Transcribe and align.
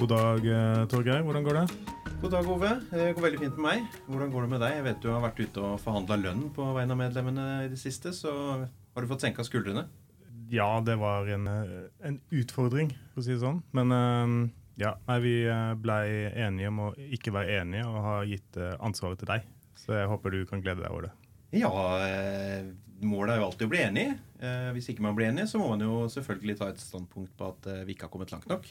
God 0.00 0.08
dag, 0.08 0.46
eh, 0.48 0.86
Torgeir. 0.88 1.20
Hvordan 1.20 1.44
går 1.44 1.56
det? 1.58 1.64
God 2.22 2.30
dag, 2.32 2.46
Ove. 2.48 2.68
Det 2.88 3.10
går 3.12 3.24
veldig 3.26 3.40
fint 3.42 3.58
med 3.58 3.64
meg. 3.66 3.96
Hvordan 4.08 4.30
går 4.32 4.46
det 4.46 4.48
med 4.48 4.62
deg? 4.64 4.76
Jeg 4.78 4.84
vet 4.86 5.02
du 5.04 5.08
har 5.12 5.20
vært 5.20 5.42
ute 5.44 5.60
og 5.60 5.74
forhandla 5.82 6.16
lønn 6.16 6.46
på 6.56 6.68
vegne 6.72 6.94
av 6.96 7.00
medlemmene 7.02 7.44
i 7.66 7.68
det 7.68 7.76
siste, 7.76 8.14
så 8.16 8.32
har 8.64 9.04
du 9.04 9.10
fått 9.10 9.26
senka 9.26 9.44
skuldrene? 9.44 9.84
Ja, 10.48 10.80
det 10.80 10.96
var 11.02 11.28
en, 11.28 11.44
eh, 11.52 11.92
en 12.00 12.16
utfordring, 12.32 12.94
for 13.12 13.20
å 13.20 13.26
si 13.26 13.34
det 13.34 13.44
sånn. 13.44 13.60
Men 13.76 13.92
eh, 13.92 14.48
ja, 14.80 14.96
nei, 15.04 15.20
vi 15.20 15.36
blei 15.84 16.32
enige 16.32 16.72
om 16.72 16.82
å 16.86 16.90
ikke 16.96 17.36
være 17.36 17.60
enige 17.60 17.84
og 17.84 18.02
har 18.08 18.28
gitt 18.32 18.56
ansvaret 18.80 19.20
til 19.20 19.34
deg. 19.34 19.48
Så 19.76 20.00
jeg 20.00 20.08
håper 20.08 20.32
du 20.32 20.46
kan 20.48 20.64
glede 20.64 20.80
deg 20.80 20.94
over 20.96 21.10
det. 21.10 21.16
Ja, 21.60 21.68
målet 23.04 23.34
er 23.34 23.42
jo 23.42 23.50
alltid 23.50 23.68
å 23.68 23.74
bli 23.76 23.84
enig. 23.84 24.10
Hvis 24.72 24.94
ikke 24.94 25.04
man 25.04 25.18
blir 25.18 25.28
enig, 25.28 25.44
så 25.50 25.60
må 25.60 25.68
man 25.74 25.84
jo 25.84 26.06
selvfølgelig 26.08 26.56
ta 26.56 26.72
et 26.72 26.80
standpunkt 26.80 27.36
på 27.36 27.52
at 27.52 27.84
vi 27.84 27.92
ikke 27.92 28.08
har 28.08 28.16
kommet 28.16 28.32
langt 28.32 28.48
nok. 28.48 28.70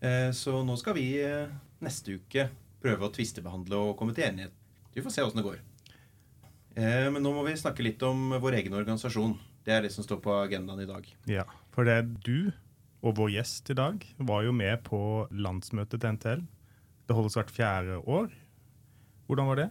Eh, 0.00 0.30
så 0.32 0.60
nå 0.64 0.76
skal 0.76 0.96
vi 0.96 1.06
eh, 1.24 1.48
neste 1.84 2.18
uke 2.18 2.48
prøve 2.82 3.08
å 3.08 3.12
tvistebehandle 3.12 3.78
og 3.88 3.96
komme 3.98 4.14
til 4.16 4.28
enighet. 4.28 4.52
Vi 4.92 5.04
får 5.04 5.14
se 5.14 5.24
åssen 5.24 5.40
det 5.40 5.46
går. 5.46 5.62
Eh, 6.76 7.06
men 7.12 7.22
nå 7.24 7.32
må 7.32 7.44
vi 7.46 7.56
snakke 7.56 7.84
litt 7.84 8.02
om 8.06 8.36
vår 8.42 8.60
egen 8.60 8.76
organisasjon. 8.76 9.36
Det 9.66 9.74
er 9.74 9.86
det 9.86 9.92
som 9.94 10.04
står 10.06 10.20
på 10.24 10.34
agendaen 10.36 10.84
i 10.84 10.88
dag. 10.88 11.08
Ja, 11.30 11.46
for 11.74 11.88
det 11.88 11.96
er 12.00 12.10
du 12.26 12.52
og 13.06 13.16
vår 13.18 13.32
gjest 13.36 13.70
i 13.70 13.78
dag 13.78 14.04
var 14.28 14.44
jo 14.46 14.52
med 14.56 14.82
på 14.86 15.00
landsmøtet 15.30 16.00
til 16.02 16.16
NTL. 16.16 16.44
Det 17.06 17.16
holdes 17.16 17.36
hvert 17.38 17.52
fjerde 17.54 17.98
år. 18.02 18.30
Hvordan 19.26 19.50
var 19.50 19.60
det? 19.60 19.66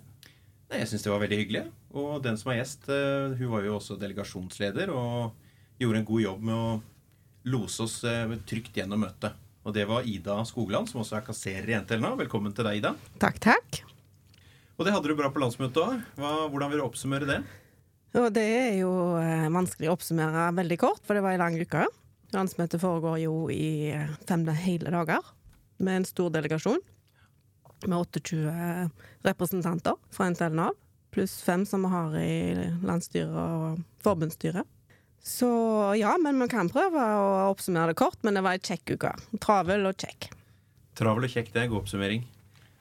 Nei, 0.69 0.81
jeg 0.81 0.89
syns 0.91 1.05
det 1.05 1.11
var 1.11 1.23
veldig 1.23 1.39
hyggelig. 1.41 1.63
Og 1.95 2.19
den 2.23 2.37
som 2.39 2.51
er 2.51 2.61
gjest, 2.61 2.87
hun 2.87 3.51
var 3.51 3.65
jo 3.65 3.75
også 3.77 3.97
delegasjonsleder 3.99 4.91
og 4.93 5.35
gjorde 5.81 6.01
en 6.01 6.07
god 6.07 6.23
jobb 6.23 6.45
med 6.47 6.55
å 6.55 6.69
lose 7.51 7.85
oss 7.85 7.97
trygt 8.47 8.79
gjennom 8.79 9.03
møtet. 9.03 9.35
Og 9.65 9.73
det 9.73 9.87
var 9.89 10.05
Ida 10.05 10.37
Skogland, 10.45 10.89
som 10.91 11.01
også 11.01 11.17
er 11.17 11.25
kasserer 11.25 11.71
i 11.71 11.77
NTL 11.81 12.01
nå. 12.03 12.11
Velkommen 12.19 12.53
til 12.53 12.67
deg, 12.67 12.83
Ida. 12.83 12.91
Takk, 13.21 13.39
takk. 13.41 13.79
Og 14.77 14.85
det 14.85 14.93
hadde 14.93 15.09
du 15.09 15.17
bra 15.17 15.31
på 15.33 15.41
landsmøtet 15.41 15.79
òg. 15.81 16.03
Hvordan 16.19 16.69
vil 16.69 16.83
du 16.83 16.85
oppsummere 16.85 17.29
det? 17.29 17.39
Og 18.15 18.27
det 18.35 18.43
er 18.45 18.75
jo 18.77 18.91
eh, 19.17 19.47
vanskelig 19.51 19.89
å 19.89 19.95
oppsummere 19.95 20.51
veldig 20.55 20.77
kort, 20.79 21.01
for 21.03 21.17
det 21.17 21.23
var 21.25 21.33
ei 21.33 21.41
lang 21.41 21.57
uke. 21.57 21.87
Landsmøtet 22.35 22.83
foregår 22.83 23.17
jo 23.23 23.33
i 23.51 23.89
eh, 23.95 24.13
fem 24.29 24.45
hele 24.61 24.93
dager 24.93 25.33
med 25.81 26.01
en 26.01 26.07
stor 26.07 26.29
delegasjon. 26.35 26.79
Med 27.89 27.97
28 27.97 28.53
representanter 29.25 29.97
fra 30.13 30.29
NTL 30.31 30.55
Nav, 30.61 30.77
pluss 31.11 31.39
fem 31.43 31.65
som 31.67 31.83
vi 31.87 31.91
har 31.95 32.15
i 32.21 32.69
landsstyret 32.85 33.33
og 33.33 33.81
forbundsstyret. 34.05 34.69
Så 35.25 35.47
ja, 35.97 36.11
men 36.21 36.37
vi 36.37 36.45
kan 36.51 36.69
prøve 36.69 37.01
å 37.01 37.29
oppsummere 37.49 37.95
det 37.95 37.97
kort, 37.97 38.19
men 38.21 38.37
det 38.37 38.43
var 38.45 38.59
ei 38.59 38.61
kjekk 38.61 38.93
uke. 38.93 39.13
Travel 39.41 39.87
og 39.89 39.97
kjekk. 39.97 40.27
Travel 40.95 41.25
og 41.25 41.31
kjekk, 41.33 41.49
det 41.55 41.63
er 41.63 41.71
god 41.71 41.81
oppsummering. 41.81 42.27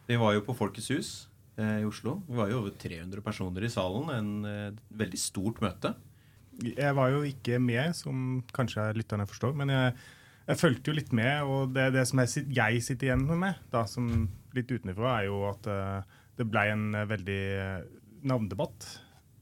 Vi 0.05 0.19
var 0.20 0.34
jo 0.37 0.42
på 0.45 0.56
Folkets 0.59 0.91
hus 0.92 1.12
eh, 1.56 1.81
i 1.81 1.87
Oslo. 1.89 2.19
Vi 2.28 2.37
var 2.37 2.50
jo 2.53 2.59
over 2.61 2.75
300 2.77 3.25
personer 3.25 3.65
i 3.65 3.70
salen. 3.72 4.11
En 4.12 4.50
eh, 4.50 4.83
veldig 4.92 5.20
stort 5.22 5.62
møte. 5.65 5.95
Jeg 6.61 6.92
var 6.98 7.15
jo 7.15 7.22
ikke 7.25 7.56
med, 7.65 7.97
som 7.97 8.43
kanskje 8.54 8.91
lytterne 8.99 9.25
forstår, 9.27 9.54
men 9.56 9.72
jeg, 9.72 9.94
jeg 10.44 10.60
fulgte 10.60 10.93
jo 10.93 10.99
litt 10.99 11.15
med. 11.16 11.49
Og 11.49 11.72
det, 11.72 11.88
det 11.97 12.04
som 12.10 12.21
jeg, 12.21 12.44
jeg, 12.53 12.83
sitter 12.84 13.09
igjen 13.09 13.25
med, 13.31 13.62
da, 13.72 13.87
som 13.88 14.28
litt 14.54 14.69
utenfra, 14.69 15.16
er 15.16 15.31
jo 15.31 15.41
at 15.49 15.71
uh, 15.72 16.21
det 16.37 16.47
ble 16.47 16.66
en 16.71 16.84
uh, 16.93 17.09
veldig 17.10 17.41
navndebatt 18.28 18.87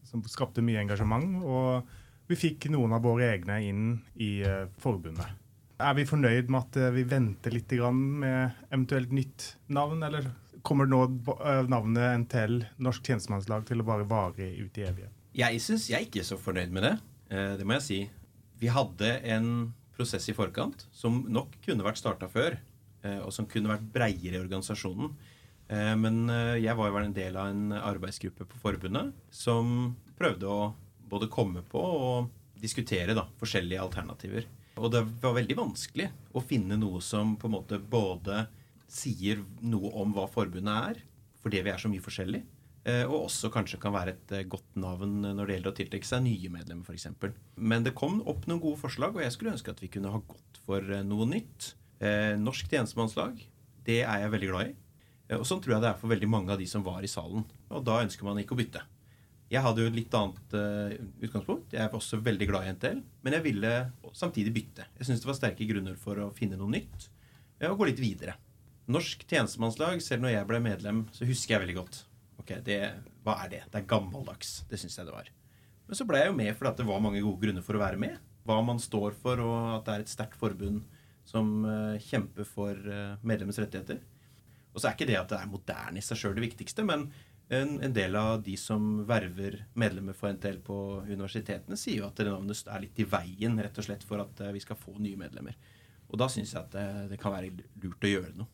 som 0.09 0.23
skapte 0.31 0.65
mye 0.65 0.81
engasjement. 0.87 1.43
og 1.43 1.99
vi 2.33 2.39
fikk 2.39 2.69
noen 2.73 2.95
av 2.97 3.05
våre 3.05 3.29
egne 3.35 3.59
inn 3.67 3.87
i 4.21 4.41
uh, 4.47 4.65
forbundet. 4.81 5.39
Er 5.83 5.97
vi 5.99 6.07
fornøyd 6.09 6.51
med 6.53 6.61
at 6.63 6.79
uh, 6.81 6.93
vi 6.95 7.05
venter 7.09 7.55
litt 7.55 7.73
med 7.93 8.63
eventuelt 8.71 9.13
nytt 9.13 9.49
navn, 9.73 10.03
eller 10.07 10.31
kommer 10.65 10.89
nå 10.89 11.05
uh, 11.29 11.65
navnet 11.69 12.23
NTL, 12.25 12.63
Norsk 12.83 13.05
tjenestemannslag, 13.05 13.67
til 13.69 13.83
å 13.83 13.89
bare 13.89 14.09
vare 14.09 14.49
ut 14.57 14.79
i 14.79 14.87
evighet? 14.89 15.13
Jeg 15.37 15.61
syns 15.65 15.89
jeg 15.91 15.99
er 15.99 16.09
ikke 16.09 16.27
så 16.29 16.37
fornøyd 16.41 16.73
med 16.73 16.85
det. 16.85 16.97
det 17.57 17.65
må 17.65 17.79
jeg 17.79 17.85
si. 17.87 18.01
Vi 18.61 18.69
hadde 18.69 19.15
en 19.33 19.47
prosess 19.97 20.29
i 20.29 20.35
forkant 20.37 20.85
som 20.93 21.23
nok 21.33 21.55
kunne 21.65 21.87
vært 21.87 22.01
starta 22.01 22.29
før, 22.29 22.59
og 23.25 23.33
som 23.33 23.49
kunne 23.49 23.73
vært 23.73 23.87
breiere 23.95 24.37
i 24.37 24.43
organisasjonen. 24.43 25.09
Men 25.73 26.19
jeg 26.61 26.77
var 26.77 26.91
jo 26.91 27.01
en 27.01 27.17
del 27.17 27.39
av 27.41 27.49
en 27.49 27.73
arbeidsgruppe 27.79 28.45
på 28.45 28.61
forbundet 28.61 29.17
som 29.33 29.95
prøvde 30.21 30.53
å 30.53 30.69
både 31.13 31.31
komme 31.33 31.63
på 31.69 31.83
og 31.83 32.33
diskutere 32.63 33.15
da, 33.17 33.27
forskjellige 33.41 33.83
alternativer. 33.83 34.49
Og 34.81 34.89
det 34.95 35.03
var 35.21 35.37
veldig 35.37 35.59
vanskelig 35.59 36.09
å 36.33 36.43
finne 36.45 36.79
noe 36.81 37.03
som 37.05 37.37
på 37.37 37.49
en 37.49 37.57
måte 37.59 37.79
både 37.79 38.47
sier 38.93 39.43
noe 39.65 39.93
om 40.01 40.13
hva 40.17 40.27
forbundet 40.31 40.93
er, 40.93 41.01
fordi 41.43 41.63
vi 41.65 41.73
er 41.73 41.81
så 41.81 41.91
mye 41.91 42.05
forskjellig, 42.05 42.43
eh, 42.89 43.05
og 43.09 43.27
også 43.27 43.51
kanskje 43.53 43.81
kan 43.83 43.95
være 43.95 44.15
et 44.15 44.35
eh, 44.37 44.49
godt 44.49 44.79
navn 44.81 45.21
når 45.25 45.43
det 45.43 45.57
gjelder 45.57 45.73
å 45.73 45.79
tiltrekke 45.81 46.09
seg 46.09 46.25
nye 46.25 46.53
medlemmer, 46.53 46.87
f.eks. 46.87 47.09
Men 47.57 47.87
det 47.87 47.97
kom 47.99 48.21
opp 48.29 48.47
noen 48.49 48.63
gode 48.63 48.81
forslag, 48.81 49.17
og 49.17 49.25
jeg 49.25 49.35
skulle 49.35 49.55
ønske 49.57 49.75
at 49.75 49.83
vi 49.83 49.91
kunne 49.93 50.13
ha 50.13 50.23
gått 50.29 50.63
for 50.67 50.81
eh, 50.85 51.05
noe 51.07 51.29
nytt. 51.31 51.75
Norsk 52.43 52.67
tjenestemannslag, 52.67 53.37
det 53.87 54.01
er 54.03 54.25
jeg 54.25 54.31
veldig 54.33 54.47
glad 54.51 54.71
i. 54.73 55.37
Og 55.37 55.45
sånn 55.47 55.61
tror 55.63 55.77
jeg 55.77 55.85
det 55.85 55.91
er 55.93 56.01
for 56.01 56.11
veldig 56.11 56.29
mange 56.33 56.51
av 56.51 56.59
de 56.59 56.67
som 56.67 56.83
var 56.83 57.05
i 57.07 57.11
salen. 57.11 57.45
Og 57.71 57.85
da 57.87 58.01
ønsker 58.03 58.27
man 58.27 58.41
ikke 58.43 58.57
å 58.57 58.59
bytte. 58.59 58.83
Jeg 59.53 59.61
hadde 59.61 59.83
jo 59.83 59.91
et 59.91 59.97
litt 59.99 60.15
annet 60.17 60.55
uh, 60.57 60.93
utgangspunkt. 61.21 61.75
Jeg 61.77 61.91
var 61.91 61.99
også 61.99 62.23
veldig 62.25 62.47
glad 62.49 62.65
i 62.65 62.73
NTL. 62.73 63.03
Men 63.25 63.37
jeg 63.37 63.45
ville 63.45 63.73
samtidig 64.17 64.55
bytte. 64.55 64.87
Jeg 64.97 65.09
syns 65.09 65.21
det 65.21 65.29
var 65.29 65.37
sterke 65.37 65.67
grunner 65.69 65.99
for 66.01 66.21
å 66.25 66.31
finne 66.37 66.57
noe 66.57 66.73
nytt 66.73 67.09
uh, 67.61 67.69
og 67.69 67.83
gå 67.83 67.91
litt 67.91 68.01
videre. 68.01 68.39
Norsk 68.93 69.27
tjenestemannslag, 69.29 70.01
selv 70.05 70.25
når 70.25 70.35
jeg 70.39 70.49
ble 70.49 70.61
medlem, 70.65 71.03
så 71.13 71.29
husker 71.29 71.57
jeg 71.57 71.65
veldig 71.67 71.77
godt. 71.83 72.01
Ok, 72.41 72.55
det, 72.65 72.79
Hva 73.27 73.37
er 73.45 73.53
det? 73.53 73.61
Det 73.69 73.83
er 73.83 73.91
gammeldags. 73.93 74.63
Det 74.71 74.81
syns 74.81 74.97
jeg 74.97 75.11
det 75.11 75.17
var. 75.19 75.29
Men 75.85 76.01
så 76.01 76.07
ble 76.09 76.23
jeg 76.23 76.33
jo 76.33 76.39
med 76.39 76.57
fordi 76.57 76.73
det 76.81 76.89
var 76.89 77.05
mange 77.05 77.21
gode 77.21 77.45
grunner 77.45 77.67
for 77.67 77.77
å 77.77 77.83
være 77.85 78.01
med. 78.01 78.17
Hva 78.49 78.57
man 78.65 78.81
står 78.83 79.13
for, 79.21 79.43
og 79.45 79.59
at 79.77 79.85
det 79.85 79.99
er 79.99 80.07
et 80.07 80.15
sterkt 80.15 80.41
forbund 80.41 80.81
som 81.29 81.53
uh, 81.69 82.01
kjemper 82.03 82.49
for 82.49 82.81
medlemmets 83.21 83.61
rettigheter. 83.61 84.01
Og 84.73 84.81
så 84.81 84.89
er 84.89 84.97
ikke 84.97 85.11
det 85.11 85.21
at 85.21 85.29
det 85.29 85.39
er 85.39 85.53
moderne 85.53 86.01
i 86.01 86.05
seg 86.05 86.19
sjøl 86.19 86.35
det 86.39 86.47
viktigste, 86.47 86.85
men 86.89 87.11
en, 87.53 87.77
en, 87.83 87.93
del 87.93 88.17
av 88.17 88.43
de 88.43 88.57
som 88.57 89.03
verver 89.07 89.59
medlemmer 89.79 90.17
for 90.17 90.33
NTL 90.33 90.59
på 90.65 90.77
universitetene, 91.09 91.77
sier 91.77 92.01
jo 92.01 92.09
at 92.09 92.23
navnet 92.25 92.65
er 92.65 92.83
litt 92.87 93.03
i 93.03 93.07
veien 93.09 93.59
rett 93.61 93.79
og 93.79 93.87
slett 93.87 94.07
for 94.09 94.23
at 94.25 94.41
eh, 94.41 94.55
vi 94.57 94.63
skal 94.65 94.79
få 94.81 94.97
nye 94.99 95.21
medlemmer. 95.21 95.59
Og 96.09 96.19
da 96.21 96.29
syns 96.33 96.55
jeg 96.55 96.63
at 96.63 96.73
det, 96.75 96.87
det, 97.13 97.21
kan 97.21 97.35
være 97.35 97.53
lurt 97.83 98.09
å 98.09 98.13
gjøre 98.13 98.33
noe. 98.41 98.49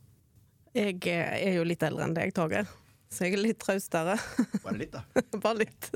Jeg 0.74 0.98
eh, 1.10 1.36
er 1.38 1.58
jo 1.60 1.66
litt 1.66 1.86
eldre 1.86 2.08
enn 2.08 2.16
deg, 2.18 2.34
Torgeir, 2.34 2.68
så 3.10 3.26
jeg 3.26 3.38
er 3.38 3.44
litt 3.44 3.62
traustere. 3.62 4.18
Bare 4.66 4.76
litt, 4.82 4.94
da. 4.94 5.24
Bare 5.44 5.62
litt. 5.62 5.90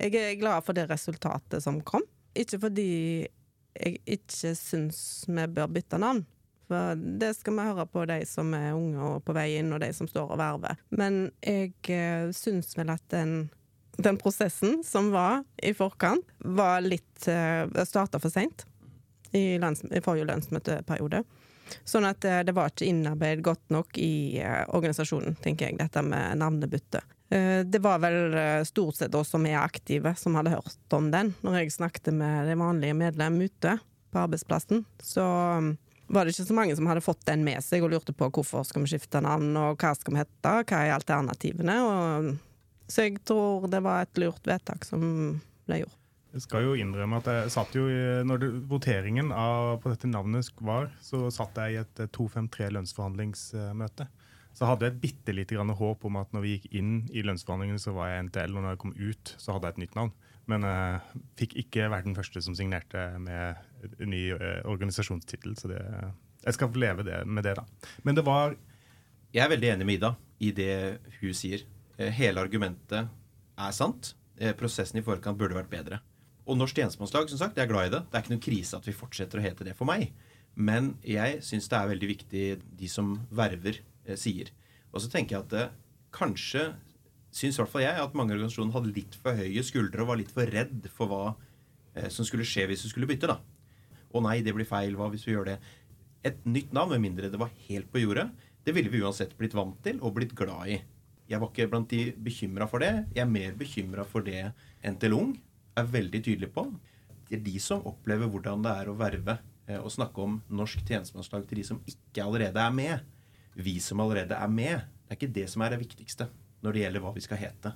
Jeg 0.00 0.16
er 0.16 0.40
glad 0.40 0.66
for 0.66 0.78
det 0.78 0.86
resultatet 0.90 1.66
som 1.66 1.82
kom. 1.86 2.06
Ikke 2.38 2.62
fordi 2.62 2.90
jeg 3.74 4.00
ikke 4.06 4.54
syns 4.58 5.00
vi 5.28 5.46
bør 5.50 5.70
bytte 5.74 5.98
navn, 6.00 6.24
for 6.70 6.94
det 6.94 7.32
skal 7.34 7.56
vi 7.56 7.66
høre 7.66 7.86
på 7.90 8.04
de 8.06 8.20
som 8.28 8.52
er 8.54 8.76
unge 8.76 9.02
og 9.02 9.24
på 9.26 9.34
vei 9.34 9.48
inn, 9.58 9.72
og 9.74 9.82
de 9.82 9.90
som 9.96 10.06
står 10.10 10.30
og 10.30 10.38
verver. 10.38 10.78
Men 10.94 11.24
jeg 11.42 11.74
uh, 11.90 12.30
syns 12.36 12.76
vel 12.78 12.92
at 12.94 13.02
den, 13.10 13.48
den, 13.98 14.18
prosessen 14.20 14.84
som 14.86 15.10
var 15.14 15.42
i 15.58 15.74
forkant, 15.74 16.26
var 16.38 16.84
litt 16.84 17.26
eh, 17.28 17.66
starta 17.84 18.20
for 18.22 18.32
seint 18.32 18.64
i, 19.34 19.58
i, 19.58 20.00
forrige 20.04 20.28
landsmøteperiode. 20.30 21.24
Sånn 21.86 22.06
at 22.06 22.24
uh, 22.26 22.40
det 22.46 22.54
var 22.54 22.70
ikke 22.70 22.88
innarbeidet 22.88 23.44
godt 23.50 23.74
nok 23.74 23.98
i 23.98 24.38
uh, 24.38 24.62
organisasjonen, 24.78 25.36
tenker 25.42 25.68
jeg, 25.68 25.80
dette 25.82 26.06
med 26.06 26.38
navnebytte. 26.38 27.02
Det 27.30 27.78
var 27.78 28.00
vel 28.02 28.34
stort 28.66 28.96
sett 28.98 29.14
oss 29.14 29.28
som 29.30 29.44
er 29.46 29.60
aktive, 29.60 30.16
som 30.18 30.34
hadde 30.34 30.50
hørt 30.50 30.94
om 30.96 31.12
den, 31.12 31.28
når 31.46 31.60
jeg 31.60 31.76
snakket 31.76 32.08
med 32.18 32.48
de 32.50 32.56
vanlige 32.58 32.96
medlem 32.98 33.36
ute 33.44 33.76
på 34.10 34.18
arbeidsplassen. 34.18 34.82
Så 34.98 35.22
var 36.10 36.26
det 36.26 36.34
ikke 36.34 36.48
så 36.48 36.56
mange 36.56 36.74
som 36.76 36.88
hadde 36.90 37.04
fått 37.04 37.22
den 37.28 37.44
med 37.46 37.62
seg 37.64 37.84
og 37.86 37.92
lurte 37.94 38.14
på 38.16 38.28
hvorfor 38.34 38.66
skal 38.66 38.84
vi 38.84 38.92
skifte 38.92 39.22
navn, 39.22 39.52
og 39.58 39.80
hva 39.80 39.94
skal 39.96 40.16
vi 40.16 40.22
hete, 40.22 40.54
hva 40.66 40.82
er 40.82 40.96
alternativene. 40.96 41.76
Og, 41.86 42.30
så 42.90 43.06
jeg 43.06 43.22
tror 43.26 43.68
det 43.70 43.82
var 43.86 44.04
et 44.04 44.22
lurt 44.22 44.46
vedtak 44.50 44.86
som 44.88 45.02
ble 45.68 45.84
gjort. 45.84 45.96
Jeg 46.30 46.44
skal 46.44 46.62
jo 46.62 46.76
innrømme 46.78 47.18
at 47.18 47.26
jeg 47.26 47.50
satt 47.50 47.74
jo 47.74 47.88
når 48.26 48.42
det, 48.42 48.48
voteringen 48.70 49.32
av, 49.34 49.80
på 49.82 49.90
dette 49.90 50.10
navnet 50.10 50.46
var, 50.62 50.90
så 51.02 51.24
satt 51.34 51.58
jeg 51.58 51.74
i 51.74 51.80
et 51.80 52.02
253 52.14 52.70
lønnsforhandlingsmøte. 52.76 54.06
Så 54.54 54.66
hadde 54.66 54.86
jeg 54.86 55.00
bitte 55.02 55.34
lite 55.34 55.56
grann 55.56 55.72
håp 55.74 56.06
om 56.06 56.18
at 56.20 56.30
når 56.34 56.44
vi 56.44 56.54
gikk 56.56 56.68
inn 56.78 56.92
i 57.14 57.22
lønnsforhandlingene, 57.26 57.82
så 57.82 57.94
var 57.94 58.12
jeg 58.12 58.28
NTL, 58.28 58.54
og 58.54 58.64
når 58.64 58.74
jeg 58.74 58.82
kom 58.82 58.94
ut, 58.98 59.34
så 59.38 59.56
hadde 59.56 59.70
jeg 59.70 59.76
et 59.76 59.82
nytt 59.84 59.98
navn. 59.98 60.14
Men 60.50 60.66
jeg 60.66 60.94
uh, 60.98 61.18
fikk 61.38 61.56
ikke 61.62 61.90
vært 61.92 62.08
den 62.08 62.16
første 62.18 62.42
som 62.42 62.56
signerte 62.58 63.04
med 63.22 63.58
ny 64.06 64.22
uh, 64.34 64.60
organisasjonstittel. 64.70 65.56
Så 65.58 65.70
det, 65.70 65.80
jeg 66.44 66.56
skal 66.56 66.80
leve 66.80 67.06
det, 67.06 67.22
med 67.26 67.46
det, 67.46 67.56
da. 67.58 67.64
Men 68.06 68.18
det 68.18 68.26
var 68.26 68.56
Jeg 69.30 69.44
er 69.44 69.52
veldig 69.52 69.68
enig 69.76 69.86
med 69.86 70.00
Ida 70.00 70.14
i 70.42 70.50
det 70.56 70.74
hun 71.20 71.34
sier. 71.36 71.62
Eh, 72.00 72.10
hele 72.16 72.42
argumentet 72.42 73.10
er 73.60 73.74
sant. 73.76 74.14
Eh, 74.40 74.54
prosessen 74.56 74.98
i 74.98 75.04
forkant 75.06 75.38
burde 75.38 75.54
vært 75.54 75.70
bedre. 75.70 76.00
Og 76.48 76.56
Norsk 76.58 76.80
tjenestemannslag, 76.80 77.28
som 77.30 77.38
sagt, 77.38 77.60
jeg 77.60 77.68
er 77.68 77.70
glad 77.70 77.86
i 77.86 77.92
det. 77.94 78.00
Det 78.08 78.16
er 78.16 78.24
ikke 78.24 78.32
noen 78.32 78.46
krise 78.48 78.78
at 78.80 78.88
vi 78.88 78.96
fortsetter 78.96 79.38
å 79.38 79.44
hete 79.44 79.66
det 79.68 79.76
for 79.78 79.86
meg. 79.86 80.08
Men 80.58 80.94
jeg 81.06 81.44
syns 81.46 81.68
det 81.70 81.78
er 81.78 81.92
veldig 81.92 82.08
viktig 82.10 82.44
de 82.80 82.88
som 82.90 83.12
verver, 83.30 83.78
eh, 84.06 84.18
sier. 84.18 84.50
Og 84.90 85.04
så 85.04 85.12
tenker 85.12 85.36
jeg 85.36 85.44
at 85.44 85.54
det, 85.54 85.68
kanskje 86.10 86.72
syns 87.30 87.54
i 87.54 87.62
hvert 87.62 87.70
fall 87.70 87.84
jeg 87.84 88.02
at 88.02 88.16
mange 88.18 88.34
organisasjoner 88.34 88.74
hadde 88.74 88.94
litt 88.96 89.14
for 89.22 89.38
høye 89.38 89.62
skuldre 89.62 90.02
og 90.02 90.08
var 90.10 90.18
litt 90.18 90.32
for 90.34 90.50
redd 90.50 90.88
for 90.90 91.10
hva 91.10 91.24
eh, 91.94 92.08
som 92.10 92.26
skulle 92.26 92.48
skje 92.48 92.66
hvis 92.66 92.82
du 92.82 92.90
skulle 92.90 93.06
bytte. 93.06 93.30
da. 93.30 93.38
Å 94.10 94.22
nei, 94.24 94.40
det 94.42 94.54
blir 94.56 94.68
feil. 94.68 94.96
Hva 94.98 95.10
hvis 95.12 95.26
vi 95.28 95.34
gjør 95.36 95.52
det? 95.52 95.58
Et 96.26 96.40
nytt 96.44 96.72
navn, 96.76 96.92
med 96.94 97.04
mindre 97.04 97.30
det 97.32 97.40
var 97.40 97.52
helt 97.68 97.90
på 97.92 98.02
jordet, 98.02 98.26
det 98.66 98.74
ville 98.76 98.92
vi 98.92 99.00
uansett 99.00 99.36
blitt 99.38 99.56
vant 99.56 99.78
til 99.84 100.00
og 100.04 100.18
blitt 100.18 100.34
glad 100.36 100.68
i. 100.68 100.80
Jeg 101.30 101.40
var 101.40 101.52
ikke 101.52 101.68
blant 101.70 101.92
de 101.92 102.10
bekymra 102.18 102.66
for 102.68 102.82
det. 102.82 102.90
Jeg 103.14 103.22
er 103.22 103.30
mer 103.30 103.54
bekymra 103.56 104.04
for 104.08 104.26
det 104.26 104.50
NTL 104.82 105.14
Ung 105.16 105.30
er 105.78 105.86
veldig 105.88 106.20
tydelig 106.26 106.50
på. 106.52 106.66
Det 107.28 107.38
er 107.38 107.44
de 107.46 107.54
som 107.62 107.86
opplever 107.86 108.28
hvordan 108.28 108.64
det 108.64 108.72
er 108.82 108.90
å 108.90 108.96
verve 108.98 109.36
eh, 109.68 109.78
og 109.78 109.92
snakke 109.94 110.24
om 110.24 110.40
norsk 110.50 110.82
tjenestemannslag 110.82 111.46
til 111.46 111.60
de 111.60 111.66
som 111.68 111.78
ikke 111.88 112.24
allerede 112.24 112.60
er 112.60 112.74
med. 112.74 113.06
Vi 113.54 113.76
som 113.82 114.02
allerede 114.02 114.34
er 114.34 114.50
med. 114.50 114.82
Det 115.06 115.14
er 115.14 115.20
ikke 115.20 115.36
det 115.38 115.46
som 115.52 115.62
er 115.62 115.74
det 115.74 115.82
viktigste 115.84 116.26
når 116.60 116.74
det 116.74 116.82
gjelder 116.84 117.04
hva 117.04 117.14
vi 117.14 117.24
skal 117.24 117.40
hete. 117.40 117.72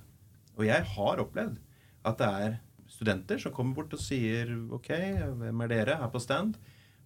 Og 0.59 0.67
jeg 0.67 0.87
har 0.91 1.23
opplevd 1.23 1.55
at 2.05 2.19
det 2.19 2.29
er 2.45 2.59
studenter 2.91 3.39
som 3.41 3.53
kommer 3.55 3.77
bort 3.77 3.93
og 3.95 4.01
sier 4.01 4.51
OK, 4.75 4.91
hvem 5.39 5.63
er 5.65 5.71
dere 5.71 5.97
her 6.01 6.11
på 6.13 6.21
stand? 6.23 6.57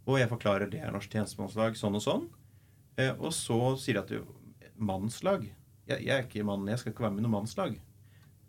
Og 0.09 0.19
jeg 0.19 0.31
forklarer 0.31 0.71
det 0.71 0.81
er 0.83 0.93
norsk 0.93 1.11
tjenestemannslag 1.13 1.77
sånn 1.77 1.97
og 1.99 2.03
sånn. 2.03 2.25
Eh, 2.99 3.13
og 3.15 3.33
så 3.35 3.75
sier 3.79 3.99
de 3.99 4.19
at 4.19 4.73
mannslag 4.79 5.45
jeg, 5.89 6.03
jeg, 6.05 6.13
er 6.13 6.25
ikke 6.25 6.45
mann, 6.45 6.67
jeg 6.69 6.81
skal 6.81 6.93
ikke 6.93 7.05
være 7.07 7.15
med 7.15 7.23
i 7.23 7.25
noe 7.25 7.33
mannslag. 7.33 7.77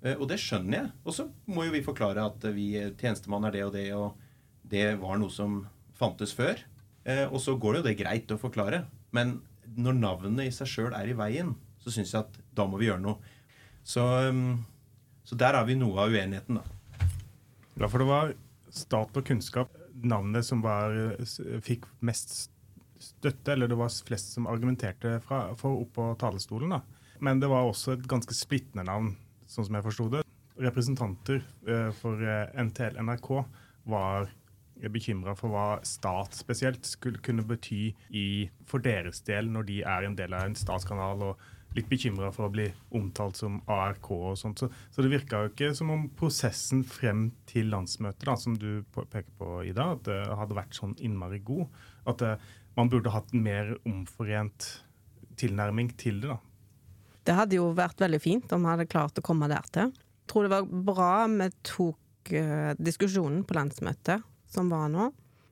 Eh, 0.05 0.17
og 0.17 0.27
det 0.31 0.41
skjønner 0.43 0.77
jeg. 0.77 0.91
Og 1.05 1.17
så 1.17 1.29
må 1.49 1.67
jo 1.67 1.75
vi 1.75 1.85
forklare 1.85 2.27
at 2.29 2.45
vi 2.57 2.73
tjenestemann 3.01 3.49
er 3.49 3.57
det 3.57 3.65
og 3.67 3.73
det, 3.77 3.87
og 3.97 4.71
det 4.71 4.87
var 5.01 5.21
noe 5.21 5.33
som 5.33 5.63
fantes 5.97 6.35
før. 6.37 6.61
Eh, 7.09 7.27
og 7.29 7.41
så 7.43 7.57
går 7.57 7.77
det 7.77 7.81
jo 7.81 7.89
det 7.89 7.99
greit 8.03 8.35
å 8.35 8.41
forklare. 8.41 8.85
Men 9.17 9.39
når 9.77 9.99
navnet 9.99 10.49
i 10.49 10.55
seg 10.55 10.69
sjøl 10.69 10.97
er 10.97 11.09
i 11.09 11.17
veien, 11.17 11.55
så 11.81 11.93
syns 11.93 12.13
jeg 12.13 12.27
at 12.27 12.37
da 12.57 12.67
må 12.69 12.81
vi 12.81 12.91
gjøre 12.91 13.05
noe. 13.05 13.33
Så, 13.87 14.05
um, 14.29 14.61
så 15.25 15.39
der 15.41 15.57
har 15.57 15.65
vi 15.69 15.79
noe 15.79 16.05
av 16.05 16.13
uenigheten, 16.13 16.61
da. 16.61 16.80
Ja, 17.81 17.89
for 17.89 18.03
det 18.03 18.09
var 18.11 18.33
stat 18.71 19.17
og 19.17 19.27
kunnskap, 19.27 19.77
navnet 20.05 20.45
som 20.47 20.61
var, 20.65 20.93
fikk 21.65 21.87
mest 22.05 22.51
støtte, 23.01 23.55
eller 23.55 23.71
det 23.71 23.79
var 23.81 23.93
flest 24.07 24.35
som 24.35 24.49
argumenterte 24.51 25.17
fra, 25.25 25.47
for 25.59 25.81
opp 25.81 25.95
på 25.97 26.09
talerstolen. 26.21 26.77
Men 27.25 27.41
det 27.41 27.49
var 27.53 27.69
også 27.69 27.97
et 27.97 28.05
ganske 28.09 28.37
splittende 28.37 28.85
navn, 28.89 29.15
sånn 29.49 29.67
som 29.69 29.79
jeg 29.79 29.87
forsto 29.87 30.09
det. 30.13 30.23
Representanter 30.61 31.41
eh, 31.41 31.89
for 31.97 32.21
eh, 32.21 32.53
NTL 32.61 33.01
NRK 33.01 33.31
var 33.89 34.29
bekymra 34.93 35.35
for 35.37 35.53
hva 35.53 35.67
stat 35.85 36.37
spesielt 36.37 36.87
skulle 36.89 37.21
kunne 37.25 37.45
bety 37.49 37.91
i, 38.17 38.29
for 38.69 38.85
deres 38.85 39.21
del 39.27 39.51
når 39.53 39.67
de 39.69 39.81
er 39.85 40.07
en 40.07 40.17
del 40.17 40.37
av 40.37 40.47
en 40.49 40.57
statskanal. 40.57 41.25
og 41.33 41.49
litt 41.77 41.89
bekymra 41.91 42.31
for 42.35 42.49
å 42.49 42.53
bli 42.53 42.67
omtalt 42.97 43.39
som 43.39 43.61
ARK 43.71 44.11
og 44.15 44.39
sånt. 44.39 44.63
Så, 44.63 44.69
så 44.91 45.05
det 45.05 45.13
virka 45.13 45.45
jo 45.45 45.53
ikke 45.53 45.71
som 45.77 45.93
om 45.95 46.09
prosessen 46.19 46.83
frem 46.87 47.29
til 47.51 47.71
landsmøtet, 47.73 48.27
da, 48.27 48.37
som 48.41 48.57
du 48.59 48.83
peker 48.97 49.31
på, 49.39 49.61
Ida, 49.71 49.93
at 49.95 50.05
det 50.09 50.21
hadde 50.41 50.59
vært 50.59 50.77
sånn 50.77 50.97
innmari 50.99 51.41
god. 51.47 51.69
At 52.11 52.23
det, 52.23 52.37
man 52.79 52.91
burde 52.91 53.13
hatt 53.15 53.35
en 53.35 53.45
mer 53.45 53.75
omforent 53.89 54.71
tilnærming 55.41 55.93
til 56.01 56.21
det. 56.25 56.35
da. 56.35 56.39
Det 57.29 57.37
hadde 57.37 57.61
jo 57.61 57.71
vært 57.77 58.03
veldig 58.03 58.21
fint 58.23 58.53
om 58.57 58.65
vi 58.65 58.73
hadde 58.73 58.91
klart 58.91 59.21
å 59.21 59.25
komme 59.25 59.51
der 59.51 59.67
til. 59.73 59.93
Jeg 59.95 60.33
tror 60.33 60.47
det 60.47 60.55
var 60.55 60.69
bra 60.91 61.13
vi 61.31 61.49
tok 61.67 62.35
uh, 62.35 62.73
diskusjonen 62.79 63.45
på 63.47 63.57
landsmøtet 63.59 64.27
som 64.51 64.71
var 64.73 64.91
nå. 64.91 65.11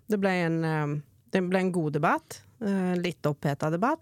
Det 0.09 0.19
ble 0.19 0.35
en, 0.49 0.59
uh, 0.65 0.99
det 1.31 1.43
ble 1.47 1.62
en 1.62 1.75
god 1.75 1.99
debatt. 1.99 2.43
Litt 2.59 3.23
oppheta 3.29 3.69
debatt. 3.70 4.00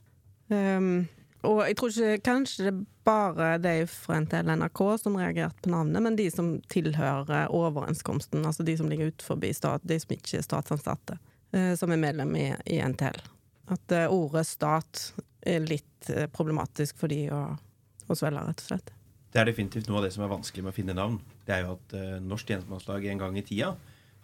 Um, 0.49 1.03
og 1.47 1.63
jeg 1.65 1.77
tror 1.79 1.93
ikke 1.95 2.25
kanskje 2.27 2.67
det 2.67 2.73
er 2.73 2.81
bare 3.07 3.51
de 3.63 3.75
fra 3.91 4.19
NTL 4.23 4.51
NRK 4.59 4.83
som 5.03 5.19
reagerte 5.19 5.63
på 5.65 5.73
navnet, 5.73 6.03
men 6.03 6.19
de 6.19 6.27
som 6.33 6.57
tilhører 6.73 7.53
overenskomsten, 7.55 8.45
altså 8.47 8.67
de 8.67 8.77
som 8.79 8.91
ligger 8.91 9.13
utenfor 9.13 9.39
stat, 9.55 9.85
de 9.87 9.99
som 10.03 10.17
ikke 10.17 10.41
er 10.41 10.47
statsansatte, 10.47 11.19
som 11.79 11.93
er 11.95 12.03
medlem 12.03 12.35
i, 12.37 12.49
i 12.67 12.81
NTL. 12.83 13.23
At 13.73 13.95
ordet 14.11 14.47
stat 14.47 15.05
er 15.47 15.63
litt 15.63 16.11
problematisk 16.35 16.99
for 16.99 17.11
de 17.11 17.29
å 17.35 17.45
å 18.07 18.17
svelge, 18.17 18.43
rett 18.43 18.63
og 18.63 18.71
slett. 18.71 18.93
Det 19.33 19.43
er 19.43 19.51
definitivt 19.51 19.89
noe 19.91 20.01
av 20.01 20.07
det 20.07 20.13
som 20.15 20.25
er 20.25 20.33
vanskelig 20.33 20.65
med 20.65 20.73
å 20.73 20.77
finne 20.77 20.97
navn. 20.97 21.19
Det 21.47 21.57
er 21.57 21.65
jo 21.67 21.75
at 21.77 21.95
Norsk 22.25 22.53
tjenestemannslag 22.53 23.09
en 23.11 23.23
gang 23.23 23.39
i 23.39 23.45
tida 23.47 23.73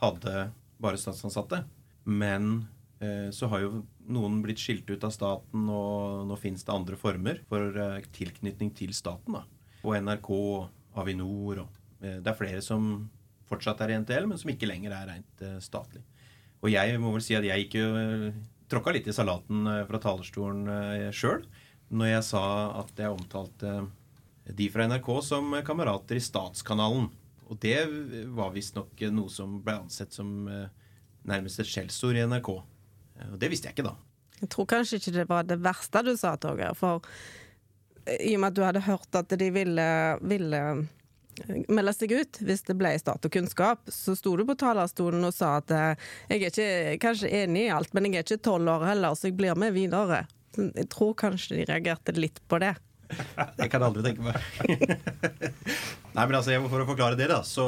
hadde 0.02 0.46
bare 0.82 1.00
statsansatte. 1.00 1.62
Men 2.08 2.69
så 3.34 3.49
har 3.50 3.64
jo 3.64 3.82
noen 4.14 4.40
blitt 4.44 4.60
skilt 4.62 4.87
ut 4.90 5.04
av 5.06 5.10
staten, 5.14 5.64
og 5.66 6.26
nå 6.28 6.37
finnes 6.38 6.62
det 6.62 6.75
andre 6.75 6.99
former 7.00 7.40
for 7.50 7.75
uh, 7.75 7.96
tilknytning 8.14 8.70
til 8.78 8.93
staten. 8.94 9.38
da. 9.38 9.43
Og 9.82 9.96
NRK, 9.99 10.31
Avinor 11.02 11.64
og 11.64 11.78
Det 12.02 12.26
er 12.26 12.34
flere 12.38 12.60
som 12.62 13.08
fortsatt 13.46 13.81
er 13.84 13.93
i 13.93 13.99
NTL, 14.02 14.26
men 14.31 14.38
som 14.38 14.50
ikke 14.50 14.66
lenger 14.66 14.94
er 14.94 15.08
rent 15.10 15.43
statlig. 15.62 16.02
Og 16.62 16.70
jeg 16.70 16.99
må 17.02 17.12
vel 17.14 17.22
si 17.22 17.34
at 17.38 17.46
jeg 17.46 17.66
ikke 17.66 17.84
tråkka 18.70 18.94
litt 18.94 19.06
i 19.06 19.14
salaten 19.14 19.66
fra 19.87 20.00
talerstolen 20.02 20.66
sjøl 21.14 21.44
når 21.93 22.08
jeg 22.08 22.25
sa 22.32 22.44
at 22.81 22.98
jeg 22.98 23.12
omtalte 23.12 23.72
de 24.48 24.69
fra 24.72 24.87
NRK 24.88 25.08
som 25.25 25.55
kamerater 25.64 26.19
i 26.19 26.25
Statskanalen. 26.25 27.10
Og 27.52 27.58
det 27.60 27.76
var 28.32 28.55
visstnok 28.55 29.00
noe 29.12 29.31
som 29.31 29.58
ble 29.64 29.76
ansett 29.84 30.14
som 30.16 30.48
eh, 30.48 30.70
nærmest 31.28 31.60
et 31.60 31.69
skjellsord 31.69 32.16
i 32.16 32.25
NRK. 32.25 32.50
Og 33.30 33.38
det 33.40 33.52
visste 33.52 33.70
jeg 33.70 33.76
ikke 33.76 33.90
da. 33.90 33.94
Jeg 34.42 34.50
tror 34.50 34.66
kanskje 34.70 34.98
ikke 34.98 35.14
det 35.14 35.28
var 35.30 35.46
det 35.46 35.60
verste 35.62 36.02
du 36.02 36.16
sa, 36.19 36.34
Torgeir. 36.40 36.74
For 36.78 37.04
i 38.06 38.34
og 38.34 38.42
med 38.42 38.50
at 38.50 38.58
du 38.58 38.64
hadde 38.66 38.84
hørt 38.88 39.19
at 39.19 39.32
de 39.38 39.48
ville, 39.55 39.86
ville 40.26 40.60
eh, 40.72 41.58
melde 41.70 41.94
seg 41.94 42.14
ut 42.17 42.41
hvis 42.43 42.64
det 42.67 42.76
ble 42.79 42.93
stat 42.98 43.29
og 43.29 43.34
kunnskap, 43.34 43.84
så 43.86 44.17
sto 44.19 44.34
du 44.38 44.44
på 44.48 44.58
talerstolen 44.58 45.22
og 45.29 45.34
sa 45.36 45.56
at 45.60 45.74
eh, 45.74 46.06
jeg 46.32 46.41
er 46.41 46.50
ikke 46.50 47.02
kanskje 47.06 47.34
enig 47.43 47.69
i 47.69 47.74
alt, 47.74 47.93
men 47.94 48.10
jeg 48.10 48.22
er 48.22 48.26
ikke 48.26 48.46
tolv 48.50 48.72
år 48.74 48.88
heller, 48.91 49.14
så 49.19 49.31
jeg 49.31 49.38
blir 49.38 49.58
med 49.58 49.76
videre. 49.76 50.24
Jeg 50.58 50.88
tror 50.93 51.14
kanskje 51.17 51.60
de 51.60 51.69
reagerte 51.70 52.17
litt 52.19 52.43
på 52.50 52.60
det. 52.62 52.74
Det 53.58 53.69
kan 53.69 53.82
jeg 53.82 53.88
aldri 53.91 54.02
tenke 54.06 54.24
meg. 54.24 54.36
Nei, 56.17 56.24
men 56.24 56.36
altså, 56.38 56.56
For 56.69 56.82
å 56.82 56.88
forklare 56.88 57.17
det, 57.17 57.26
da. 57.29 57.43
Så 57.44 57.64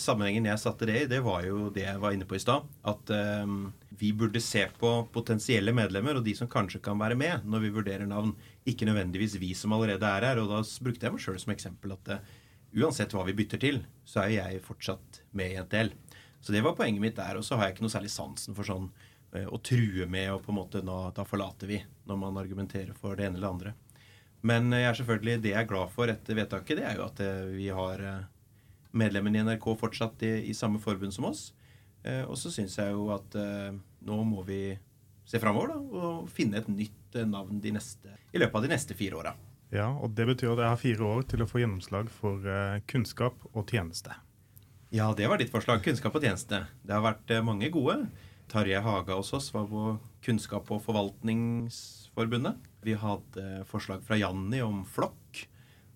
Sammenhengen 0.00 0.48
jeg 0.48 0.60
satte 0.60 0.88
det 0.88 0.96
i, 1.02 1.08
det 1.08 1.20
var 1.24 1.44
jo 1.44 1.66
det 1.72 1.84
jeg 1.84 2.00
var 2.00 2.16
inne 2.16 2.28
på 2.28 2.36
i 2.36 2.42
stad. 2.42 2.64
At 2.88 3.12
um, 3.44 3.66
vi 3.98 4.12
burde 4.12 4.40
se 4.40 4.64
på 4.78 4.90
potensielle 5.12 5.74
medlemmer 5.76 6.18
og 6.18 6.24
de 6.26 6.34
som 6.38 6.50
kanskje 6.50 6.80
kan 6.84 6.98
være 7.00 7.16
med 7.18 7.46
når 7.48 7.64
vi 7.64 7.72
vurderer 7.74 8.08
navn. 8.08 8.34
Ikke 8.68 8.88
nødvendigvis 8.88 9.38
vi 9.42 9.52
som 9.58 9.74
allerede 9.76 10.08
er 10.08 10.26
her. 10.28 10.40
Og 10.42 10.50
da 10.50 10.62
brukte 10.84 11.06
jeg 11.06 11.14
meg 11.14 11.24
sjøl 11.24 11.38
som 11.42 11.54
eksempel 11.54 11.94
at 11.96 12.12
uh, 12.14 12.34
uansett 12.82 13.14
hva 13.14 13.24
vi 13.28 13.36
bytter 13.36 13.62
til, 13.62 13.82
så 14.04 14.24
er 14.24 14.36
jeg 14.38 14.64
fortsatt 14.66 15.22
med 15.36 15.52
i 15.54 15.62
NTL. 15.62 15.92
Så 16.42 16.54
det 16.54 16.64
var 16.64 16.76
poenget 16.78 17.04
mitt 17.04 17.18
der. 17.18 17.38
Og 17.38 17.46
så 17.46 17.58
har 17.58 17.68
jeg 17.68 17.76
ikke 17.76 17.86
noe 17.86 17.94
særlig 17.94 18.12
sansen 18.14 18.58
for 18.58 18.68
sånn 18.68 18.88
uh, 18.88 19.46
å 19.46 19.60
true 19.62 20.08
med 20.10 20.32
og 20.34 20.44
på 20.46 20.54
en 20.54 20.60
måte 20.62 20.84
nå, 20.84 20.98
da 21.16 21.26
forlater 21.28 21.70
vi, 21.70 21.82
når 22.08 22.22
man 22.26 22.42
argumenterer 22.42 22.96
for 22.98 23.18
det 23.18 23.28
ene 23.28 23.40
eller 23.40 23.56
andre. 23.56 23.74
Men 24.42 24.72
jeg 24.74 24.88
er 24.88 24.96
selvfølgelig, 24.98 25.40
det 25.42 25.52
jeg 25.52 25.62
er 25.62 25.70
glad 25.70 25.90
for 25.94 26.10
etter 26.10 26.34
vedtaket, 26.34 26.80
det 26.80 26.86
er 26.88 26.96
jo 26.98 27.04
at 27.06 27.20
eh, 27.22 27.50
vi 27.54 27.68
har 27.70 28.00
eh, 28.02 28.24
medlemmene 28.98 29.38
i 29.38 29.44
NRK 29.46 29.68
fortsatt 29.78 30.24
i, 30.26 30.32
i 30.50 30.56
samme 30.56 30.82
forbund 30.82 31.14
som 31.14 31.28
oss. 31.30 31.52
Og 32.02 32.34
så 32.34 32.50
syns 32.50 32.74
jeg 32.80 32.90
jo 32.90 33.04
at 33.14 33.36
nå 34.02 34.16
må 34.26 34.42
vi 34.42 34.72
se 35.28 35.38
framover 35.38 35.76
og 35.78 36.24
finne 36.34 36.58
et 36.58 36.66
nytt 36.66 37.20
navn 37.30 37.60
de 37.62 37.70
neste, 37.76 38.10
i 38.34 38.40
løpet 38.42 38.58
av 38.58 38.64
de 38.66 38.72
neste 38.72 38.96
fire 38.98 39.20
åra. 39.20 39.34
Ja, 39.70 39.86
og 39.94 40.16
det 40.18 40.26
betyr 40.32 40.56
at 40.56 40.64
jeg 40.64 40.72
har 40.72 40.80
fire 40.80 41.06
år 41.12 41.22
til 41.30 41.44
å 41.44 41.46
få 41.46 41.62
gjennomslag 41.62 42.10
for 42.10 42.42
kunnskap 42.90 43.46
og 43.52 43.70
tjeneste. 43.70 44.18
Ja, 44.92 45.12
det 45.16 45.30
var 45.30 45.38
ditt 45.38 45.54
forslag. 45.54 45.80
Kunnskap 45.86 46.18
og 46.18 46.26
tjeneste. 46.26 46.64
Det 46.82 46.92
har 46.92 47.06
vært 47.06 47.30
mange 47.46 47.70
gode. 47.72 48.00
Tarjei 48.52 48.82
Haga 48.84 49.16
hos 49.16 49.32
oss 49.32 49.48
var 49.54 49.64
på 49.70 49.94
Kunnskap- 50.22 50.68
og 50.70 50.82
forvaltningsforbundet. 50.84 52.58
Vi 52.84 52.92
hadde 53.00 53.62
forslag 53.70 54.02
fra 54.04 54.18
Janni 54.20 54.60
om 54.60 54.82
flokk. 54.84 55.46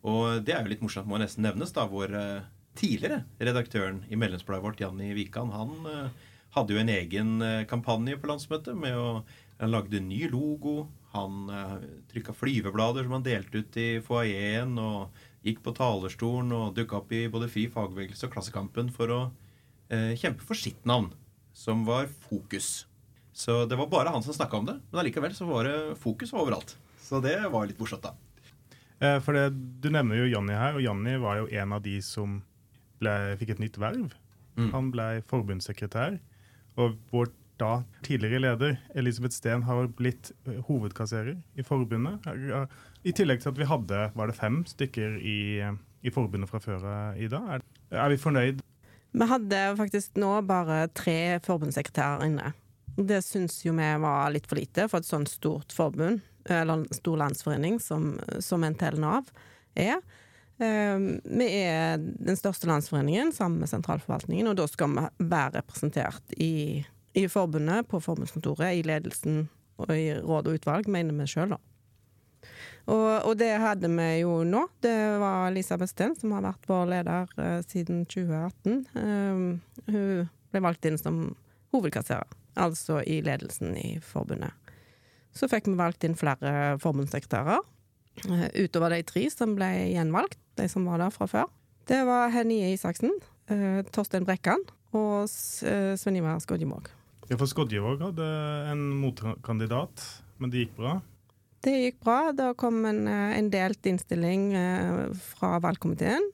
Og 0.06 0.40
det 0.46 0.54
er 0.54 0.62
jo 0.62 0.72
litt 0.72 0.84
morsomt, 0.84 1.08
må 1.10 1.18
nesten 1.20 1.44
nevnes, 1.44 1.74
da, 1.74 1.84
eh, 1.84 2.46
tidligere 2.78 3.24
redaktøren 3.40 4.02
i 4.10 4.18
medlemsbladet 4.18 4.64
vårt, 4.64 4.80
Janni 4.82 5.12
Wikan, 5.16 5.52
han 5.54 5.88
eh, 5.90 6.30
hadde 6.56 6.76
jo 6.76 6.82
en 6.82 6.92
egen 6.92 7.34
eh, 7.44 7.64
kampanje 7.70 8.18
på 8.20 8.30
landsmøtet 8.32 8.78
med 8.78 8.96
å 8.96 9.10
Han 9.56 9.70
lagde 9.72 10.02
ny 10.04 10.26
logo. 10.28 10.90
Han 11.14 11.46
trykka 12.10 12.34
flyveblader 12.36 13.06
som 13.06 13.14
han 13.14 13.22
delte 13.24 13.62
ut 13.62 13.76
i 13.80 14.02
foajeen, 14.04 14.74
og 14.76 15.14
gikk 15.48 15.62
på 15.64 15.72
talerstolen 15.72 16.52
og 16.52 16.74
dukka 16.76 16.98
opp 16.98 17.14
i 17.16 17.22
både 17.32 17.48
Fri 17.48 17.62
fagbevegelse 17.72 18.28
og 18.28 18.34
Klassekampen 18.34 18.90
for 18.92 19.14
å 19.14 19.20
kjempe 19.88 20.44
for 20.44 20.60
sitt 20.60 20.84
navn 20.84 21.08
som 21.56 21.86
var 21.88 22.04
fokus. 22.28 22.84
Så 23.32 23.64
det 23.64 23.76
var 23.80 23.88
bare 23.88 24.12
han 24.12 24.22
som 24.22 24.36
snakka 24.36 24.56
om 24.56 24.68
det, 24.68 24.76
men 24.90 25.00
allikevel 25.00 25.32
så 25.32 25.48
var 25.48 25.64
det 25.64 25.96
fokus 26.00 26.36
overalt. 26.36 26.76
Så 27.00 27.20
det 27.24 27.38
var 27.52 27.66
litt 27.68 27.80
morsomt, 27.80 28.04
da. 28.04 28.12
Eh, 28.98 29.18
for 29.20 29.36
det, 29.36 29.50
Du 29.80 29.90
nevner 29.90 30.22
jo 30.22 30.30
Janni 30.30 30.56
her, 30.56 30.76
og 30.76 30.82
Janni 30.84 31.16
var 31.20 31.42
jo 31.42 31.48
en 31.52 31.72
av 31.76 31.82
de 31.84 31.98
som 32.02 32.38
ble, 33.02 33.16
fikk 33.40 33.56
et 33.56 33.62
nytt 33.62 33.80
verv. 33.80 34.14
Mm. 34.56 34.70
Han 34.72 34.92
ble 34.94 35.08
forbundssekretær. 35.30 36.18
Og 36.80 36.96
vår 37.12 37.32
da 37.60 37.80
tidligere 38.04 38.42
leder, 38.44 38.76
Elisabeth 38.94 39.32
Steen, 39.32 39.64
har 39.64 39.88
blitt 39.96 40.32
eh, 40.44 40.60
hovedkasserer 40.68 41.38
i 41.56 41.64
forbundet. 41.64 42.26
I 43.06 43.14
tillegg 43.16 43.40
til 43.40 43.52
at 43.54 43.60
vi 43.60 43.68
hadde 43.68 44.02
var 44.16 44.28
det 44.28 44.36
fem 44.36 44.60
stykker 44.68 45.16
i, 45.24 45.38
i 46.04 46.12
forbundet 46.12 46.50
fra 46.52 46.60
før 46.60 46.84
i 47.16 47.30
dag. 47.32 47.56
Er, 47.56 47.64
er 47.96 48.12
vi 48.12 48.20
fornøyd? 48.20 48.60
Vi 49.16 49.28
hadde 49.30 49.60
faktisk 49.78 50.18
nå 50.20 50.34
bare 50.44 50.86
tre 50.92 51.38
forbundssekretærer 51.46 52.26
inne. 52.28 52.52
Det 52.96 53.22
syns 53.24 53.62
jo 53.64 53.72
vi 53.76 53.88
var 54.02 54.32
litt 54.32 54.48
for 54.48 54.60
lite 54.60 54.88
for 54.90 55.00
et 55.00 55.08
sånt 55.08 55.30
stort 55.32 55.72
forbund, 55.72 56.20
eller 56.48 56.82
en 56.82 56.86
stor 56.96 57.20
landsforening 57.20 57.80
som, 57.82 58.14
som 58.44 58.64
NTL 58.64 59.00
Nav 59.00 59.32
er. 59.76 60.00
Ehm, 60.58 61.20
vi 61.24 61.46
er 61.66 61.98
den 62.00 62.36
største 62.38 62.68
landsforeningen 62.70 63.32
sammen 63.36 63.60
med 63.60 63.70
sentralforvaltningen, 63.70 64.48
og 64.48 64.56
da 64.56 64.66
skal 64.70 64.94
vi 64.94 65.04
være 65.28 65.58
representert 65.58 66.36
i, 66.40 66.80
i 67.12 67.26
forbundet, 67.28 67.88
på 67.90 68.00
forbundskontoret, 68.00 68.78
i 68.78 68.84
ledelsen 68.86 69.46
og 69.82 69.92
i 69.92 70.14
råd 70.16 70.48
og 70.48 70.56
utvalg, 70.56 70.88
mener 70.88 71.16
vi 71.18 71.28
sjøl, 71.28 71.52
da. 71.56 71.60
Og, 72.86 73.08
og, 73.26 73.32
det 73.40 73.50
hadde 73.58 73.90
vi 73.90 74.06
jo 74.20 74.38
nå. 74.46 74.62
Det 74.80 74.94
var 75.18 75.48
Elisabeth 75.48 75.90
Steen 75.90 76.14
som 76.14 76.36
har 76.36 76.44
vært 76.44 76.68
vår 76.70 76.84
leder 76.92 77.32
uh, 77.34 77.58
siden 77.66 78.04
2018. 78.06 78.84
Um, 78.94 79.02
ehm, 79.02 79.48
hun 79.90 80.28
ble 80.54 80.62
valgt 80.62 80.86
inn 80.86 81.00
som 81.00 81.18
hovedkasserer, 81.74 82.30
altså 82.62 83.00
i 83.02 83.18
ledelsen 83.26 83.74
i 83.80 83.96
forbundet. 83.98 84.54
Så 85.34 85.50
fikk 85.50 85.66
vi 85.66 85.74
valgt 85.76 86.06
inn 86.06 86.14
flere 86.16 86.78
forbundssekretærer, 86.80 87.66
uh, 88.30 88.48
utover 88.54 88.94
de 88.94 89.02
tre 89.10 89.26
som 89.34 89.58
ble 89.58 89.72
gjenvalgt 89.90 90.38
de 90.56 90.68
som 90.70 90.86
var 90.88 91.02
der 91.02 91.14
fra 91.14 91.28
før. 91.30 91.50
Det 91.86 92.02
var 92.06 92.32
Hennie 92.34 92.72
Isaksen, 92.74 93.12
uh, 93.52 93.82
Torstein 93.94 94.26
Brekkan 94.26 94.62
og 94.96 95.26
uh, 95.26 95.92
Sven 95.98 96.18
Ivar 96.18 96.40
Skodjevåg. 96.42 96.90
Ja, 97.30 97.36
for 97.36 97.50
Skodjevåg 97.50 98.02
hadde 98.06 98.30
en 98.70 98.88
motkandidat, 99.02 100.02
men 100.38 100.52
det 100.52 100.66
gikk 100.66 100.76
bra? 100.78 100.96
Det 101.66 101.74
gikk 101.74 102.00
bra. 102.04 102.18
Da 102.36 102.52
kom 102.54 102.84
en, 102.86 103.08
eh, 103.10 103.32
en 103.40 103.48
delt 103.50 103.88
innstilling 103.90 104.52
fra 105.32 105.56
valgkomiteen. 105.64 106.28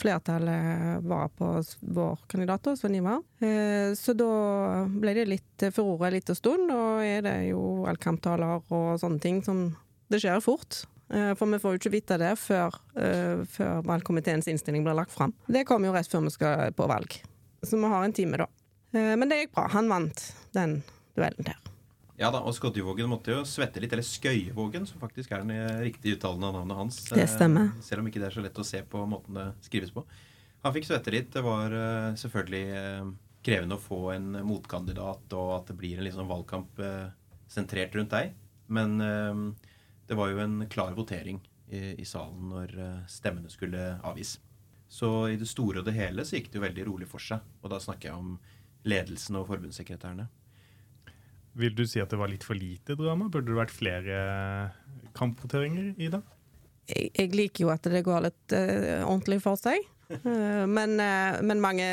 Flertallet 0.00 1.02
var 1.04 1.28
på 1.36 1.50
vår 1.80 2.22
kandidat, 2.30 2.70
Sven 2.78 2.94
Ivar. 2.96 3.20
Uh, 3.42 3.92
så 3.98 4.14
da 4.16 4.86
ble 4.88 5.12
det 5.18 5.26
litt 5.26 5.66
furore 5.74 6.08
en 6.08 6.16
liten 6.16 6.38
stund. 6.38 6.70
Og 6.72 7.02
er 7.02 7.26
det 7.26 7.34
jo 7.50 7.82
valgkamptaler 7.82 8.62
og 8.62 8.88
sånne 9.02 9.20
ting 9.20 9.42
som 9.44 9.68
Det 10.08 10.22
skjer 10.22 10.40
fort. 10.40 10.86
Eh, 11.10 11.34
for 11.34 11.48
vi 11.48 11.58
får 11.58 11.74
jo 11.74 11.80
ikke 11.80 11.92
vite 11.94 12.18
det 12.20 12.34
før, 12.36 12.74
uh, 13.00 13.40
før 13.48 13.80
valgkomiteens 13.88 14.48
innstilling 14.50 14.84
blir 14.84 14.96
lagt 14.98 15.14
fram. 15.14 15.32
Det 15.48 15.64
kommer 15.68 15.88
jo 15.88 15.94
rett 15.96 16.10
før 16.10 16.26
vi 16.26 16.34
skal 16.34 16.74
på 16.76 16.88
valg, 16.90 17.16
så 17.64 17.80
vi 17.80 17.92
har 17.94 18.04
en 18.04 18.16
time 18.16 18.40
da. 18.42 18.48
Uh, 18.92 19.14
men 19.16 19.28
det 19.30 19.40
gikk 19.42 19.54
bra. 19.56 19.68
Han 19.72 19.88
vant 19.88 20.24
den 20.56 20.82
duellen 21.16 21.48
der. 21.48 21.56
Ja 22.18 22.32
da, 22.34 22.42
og 22.42 22.52
Skodjevågen 22.56 23.08
måtte 23.08 23.30
jo 23.30 23.44
svette 23.46 23.80
litt, 23.80 23.92
eller 23.94 24.04
Skøyevågen, 24.04 24.84
som 24.90 25.00
faktisk 25.00 25.32
er 25.32 25.46
den 25.46 25.80
riktige 25.84 26.18
uttalen 26.18 26.44
av 26.48 26.56
navnet 26.58 26.80
hans. 26.80 26.98
Det 27.14 27.28
stemmer. 27.30 27.70
Selv 27.86 28.02
om 28.02 28.10
ikke 28.10 28.20
det 28.20 28.28
er 28.28 28.34
så 28.34 28.42
lett 28.42 28.58
å 28.58 28.66
se 28.66 28.82
på 28.82 29.04
måten 29.08 29.38
det 29.38 29.46
skrives 29.68 29.94
på. 29.94 30.02
Han 30.66 30.74
fikk 30.74 30.88
svette 30.88 31.14
litt. 31.14 31.30
Det 31.30 31.44
var 31.46 31.70
selvfølgelig 32.18 32.64
krevende 33.46 33.78
å 33.78 33.84
få 33.84 34.00
en 34.16 34.32
motkandidat, 34.42 35.30
og 35.38 35.52
at 35.60 35.70
det 35.70 35.78
blir 35.78 36.00
en 36.00 36.08
liksom 36.08 36.26
valgkamp 36.26 36.82
sentrert 37.46 37.94
rundt 37.94 38.10
deg. 38.16 38.34
Men 38.66 38.98
det 40.08 40.16
var 40.16 40.32
jo 40.32 40.40
en 40.40 40.62
klar 40.72 40.94
votering 40.96 41.40
i, 41.68 42.00
i 42.00 42.04
salen 42.08 42.48
når 42.52 42.74
eh, 42.80 43.00
stemmene 43.12 43.50
skulle 43.52 43.98
avgis. 44.06 44.38
Så 44.88 45.28
i 45.28 45.36
det 45.36 45.48
store 45.50 45.82
og 45.82 45.88
det 45.88 45.96
hele 45.98 46.24
så 46.24 46.38
gikk 46.38 46.48
det 46.52 46.60
jo 46.60 46.64
veldig 46.64 46.86
rolig 46.88 47.08
for 47.10 47.20
seg. 47.20 47.44
Og 47.60 47.72
da 47.72 47.80
snakker 47.82 48.08
jeg 48.08 48.16
om 48.16 48.38
ledelsen 48.88 49.36
og 49.36 49.50
forbundssekretærene. 49.50 50.24
Vil 51.58 51.74
du 51.76 51.84
si 51.90 52.00
at 52.00 52.08
det 52.12 52.20
var 52.20 52.30
litt 52.32 52.46
for 52.46 52.56
lite 52.56 52.96
drama? 52.96 53.28
Burde 53.28 53.50
det 53.50 53.58
vært 53.58 53.74
flere 53.74 54.18
kampvoteringer 55.18 55.92
i 55.98 56.08
det? 56.12 56.22
Jeg, 56.88 57.10
jeg, 57.12 57.32
liker 57.36 57.66
jo 57.66 57.72
at 57.74 57.84
det 57.92 58.04
går 58.06 58.24
litt 58.24 58.54
uh, 58.54 59.02
ordentlig 59.02 59.42
for 59.44 59.60
seg. 59.60 59.82
Uh, 60.08 60.64
men, 60.76 60.96
uh, 61.02 61.40
men, 61.44 61.60
mange 61.60 61.88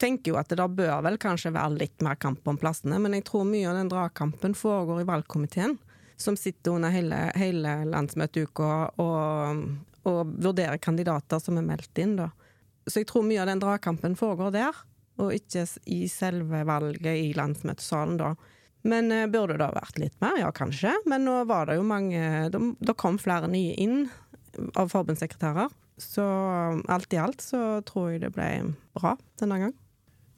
tenker 0.00 0.32
jo 0.32 0.38
at 0.40 0.48
det 0.48 0.62
da 0.62 0.68
bør 0.70 1.02
vel 1.04 1.18
kanskje 1.20 1.52
være 1.52 1.82
litt 1.82 2.06
mer 2.06 2.16
kamp 2.22 2.46
om 2.48 2.60
plassene. 2.60 3.02
Men 3.02 3.18
jeg 3.18 3.26
tror 3.28 3.44
mye 3.50 3.68
av 3.68 3.82
den 3.82 3.92
dragkampen 3.92 4.56
foregår 4.56 5.02
i 5.02 5.10
valgkomiteen 5.10 5.76
som 6.16 6.36
sitter 6.38 6.76
under 6.76 6.92
hele, 6.92 7.18
hele 7.38 7.74
landsmøteuka 7.90 8.70
og, 9.02 9.66
og, 10.04 10.32
vurderer 10.42 10.80
kandidater 10.82 11.42
som 11.42 11.58
er 11.58 11.66
meldt 11.66 12.00
inn. 12.02 12.16
Da. 12.20 12.30
Så 12.86 13.02
jeg 13.02 13.10
tror 13.10 13.26
mye 13.26 13.42
av 13.42 13.50
den 13.50 13.62
dragkampen 13.62 14.16
foregår 14.18 14.54
der, 14.54 14.80
og 15.22 15.34
ikke 15.36 15.66
i 15.92 16.06
selve 16.10 16.62
valget 16.68 17.12
i 17.12 17.30
landsmøtesalen 17.36 18.18
da. 18.20 18.32
Men 18.88 19.12
uh, 19.14 19.28
burde 19.30 19.58
det 19.58 19.68
ha 19.68 19.74
vært 19.76 20.00
litt 20.02 20.16
mer? 20.22 20.40
Ja, 20.40 20.50
kanskje. 20.54 20.94
Men 21.06 21.26
nå 21.28 21.36
var 21.46 21.68
det 21.70 21.78
jo 21.78 21.84
mange 21.86 22.48
Det 22.50 22.96
kom 22.98 23.20
flere 23.22 23.50
nye 23.50 23.76
inn 23.78 24.08
av 24.74 24.90
forbundssekretærer. 24.92 25.70
Så 26.02 26.24
alt 26.90 27.14
i 27.14 27.20
alt 27.20 27.44
så 27.44 27.78
tror 27.86 28.10
jeg 28.10 28.24
det 28.24 28.32
ble 28.34 28.48
bra 28.96 29.14
denne 29.38 29.60
gang. 29.60 29.74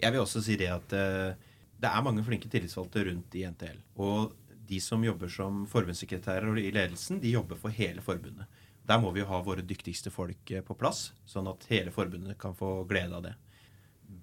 Jeg 0.03 0.13
vil 0.13 0.25
også 0.25 0.43
si 0.45 0.59
det 0.61 0.69
at 0.75 0.93
uh, 0.93 1.33
det 1.81 1.91
er 1.91 2.05
mange 2.05 2.25
flinke 2.27 2.51
tillitsvalgte 2.53 3.07
rundt 3.09 3.37
i 3.39 3.47
NTL. 3.49 3.81
Og 4.03 4.35
de 4.69 4.81
som 4.81 5.05
jobber 5.05 5.31
som 5.33 5.65
forbundssekretærer 5.71 6.61
i 6.63 6.71
ledelsen, 6.75 7.21
de 7.23 7.35
jobber 7.35 7.59
for 7.61 7.75
hele 7.75 8.05
forbundet. 8.05 8.49
Der 8.85 9.01
må 9.01 9.15
vi 9.15 9.23
jo 9.23 9.31
ha 9.31 9.41
våre 9.45 9.65
dyktigste 9.65 10.13
folk 10.13 10.51
eh, 10.53 10.65
på 10.65 10.77
plass, 10.77 11.09
sånn 11.29 11.49
at 11.49 11.65
hele 11.71 11.93
forbundet 11.95 12.39
kan 12.41 12.57
få 12.57 12.83
glede 12.89 13.17
av 13.17 13.25
det. 13.25 13.35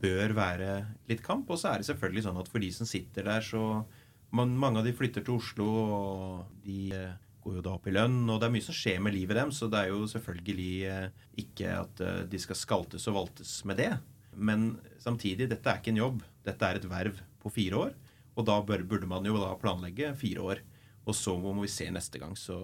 Bør 0.01 0.36
være 0.38 0.69
litt 1.10 1.24
kamp. 1.25 1.50
Og 1.50 1.60
så 1.60 1.71
er 1.71 1.81
det 1.81 1.89
selvfølgelig 1.89 2.27
sånn 2.27 2.39
at 2.41 2.51
for 2.51 2.62
de 2.62 2.69
som 2.75 2.89
sitter 2.89 3.27
der, 3.27 3.45
så 3.45 3.83
man, 4.31 4.53
Mange 4.55 4.79
av 4.79 4.86
de 4.88 4.93
flytter 4.95 5.25
til 5.25 5.41
Oslo, 5.41 5.67
og 5.67 6.62
de 6.63 6.93
eh, 6.95 7.17
går 7.41 7.57
jo 7.57 7.65
da 7.65 7.74
opp 7.74 7.89
i 7.89 7.95
lønn, 7.95 8.21
og 8.29 8.38
det 8.39 8.48
er 8.48 8.53
mye 8.53 8.67
som 8.67 8.77
skjer 8.77 9.01
med 9.03 9.15
livet 9.17 9.36
dem, 9.39 9.51
så 9.51 9.67
det 9.67 9.81
er 9.81 9.89
jo 9.91 10.05
selvfølgelig 10.07 10.75
eh, 10.88 11.25
ikke 11.41 11.74
at 11.81 12.05
de 12.31 12.39
skal 12.39 12.60
skaltes 12.60 13.10
og 13.10 13.17
valtes 13.17 13.57
med 13.67 13.81
det. 13.81 13.91
Men 14.38 14.75
samtidig, 15.01 15.50
dette 15.51 15.67
er 15.67 15.81
ikke 15.81 15.91
en 15.91 16.03
jobb. 16.05 16.21
Dette 16.45 16.69
er 16.69 16.79
et 16.79 16.88
verv 16.88 17.17
på 17.41 17.51
fire 17.51 17.81
år. 17.89 17.98
Og 18.40 18.48
da 18.48 18.58
burde 18.64 19.10
man 19.10 19.26
jo 19.28 19.36
da 19.40 19.52
planlegge 19.60 20.14
fire 20.20 20.46
år. 20.46 20.64
Og 21.08 21.18
så 21.18 21.36
må 21.40 21.54
vi 21.60 21.70
se 21.72 21.90
neste 21.92 22.22
gang. 22.22 22.36
Så, 22.40 22.58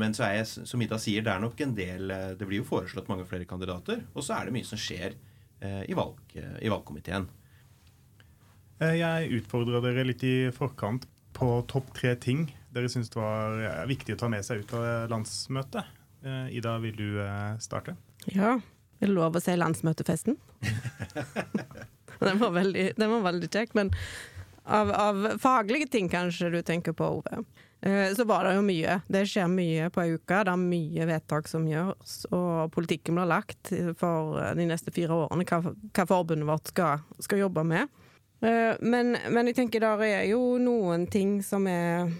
men 0.00 0.16
så 0.16 0.26
er 0.28 0.38
jeg, 0.38 0.66
som 0.70 0.82
Ida 0.82 0.98
sier, 1.02 1.24
det 1.24 1.32
er 1.34 1.42
nok 1.42 1.60
en 1.60 1.74
del 1.76 2.12
eh, 2.14 2.32
Det 2.38 2.48
blir 2.48 2.62
jo 2.62 2.68
foreslått 2.68 3.10
mange 3.10 3.26
flere 3.28 3.48
kandidater. 3.48 4.04
Og 4.14 4.24
så 4.24 4.38
er 4.38 4.48
det 4.48 4.56
mye 4.56 4.68
som 4.68 4.80
skjer 4.80 5.16
eh, 5.60 5.82
i, 5.88 5.96
valg, 5.96 6.20
eh, 6.38 6.58
i 6.64 6.72
valgkomiteen. 6.72 7.28
Eh, 8.80 8.96
jeg 9.00 9.32
utfordra 9.40 9.82
dere 9.84 10.06
litt 10.08 10.24
i 10.26 10.36
forkant 10.54 11.08
på 11.34 11.56
topp 11.70 11.90
tre 11.96 12.14
ting 12.22 12.46
dere 12.74 12.88
syns 12.90 13.10
det 13.10 13.18
var 13.18 13.84
viktig 13.86 14.16
å 14.16 14.18
ta 14.18 14.28
med 14.30 14.42
seg 14.46 14.64
ut 14.64 14.72
av 14.74 15.10
landsmøtet. 15.10 15.90
Ida, 16.50 16.72
vil 16.82 16.96
du 16.98 17.18
starte? 17.62 17.94
Ja. 18.32 18.56
Er 18.98 19.10
det 19.10 19.14
lov 19.14 19.36
å 19.36 19.42
si 19.42 19.54
landsmøtefesten? 19.54 20.38
den, 22.24 22.40
var 22.40 22.54
veldig, 22.56 22.86
den 22.98 23.12
var 23.12 23.22
veldig 23.28 23.50
kjekk. 23.52 23.76
Men 23.78 23.92
av, 24.64 24.90
av, 24.90 25.26
faglige 25.38 25.88
ting 25.92 26.08
kanskje 26.08 26.50
du 26.50 26.62
tenker 26.62 26.92
på, 26.96 27.08
Ove. 27.18 27.44
Eh, 27.84 28.14
så 28.16 28.24
var 28.24 28.46
det 28.46 28.54
jo 28.56 28.62
mye. 28.64 29.00
Det 29.08 29.24
skjer 29.28 29.50
mye 29.52 29.90
på 29.92 30.02
ei 30.04 30.14
uke. 30.16 30.40
Det 30.46 30.52
er 30.54 30.60
mye 30.60 31.08
vedtak 31.08 31.50
som 31.50 31.66
gjøres. 31.68 32.14
Og 32.32 32.72
politikken 32.72 33.18
blir 33.18 33.28
lagt 33.28 33.72
for 34.00 34.40
de 34.56 34.68
neste 34.68 34.94
fire 34.94 35.24
årene, 35.26 35.44
hva, 35.48 35.60
hva 35.68 36.06
forbundet 36.08 36.48
vårt 36.48 36.72
skal, 36.72 37.04
skal 37.24 37.44
jobbe 37.44 37.66
med. 37.68 37.92
Eh, 38.44 38.72
men, 38.80 39.16
men, 39.30 39.50
jeg 39.50 39.58
tenker 39.60 39.84
der 39.84 40.06
er 40.06 40.24
jo 40.28 40.56
noen 40.60 41.06
ting 41.12 41.38
som, 41.44 41.68
er, 41.70 42.10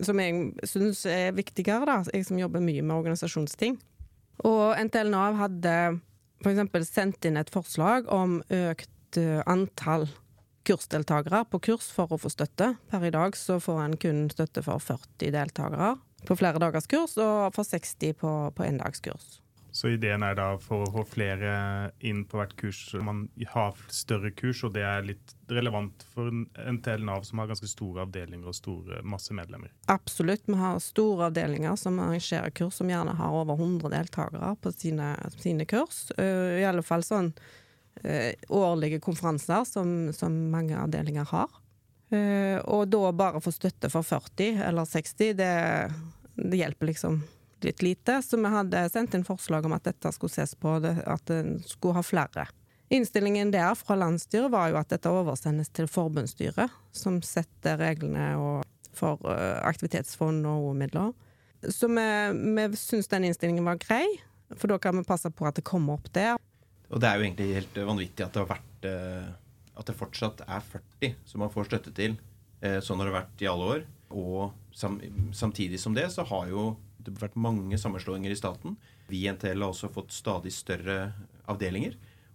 som 0.00 0.20
jeg 0.20 0.68
syns 0.68 1.04
er 1.08 1.36
viktigere, 1.36 1.86
da. 1.88 2.00
Jeg 2.12 2.26
som 2.28 2.40
jobber 2.40 2.64
mye 2.64 2.84
med 2.84 2.96
organisasjonsting. 2.96 3.78
Og 4.48 4.72
NTL 4.88 5.12
Nav 5.12 5.36
hadde 5.36 5.76
f.eks. 6.40 6.88
sendt 6.88 7.28
inn 7.28 7.36
et 7.36 7.52
forslag 7.52 8.08
om 8.12 8.40
økt 8.48 9.20
eh, 9.20 9.40
antall 9.44 10.08
kursdeltakere 10.70 11.44
på 11.50 11.58
kurs 11.70 11.90
for 11.90 12.12
å 12.14 12.20
få 12.20 12.30
støtte. 12.30 12.74
Per 12.90 13.04
i 13.06 13.12
dag 13.14 13.36
så 13.38 13.58
får 13.62 13.82
en 13.82 13.98
kun 14.00 14.24
støtte 14.30 14.62
for 14.62 14.82
40 14.82 15.34
deltakere 15.34 15.96
på 16.28 16.36
flere 16.36 16.60
dagers 16.62 16.86
kurs, 16.90 17.16
og 17.18 17.54
for 17.56 17.66
60 17.66 18.18
på, 18.20 18.32
på 18.54 18.66
endagskurs. 18.66 19.40
Så 19.72 19.92
ideen 19.94 20.24
er 20.26 20.34
da 20.34 20.48
for 20.58 20.82
å 20.82 20.90
få 20.90 21.04
flere 21.06 21.52
inn 22.02 22.24
på 22.26 22.40
hvert 22.40 22.56
kurs, 22.58 22.80
man 23.06 23.28
har 23.52 23.78
større 23.94 24.32
kurs, 24.34 24.64
og 24.66 24.74
det 24.74 24.82
er 24.82 25.06
litt 25.06 25.34
relevant 25.50 26.02
for 26.10 26.30
NTL 26.58 27.06
Nav, 27.06 27.22
som 27.26 27.38
har 27.38 27.52
ganske 27.52 27.70
store 27.70 28.02
avdelinger 28.04 28.50
og 28.50 28.58
store, 28.58 28.98
masse 29.06 29.34
medlemmer? 29.34 29.70
Absolutt. 29.90 30.42
Vi 30.50 30.58
har 30.58 30.82
store 30.82 31.30
avdelinger 31.30 31.78
som 31.78 32.02
arrangerer 32.02 32.50
kurs, 32.50 32.80
som 32.82 32.90
gjerne 32.90 33.14
har 33.18 33.40
over 33.42 33.58
100 33.58 33.94
deltakere 33.94 34.52
på 34.60 34.74
sine, 34.74 35.14
sine 35.38 35.66
kurs. 35.70 36.08
Uh, 36.18 36.58
I 36.58 36.66
alle 36.66 36.86
fall 36.86 37.06
sånn 37.06 37.30
Eh, 37.30 37.69
årlige 38.48 39.00
konferanser 39.00 39.64
som, 39.68 40.12
som, 40.16 40.36
mange 40.50 40.78
avdelinger 40.78 41.26
har. 41.32 41.58
Eh, 42.10 42.58
og 42.64 42.88
da 42.90 43.10
bare 43.14 43.42
få 43.42 43.52
støtte 43.54 43.90
for 43.92 44.06
40 44.06 44.62
eller 44.66 44.88
60, 44.88 45.34
det, 45.38 45.50
det 46.36 46.62
hjelper 46.62 46.90
liksom 46.90 47.20
litt 47.64 47.82
lite. 47.82 48.20
Så 48.22 48.40
vi 48.40 48.50
hadde 48.50 48.86
sendt 48.92 49.14
inn 49.14 49.26
forslag 49.26 49.66
om 49.68 49.76
at 49.76 49.86
dette 49.86 50.12
skulle 50.16 50.32
ses 50.32 50.56
på, 50.56 50.78
at 50.80 51.34
en 51.34 51.58
skulle 51.66 51.98
ha 51.98 52.06
flere 52.06 52.48
Innstillingen 52.90 53.52
der 53.54 53.76
fra 53.78 53.94
landsstyret 53.94 54.50
var 54.50 54.72
jo 54.72 54.78
at 54.80 54.90
dette 54.90 55.10
oversendes 55.14 55.68
til 55.70 55.86
forbundsstyret, 55.86 56.72
som 56.90 57.20
setter 57.22 57.78
reglene 57.78 58.32
for 58.98 59.20
uh, 59.22 59.62
aktivitetsfond 59.62 60.42
og 60.50 60.64
OE-midler. 60.72 61.12
Så 61.70 61.86
vi, 61.86 62.06
vi 62.56 62.64
syns 62.80 63.06
den 63.12 63.28
innstillingen 63.28 63.68
var 63.68 63.78
grei, 63.78 64.02
for 64.56 64.72
da 64.72 64.80
kan 64.82 64.98
vi 64.98 65.06
passe 65.06 65.30
på 65.30 65.46
at 65.46 65.60
det 65.60 65.68
kommer 65.70 66.00
opp 66.00 66.10
der. 66.18 66.34
Og 66.90 67.00
det 67.02 67.08
er 67.08 67.16
jo 67.18 67.26
egentlig 67.26 67.54
helt 67.54 67.80
vanvittig 67.86 68.26
at 68.26 68.34
det 68.34 68.42
har 68.42 68.50
vært 68.50 68.86
uh, 68.90 69.30
At 69.78 69.88
det 69.88 69.96
fortsatt 69.96 70.42
er 70.46 70.64
40 70.72 71.16
som 71.28 71.44
man 71.44 71.52
får 71.54 71.70
støtte 71.70 71.94
til. 71.96 72.16
Uh, 72.64 72.78
sånn 72.84 73.00
har 73.00 73.10
det 73.10 73.16
vært 73.16 73.44
i 73.44 73.50
alle 73.50 73.68
år. 73.76 73.84
Og 74.10 74.50
sam, 74.74 74.98
samtidig 75.32 75.78
som 75.80 75.94
det 75.94 76.08
så 76.12 76.26
har 76.26 76.50
jo 76.50 76.72
det 77.00 77.14
vært 77.16 77.38
mange 77.40 77.78
sammenslåinger 77.80 78.32
i 78.32 78.38
staten. 78.38 78.74
Vi 79.08 79.22
i 79.24 79.30
NTL 79.32 79.62
har 79.62 79.70
også 79.70 79.88
fått 79.92 80.12
stadig 80.12 80.52
større 80.52 81.12
avdelinger. 81.48 81.94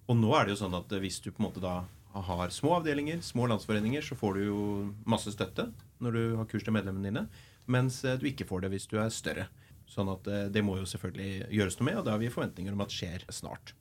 Og 0.09 0.17
nå 0.17 0.31
er 0.37 0.45
det 0.45 0.55
jo 0.55 0.63
sånn 0.63 0.77
at 0.77 0.91
hvis 1.01 1.19
du 1.21 1.29
på 1.31 1.41
en 1.41 1.47
måte 1.49 1.63
da 1.63 1.83
har 2.25 2.49
små 2.49 2.77
avdelinger, 2.77 3.21
små 3.21 3.47
landsforeninger, 3.51 4.01
så 4.01 4.15
får 4.15 4.37
du 4.37 4.45
jo 4.45 4.59
masse 5.05 5.31
støtte 5.35 5.67
når 6.03 6.15
du 6.15 6.23
har 6.39 6.47
kurs 6.49 6.63
til 6.63 6.75
medlemmene 6.75 7.09
dine, 7.09 7.23
mens 7.71 8.01
eh, 8.05 8.17
du 8.19 8.27
ikke 8.29 8.47
får 8.47 8.65
det 8.65 8.71
hvis 8.75 8.87
du 8.91 8.97
er 9.01 9.11
større. 9.13 9.47
Sånn 9.89 10.09
at 10.11 10.27
eh, 10.31 10.45
det 10.53 10.63
må 10.65 10.77
jo 10.79 10.87
selvfølgelig 10.89 11.49
gjøres 11.57 11.79
noe 11.79 11.89
med, 11.89 11.99
og 11.99 12.05
det 12.07 12.13
har 12.13 12.21
vi 12.21 12.31
forventninger 12.31 12.75
om 12.75 12.85
at 12.85 12.95
skjer 12.95 13.25
snart. 13.33 13.73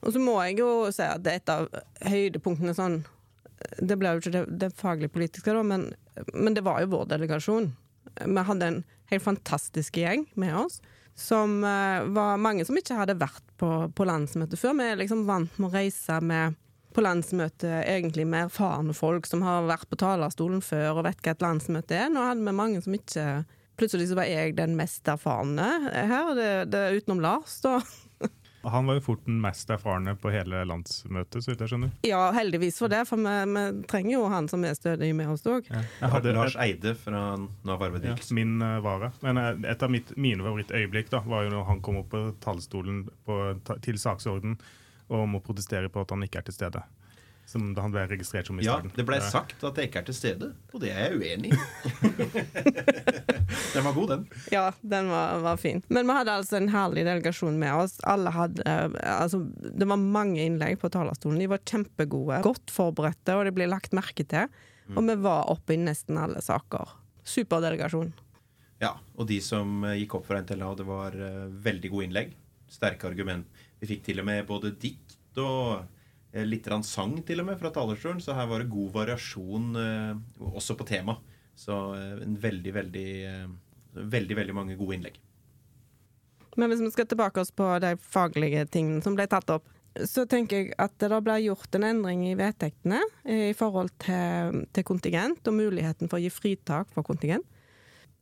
Og 0.00 0.14
så 0.14 0.22
må 0.22 0.36
jeg 0.46 0.60
jo 0.62 0.70
si 0.94 1.04
at 1.04 1.24
det 1.24 1.32
er 1.32 1.42
et 1.42 1.52
av 1.52 1.66
høydepunktene 2.08 2.72
sånn 2.76 3.02
Det 3.84 3.98
ble 4.00 4.14
jo 4.14 4.22
ikke 4.22 4.32
det, 4.32 4.44
det 4.62 4.70
faglig 4.76 5.10
politiske, 5.12 5.52
da, 5.52 5.62
men, 5.66 5.90
men 6.32 6.56
det 6.56 6.64
var 6.64 6.80
jo 6.80 6.94
vår 6.94 7.10
delegasjon. 7.10 7.68
Vi 8.24 8.46
hadde 8.48 8.70
en 8.70 8.80
helt 9.10 9.26
fantastisk 9.26 9.98
gjeng 10.00 10.24
med 10.40 10.56
oss 10.56 10.80
som 11.20 11.58
uh, 11.64 12.06
var 12.16 12.40
mange 12.40 12.64
som 12.64 12.78
ikke 12.78 12.96
hadde 12.96 13.18
vært 13.20 13.44
på, 13.60 13.68
på 13.92 14.06
landsmøte 14.08 14.56
før. 14.56 14.78
Vi 14.78 14.86
er 14.88 15.00
liksom 15.00 15.26
vant 15.28 15.58
med 15.60 15.68
å 15.68 15.74
reise 15.74 16.16
med 16.24 16.56
på 16.96 17.04
landsmøte 17.04 17.68
egentlig 17.84 18.24
med 18.26 18.48
erfarne 18.48 18.94
folk 18.96 19.28
som 19.28 19.44
har 19.46 19.68
vært 19.68 19.86
på 19.90 19.98
talerstolen 20.00 20.62
før 20.64 21.02
og 21.02 21.06
vet 21.06 21.20
hva 21.22 21.34
et 21.34 21.44
landsmøte 21.44 21.98
er. 22.06 22.08
Nå 22.10 22.24
hadde 22.24 22.46
vi 22.46 22.56
mange 22.56 22.82
som 22.84 22.96
ikke 22.96 23.26
Plutselig 23.80 24.10
så 24.10 24.16
var 24.18 24.26
jeg 24.28 24.58
den 24.58 24.74
mest 24.76 25.08
erfarne 25.08 25.64
her, 25.88 26.34
det, 26.36 26.48
det 26.68 26.80
utenom 26.98 27.22
Lars, 27.24 27.54
da. 27.64 27.78
Han 28.62 28.86
var 28.86 28.98
jo 28.98 29.02
fort 29.04 29.22
den 29.24 29.38
mest 29.40 29.70
erfarne 29.72 30.12
på 30.20 30.32
hele 30.34 30.62
landsmøtet, 30.68 31.40
så 31.40 31.52
vidt 31.52 31.62
jeg 31.64 31.72
skjønner. 31.72 31.94
Ja, 32.04 32.20
heldigvis 32.36 32.80
for 32.82 32.92
det, 32.92 33.06
for 33.08 33.22
vi, 33.24 33.36
vi 33.54 33.64
trenger 33.88 34.12
jo 34.18 34.26
han 34.32 34.50
som 34.52 34.64
er 34.68 34.76
stødig 34.76 35.10
med 35.16 35.32
oss 35.32 35.46
òg. 35.48 35.70
Ja. 35.72 35.80
Jeg 36.02 36.12
hadde 36.14 36.34
Lars 36.36 36.58
Eide 36.60 36.94
fra 36.98 37.22
Nav 37.38 37.86
Arbeidsdiks. 37.88 38.32
Ja, 38.32 38.38
min 38.40 38.58
uh, 38.60 38.76
vare. 38.84 39.12
Men 39.24 39.40
uh, 39.40 39.54
et 39.70 39.82
av 39.86 39.92
mitt, 39.92 40.12
mine 40.20 40.44
favorittøyeblikk 40.44 41.08
da, 41.14 41.22
var 41.24 41.46
jo 41.46 41.54
når 41.54 41.66
han 41.70 41.82
kom 41.84 42.02
opp 42.02 42.12
på 42.12 42.22
talerstolen 42.44 43.06
til 43.84 44.00
saksorden 44.00 44.58
og 45.10 45.28
må 45.30 45.40
protestere 45.44 45.90
på 45.90 46.04
at 46.04 46.12
han 46.14 46.26
ikke 46.26 46.42
er 46.42 46.50
til 46.50 46.56
stede 46.56 46.82
som 47.50 47.64
han 47.74 47.92
ble 47.92 48.04
registrert 48.06 48.46
som 48.46 48.60
i 48.60 48.64
ja, 48.64 48.76
starten. 48.76 48.92
Ja, 48.92 48.98
det 49.00 49.06
ble 49.08 49.18
sagt 49.26 49.64
at 49.66 49.78
jeg 49.80 49.90
ikke 49.90 50.02
er 50.02 50.06
til 50.06 50.16
stede, 50.16 50.50
og 50.70 50.82
det 50.82 50.92
er 50.94 51.10
jeg 51.10 51.18
uenig 51.18 51.50
i. 51.50 51.58
den 53.74 53.86
var 53.86 53.96
god, 53.96 54.12
den. 54.12 54.24
Ja, 54.54 54.64
den 54.94 55.10
var, 55.10 55.42
var, 55.42 55.58
fin. 55.60 55.82
Men 55.90 56.06
vi 56.06 56.16
hadde 56.20 56.36
altså 56.38 56.60
en 56.60 56.70
herlig 56.70 57.04
delegasjon 57.08 57.58
med 57.58 57.74
oss. 57.82 57.98
Alle 58.06 58.32
hadde 58.34 58.62
Altså, 58.70 59.42
det 59.60 59.88
var 59.90 59.98
mange 60.00 60.44
innlegg 60.44 60.78
på 60.80 60.92
talerstolen. 60.94 61.42
De 61.42 61.50
var 61.50 61.62
kjempegode, 61.66 62.40
godt 62.46 62.72
forberedte, 62.74 63.36
og 63.36 63.46
det 63.48 63.56
ble 63.58 63.68
lagt 63.70 63.96
merke 63.96 64.26
til. 64.30 64.50
Mm. 64.86 64.96
Og 64.96 65.10
vi 65.10 65.20
var 65.26 65.52
oppe 65.52 65.74
i 65.74 65.82
nesten 65.82 66.18
alle 66.22 66.42
saker. 66.44 66.96
Superdelegasjon. 67.26 68.12
Ja, 68.80 68.94
og 69.18 69.26
de 69.28 69.42
som 69.44 69.82
eh, 69.84 69.98
gikk 70.00 70.16
opp 70.16 70.30
for 70.30 70.38
NTLA, 70.40 70.70
det 70.78 70.86
var 70.88 71.16
uh, 71.18 71.48
veldig 71.66 71.90
gode 71.92 72.06
innlegg. 72.08 72.36
Sterke 72.70 73.10
argument. 73.10 73.48
Vi 73.82 73.90
fikk 73.90 74.06
til 74.06 74.22
og 74.22 74.30
med 74.30 74.46
både 74.48 74.72
dikt 74.80 75.18
og 75.40 75.82
Eh, 75.82 75.99
litt 76.32 76.68
sang 76.86 77.16
til 77.26 77.42
og 77.42 77.48
med 77.48 77.58
fra 77.58 77.72
talerstolen, 77.74 78.20
så 78.22 78.36
her 78.38 78.46
var 78.50 78.62
det 78.62 78.70
god 78.70 78.92
variasjon 78.94 79.74
eh, 79.80 80.44
også 80.52 80.76
på 80.78 80.86
tema. 80.86 81.16
Så 81.58 81.74
eh, 81.96 82.22
en 82.22 82.38
veldig, 82.38 82.72
veldig, 82.74 83.10
veldig, 83.94 84.38
veldig 84.38 84.54
mange 84.54 84.78
gode 84.78 84.98
innlegg. 84.98 85.18
Men 86.58 86.70
hvis 86.70 86.82
vi 86.82 86.90
skal 86.94 87.08
tilbake 87.10 87.42
oss 87.42 87.52
på 87.54 87.66
de 87.82 87.94
faglige 88.02 88.66
tingene 88.70 89.02
som 89.02 89.16
ble 89.18 89.26
tatt 89.30 89.50
opp, 89.50 89.68
så 90.06 90.22
tenker 90.30 90.60
jeg 90.60 90.74
at 90.78 90.94
det 91.02 91.18
ble 91.26 91.36
gjort 91.42 91.74
en 91.74 91.86
endring 91.88 92.22
i 92.28 92.36
vedtektene 92.38 93.00
i 93.26 93.50
forhold 93.58 93.90
til, 94.02 94.60
til 94.70 94.86
kontingent 94.86 95.48
og 95.50 95.56
muligheten 95.56 96.06
for 96.10 96.20
å 96.20 96.22
gi 96.22 96.30
fritak 96.30 96.92
for 96.94 97.06
kontingent. 97.06 97.46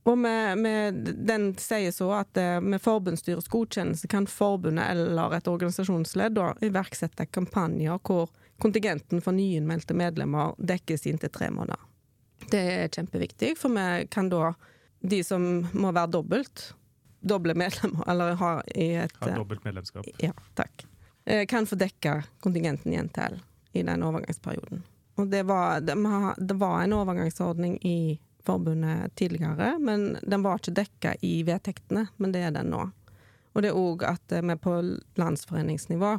Og 0.09 0.19
med, 0.19 0.59
med, 0.59 0.95
den 1.29 1.51
sier 1.61 1.93
så 1.93 2.09
at 2.23 2.39
eh, 2.41 2.57
med 2.65 2.81
forbundsstyrets 2.81 3.51
godkjennelse 3.53 4.09
kan 4.09 4.27
forbundet 4.31 4.87
eller 4.95 5.35
et 5.37 5.49
organisasjonsledd 5.51 6.41
iverksette 6.65 7.27
kampanjer 7.29 8.01
hvor 8.09 8.31
kontingenten 8.63 9.21
for 9.21 9.37
nyinnmeldte 9.37 9.95
medlemmer 9.99 10.55
dekkes 10.59 11.05
inntil 11.07 11.33
tre 11.35 11.51
måneder. 11.53 11.83
Det 12.49 12.61
er 12.61 12.89
kjempeviktig, 12.89 13.53
for 13.61 13.75
vi 13.75 14.07
kan 14.09 14.31
da, 14.33 14.55
de 15.05 15.19
som 15.27 15.45
må 15.77 15.93
være 15.93 16.15
dobbelt, 16.17 16.71
doble 17.21 17.53
medlemmer, 17.59 18.07
eller 18.09 18.39
ha 18.41 18.53
i 18.73 18.95
et 19.03 19.13
Ha 19.21 19.35
dobbelt 19.35 19.67
medlemskap. 19.67 20.07
Ja, 20.23 20.33
takk. 20.57 20.87
Eh, 21.29 21.45
kan 21.51 21.69
få 21.69 21.77
dekka 21.77 22.23
kontingenten 22.41 22.95
i 22.95 23.03
NTL 23.03 23.37
i 23.77 23.83
den 23.85 24.03
overgangsperioden. 24.03 24.81
Og 25.19 25.29
det 25.29 25.43
var, 25.43 25.83
det 25.83 26.57
var 26.57 26.81
en 26.83 26.97
overgangsordning 26.97 27.77
i 27.85 28.19
forbundet 28.49 29.15
tidligere, 29.21 29.75
men 29.79 30.17
den 30.23 30.45
var 30.47 30.61
ikke 30.61 30.77
dekka 30.81 31.15
i 31.25 31.35
vedtektene, 31.47 32.07
men 32.17 32.33
det 32.33 32.47
er 32.49 32.57
den 32.57 32.73
nå. 32.73 32.87
Og 33.53 33.65
det 33.65 33.73
er 33.73 33.79
òg 33.79 34.05
at 34.09 34.33
vi 34.33 34.57
på 34.61 34.75
landsforeningsnivå 35.21 36.17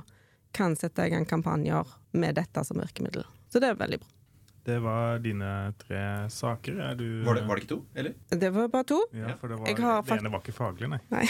kan 0.54 0.78
sette 0.78 1.06
i 1.06 1.14
gang 1.14 1.26
kampanjer 1.30 1.90
med 2.12 2.38
dette 2.38 2.64
som 2.66 2.82
virkemiddel. 2.82 3.26
Så 3.50 3.62
det 3.62 3.74
er 3.74 3.82
veldig 3.82 4.02
bra. 4.02 4.19
Det 4.64 4.76
var 4.84 5.20
dine 5.24 5.74
tre 5.80 6.30
saker. 6.30 6.74
Du, 7.00 7.24
var, 7.24 7.36
det, 7.36 7.46
var, 7.48 7.56
det, 7.56 7.64
ikke 7.64 7.72
to, 7.72 7.78
eller? 7.96 8.14
Det 8.30 8.50
var 8.54 8.68
bare 8.68 8.88
to. 8.92 8.98
Ja, 9.16 9.34
for 9.40 9.52
det, 9.52 9.60
var, 9.62 10.02
det 10.06 10.18
ene 10.20 10.32
var 10.34 10.44
ikke 10.44 10.56
faglig, 10.56 10.90
nei. 10.92 11.00
nei. 11.10 11.24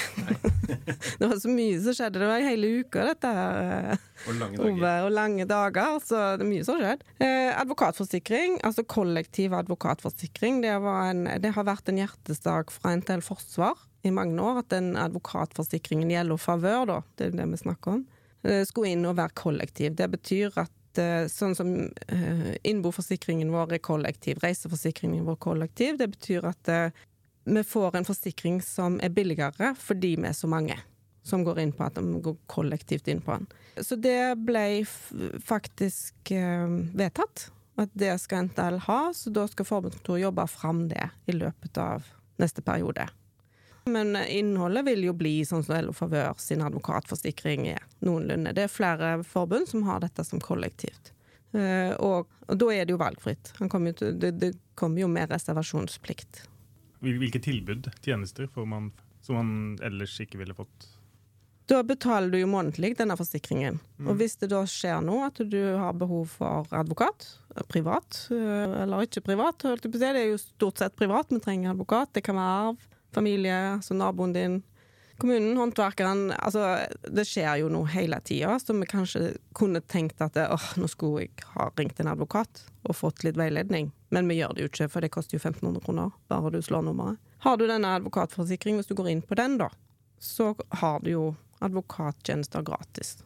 det 1.20 1.30
var 1.30 1.36
så 1.39 1.52
mye 1.54 1.78
som 1.84 1.98
skjedde. 1.98 2.22
Det 2.24 2.30
var 2.32 2.46
hele 2.48 2.72
uka, 2.82 3.06
dette 3.12 3.34
her. 3.38 4.02
Og 4.26 4.39
lange 4.39 4.58
dager. 4.58 4.72
Ove, 4.74 4.94
og 5.06 5.12
lange 5.15 5.48
dager, 5.50 6.00
så 6.06 6.24
det 6.39 6.48
er 6.48 6.50
mye 6.50 6.65
som 6.68 6.82
skjedde. 6.82 7.13
Eh, 7.22 7.52
advokatforsikring, 7.54 8.58
altså 8.68 8.86
kollektiv 8.89 9.54
advokatforsikring, 9.60 10.63
det, 10.65 10.74
en, 10.74 11.28
det, 11.44 11.54
har 11.56 11.70
vært 11.70 11.94
en 11.94 12.02
hjertesak 12.02 12.74
fra 12.74 12.96
NTL 12.98 13.24
Forsvar 13.26 13.78
i 14.08 14.12
mange 14.15 14.42
år 14.42 14.63
at 14.63 14.74
den 14.74 14.96
advokatforsikringen 14.98 16.12
gjelder 16.15 16.42
favør, 16.42 16.89
da. 16.89 17.00
Det 17.20 17.30
er 17.30 17.39
det 17.44 17.48
vi 17.54 17.62
snakker 17.62 18.00
om. 18.00 18.04
Det 18.39 18.63
skulle 18.70 18.96
inn 18.96 19.08
og 19.08 19.18
være 19.20 19.36
kollektiv. 19.36 19.96
Det 20.00 20.08
betyr 20.13 20.62
at 20.62 20.72
Eh, 20.72 20.79
sånn 21.32 21.56
som 21.58 21.74
uh, 21.90 22.52
innboforsikringen 22.68 23.52
vår 23.54 23.78
er 23.78 23.84
kollektiv, 23.84 24.42
reiseforsikringen 24.44 25.26
vår 25.28 25.38
er 25.38 25.44
kollektiv. 25.46 26.00
Det 26.00 26.10
betyr 26.16 26.48
at 26.50 26.72
uh, 26.72 27.06
vi 27.50 27.64
får 27.66 27.98
en 27.98 28.08
forsikring 28.08 28.60
som 28.66 29.00
er 29.04 29.14
billigere 29.14 29.74
fordi 29.80 30.16
vi 30.20 30.30
er 30.30 30.38
så 30.38 30.50
mange 30.52 30.78
som 31.26 31.44
går 31.46 31.62
inn 31.62 31.72
på 31.76 31.86
at 31.86 31.98
de 31.98 32.22
går 32.26 32.38
kollektivt 32.50 33.10
inn 33.12 33.22
på 33.22 33.36
den. 33.36 33.48
Så 33.86 33.98
det 34.00 34.36
ble 34.44 34.84
faktisk 35.46 36.32
vedtatt 36.32 37.50
at 37.80 37.92
det 37.98 38.16
skal 38.24 38.48
NTL 38.48 38.80
ha, 38.88 39.00
så 39.16 39.32
da 39.34 39.46
skal 39.48 39.68
forbundskontoret 39.68 40.24
jobbe 40.26 40.46
fram 40.52 40.88
det 40.92 41.06
i 41.30 41.36
løpet 41.38 41.80
av 41.80 42.08
neste 42.42 42.64
periode. 42.66 43.06
Men 43.89 44.15
innholdet 44.15 44.86
vil 44.88 45.08
jo 45.10 45.15
bli 45.17 45.39
sånn 45.47 45.65
som 45.65 45.80
LO 45.86 45.95
Favør 45.95 46.38
sin 46.41 46.63
advokatforsikring 46.65 47.67
er 47.73 47.84
noenlunde. 48.06 48.54
Det 48.58 48.67
er 48.67 48.73
flere 48.73 49.15
forbund 49.28 49.69
som 49.71 49.86
har 49.89 50.04
dette 50.06 50.25
som 50.28 50.41
kollektivt. 50.43 51.13
Uh, 51.49 51.95
og, 51.97 52.30
og, 52.45 52.56
da 52.62 52.69
er 52.75 52.86
det 52.86 52.93
jo 52.93 53.02
valgfritt. 53.02 53.54
Kom 53.73 53.89
jo, 53.89 53.95
det, 54.13 54.36
det 54.38 54.54
kommer 54.78 55.02
jo 55.02 55.10
med 55.10 55.32
reservasjonsplikt. 55.34 56.43
Hvilke 57.02 57.41
tilbud, 57.41 57.89
tjenester, 58.06 58.49
får 58.52 58.67
man 58.69 58.91
som 59.25 59.36
man 59.39 59.80
ellers 59.84 60.19
ikke 60.21 60.39
ville 60.39 60.56
fått? 60.58 60.88
Da 61.69 61.84
betaler 61.86 62.32
du 62.34 62.39
jo 62.39 62.49
månedlig 62.49 62.95
denne 62.97 63.13
forsikringen. 63.17 63.78
Mm. 63.99 64.08
Og 64.10 64.17
hvis 64.17 64.39
det 64.41 64.49
da 64.49 64.63
skjer 64.65 65.04
noe, 65.06 65.28
at 65.30 65.38
du 65.52 65.60
har 65.78 65.93
behov 65.97 66.32
for 66.39 66.69
advokat, 66.73 67.28
privat 67.69 68.23
eh, 68.34 68.78
eller 68.84 69.06
ikke 69.06 69.21
privat, 69.28 69.67
det 69.84 70.02
er 70.08 70.23
jo 70.32 70.39
stort 70.41 70.82
sett 70.82 70.97
privat 70.97 71.30
vi 71.30 71.38
trenger 71.43 71.75
advokat, 71.75 72.15
det 72.17 72.23
kan 72.25 72.39
være 72.39 72.71
arv 72.71 72.88
familie, 73.15 73.56
altså 73.78 73.98
naboen 73.98 74.34
din. 74.34 74.60
Kommunen, 75.19 75.58
håndverkeren 75.58 76.30
Altså, 76.32 76.78
det 77.12 77.26
skjer 77.28 77.60
jo 77.60 77.69
noe 77.74 77.89
hele 77.91 78.22
tida, 78.24 78.54
så 78.60 78.74
vi 78.78 78.88
kanskje 78.88 79.34
kunne 79.58 79.82
tenkt 79.82 80.22
at 80.24 80.38
åh, 80.39 80.67
nå 80.80 80.88
skulle 80.88 81.26
jeg 81.26 81.48
ha 81.58 81.67
ringt 81.76 82.00
en 82.00 82.12
advokat 82.13 82.63
og 82.88 82.95
fått 82.95 83.26
litt 83.28 83.39
veiledning. 83.39 83.91
Men 84.15 84.32
vi 84.32 84.39
gjør 84.39 84.56
det 84.56 84.63
jo 84.63 84.72
ikke, 84.72 84.88
for 84.93 85.04
det 85.04 85.12
koster 85.12 85.36
jo 85.36 85.41
1500 85.43 85.84
kroner 85.84 86.13
bare 86.32 86.54
du 86.56 86.62
slår 86.63 86.88
nummeret. 86.88 87.19
Har 87.43 87.60
du 87.60 87.67
denne 87.67 87.91
advokatforsikring, 88.00 88.80
hvis 88.80 88.88
du 88.88 88.95
går 88.95 89.12
inn 89.12 89.22
på 89.24 89.36
den, 89.39 89.58
da, 89.60 89.69
så 90.19 90.54
har 90.82 91.04
du 91.04 91.12
jo 91.12 91.26
advokattjenester 91.60 92.63
gratis. 92.67 93.17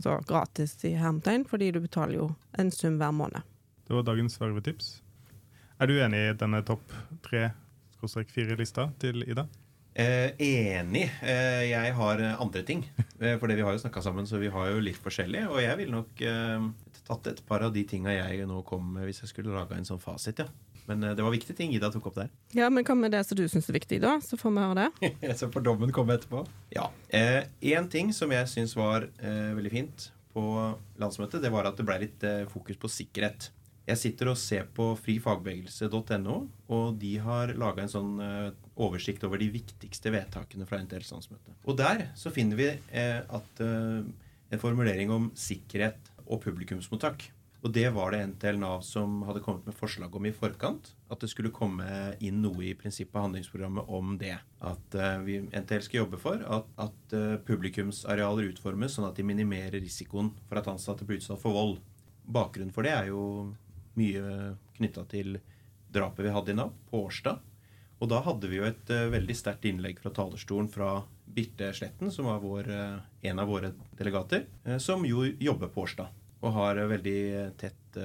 Så 0.00 0.18
gratis 0.28 0.76
i 0.84 0.94
hermetegn, 0.96 1.44
fordi 1.48 1.70
du 1.72 1.80
betaler 1.84 2.18
jo 2.18 2.30
en 2.56 2.72
sum 2.72 2.98
hver 3.00 3.12
måned. 3.16 3.44
Det 3.86 3.94
var 3.94 4.08
dagens 4.08 4.40
vervetips. 4.40 4.90
Er 5.80 5.88
du 5.88 6.00
enig 6.00 6.20
i 6.30 6.34
denne 6.40 6.62
topp 6.64 6.92
tre 7.24 7.50
fire-lista 8.08 8.90
til 9.02 9.24
Ida? 9.26 9.46
Eh, 9.96 10.34
enig. 10.44 11.06
Eh, 11.24 11.70
jeg 11.70 11.94
har 11.96 12.22
andre 12.36 12.62
ting. 12.62 12.84
Eh, 13.18 13.38
for 13.40 13.48
vi 13.48 13.64
har 13.64 13.72
jo 13.72 13.80
snakka 13.80 14.02
sammen, 14.04 14.26
så 14.28 14.36
vi 14.38 14.50
har 14.52 14.70
jo 14.70 14.82
litt 14.84 15.00
forskjellig. 15.00 15.46
Og 15.48 15.62
jeg 15.62 15.78
ville 15.80 15.94
nok 15.94 16.20
eh, 16.20 16.66
tatt 17.06 17.30
et 17.32 17.42
par 17.48 17.64
av 17.64 17.72
de 17.72 17.84
tinga 17.88 18.12
jeg 18.12 18.44
nå 18.46 18.60
kom 18.68 18.92
med, 18.92 19.06
hvis 19.08 19.22
jeg 19.24 19.32
skulle 19.32 19.56
laga 19.56 19.78
en 19.78 19.88
sånn 19.88 20.02
fasit. 20.02 20.44
ja. 20.44 20.50
Men 20.86 21.02
eh, 21.02 21.14
det 21.16 21.22
var 21.22 21.34
viktige 21.34 21.56
ting 21.58 21.74
Ida 21.74 21.90
tok 21.92 22.10
opp 22.10 22.20
der. 22.20 22.30
Ja, 22.56 22.68
men 22.70 22.86
hva 22.86 22.96
med 22.98 23.14
det 23.14 23.24
som 23.26 23.38
du 23.38 23.46
syns 23.50 23.68
er 23.70 23.78
viktig, 23.78 24.00
da? 24.04 24.16
Så 24.24 24.38
får 24.40 24.54
vi 24.54 24.64
høre 24.64 24.86
det. 24.86 25.12
så 25.40 25.50
får 25.52 25.66
dommen 25.66 25.94
komme 25.94 26.16
etterpå. 26.16 26.44
Ja. 26.74 26.88
Én 27.10 27.82
eh, 27.82 27.90
ting 27.92 28.12
som 28.16 28.32
jeg 28.34 28.50
syns 28.52 28.76
var 28.78 29.08
eh, 29.18 29.52
veldig 29.56 29.74
fint 29.74 30.10
på 30.36 30.46
landsmøtet, 31.00 31.40
det 31.42 31.52
var 31.52 31.68
at 31.68 31.78
det 31.78 31.86
ble 31.88 32.00
litt 32.04 32.26
eh, 32.26 32.44
fokus 32.52 32.78
på 32.80 32.92
sikkerhet. 32.92 33.50
Jeg 33.86 34.00
sitter 34.00 34.32
og 34.32 34.38
ser 34.40 34.64
på 34.74 34.88
frifagbevegelse.no, 34.98 36.36
og 36.74 36.96
de 36.98 37.12
har 37.22 37.52
laga 37.54 37.84
en 37.84 37.92
sånn 37.92 38.16
uh, 38.18 38.48
oversikt 38.82 39.22
over 39.28 39.38
de 39.38 39.46
viktigste 39.54 40.10
vedtakene 40.10 40.66
fra 40.66 40.80
NTLs 40.82 41.12
landsmøte. 41.14 41.54
Og 41.70 41.78
der 41.78 42.08
så 42.18 42.32
finner 42.34 42.58
vi 42.58 42.66
uh, 42.74 43.20
at 43.38 43.62
uh, 43.62 44.02
en 44.02 44.62
formulering 44.62 45.12
om 45.14 45.28
sikkerhet 45.38 46.10
og 46.26 46.42
publikumsmottak. 46.42 47.28
Og 47.62 47.70
det 47.74 47.86
var 47.94 48.10
det 48.10 48.24
NTL 48.32 48.58
Nav 48.58 48.82
som 48.86 49.20
hadde 49.26 49.42
kommet 49.42 49.66
med 49.66 49.78
forslag 49.78 50.18
om 50.18 50.26
i 50.26 50.34
forkant. 50.34 50.90
At 51.10 51.22
det 51.22 51.30
skulle 51.30 51.54
komme 51.54 51.86
inn 52.22 52.42
noe 52.42 52.66
i 52.66 52.74
prinsippet 52.78 53.22
handlingsprogrammet 53.22 53.90
om 53.90 54.16
det. 54.20 54.34
At 54.66 54.98
vi, 55.26 55.40
NTL 55.50 55.82
skal 55.82 56.02
jobbe 56.04 56.20
for 56.22 56.42
at, 56.42 56.68
at 56.78 57.16
publikumsarealer 57.48 58.52
utformes 58.52 58.94
sånn 58.94 59.08
at 59.08 59.18
de 59.18 59.26
minimerer 59.26 59.80
risikoen 59.82 60.30
for 60.46 60.60
at 60.60 60.70
ansatte 60.70 61.08
blir 61.08 61.18
utsatt 61.18 61.42
for 61.42 61.58
vold. 61.58 61.80
Bakgrunnen 62.22 62.74
for 62.76 62.86
det 62.86 62.94
er 62.94 63.10
jo 63.10 63.24
mye 63.98 64.54
knytta 64.76 65.04
til 65.10 65.38
drapet 65.92 66.26
vi 66.26 66.32
hadde 66.34 66.52
i 66.52 66.56
natt, 66.56 66.80
på 66.90 67.04
Årstad. 67.06 67.42
Og 67.98 68.10
da 68.12 68.20
hadde 68.26 68.48
vi 68.50 68.58
jo 68.58 68.66
et 68.68 68.90
uh, 68.92 69.06
veldig 69.12 69.36
sterkt 69.36 69.64
innlegg 69.68 70.00
fra 70.02 70.12
talerstolen 70.14 70.68
fra 70.72 70.98
Birte 71.24 71.70
Sletten, 71.76 72.10
som 72.12 72.28
var 72.28 72.42
vår, 72.42 72.68
uh, 72.68 72.98
en 73.30 73.40
av 73.40 73.48
våre 73.48 73.72
delegater, 73.96 74.44
uh, 74.66 74.76
som 74.82 75.06
jo 75.08 75.24
jobber 75.40 75.72
på 75.72 75.86
Årstad. 75.86 76.12
Og 76.44 76.52
har 76.52 76.78
veldig 76.90 77.20
tett 77.58 77.96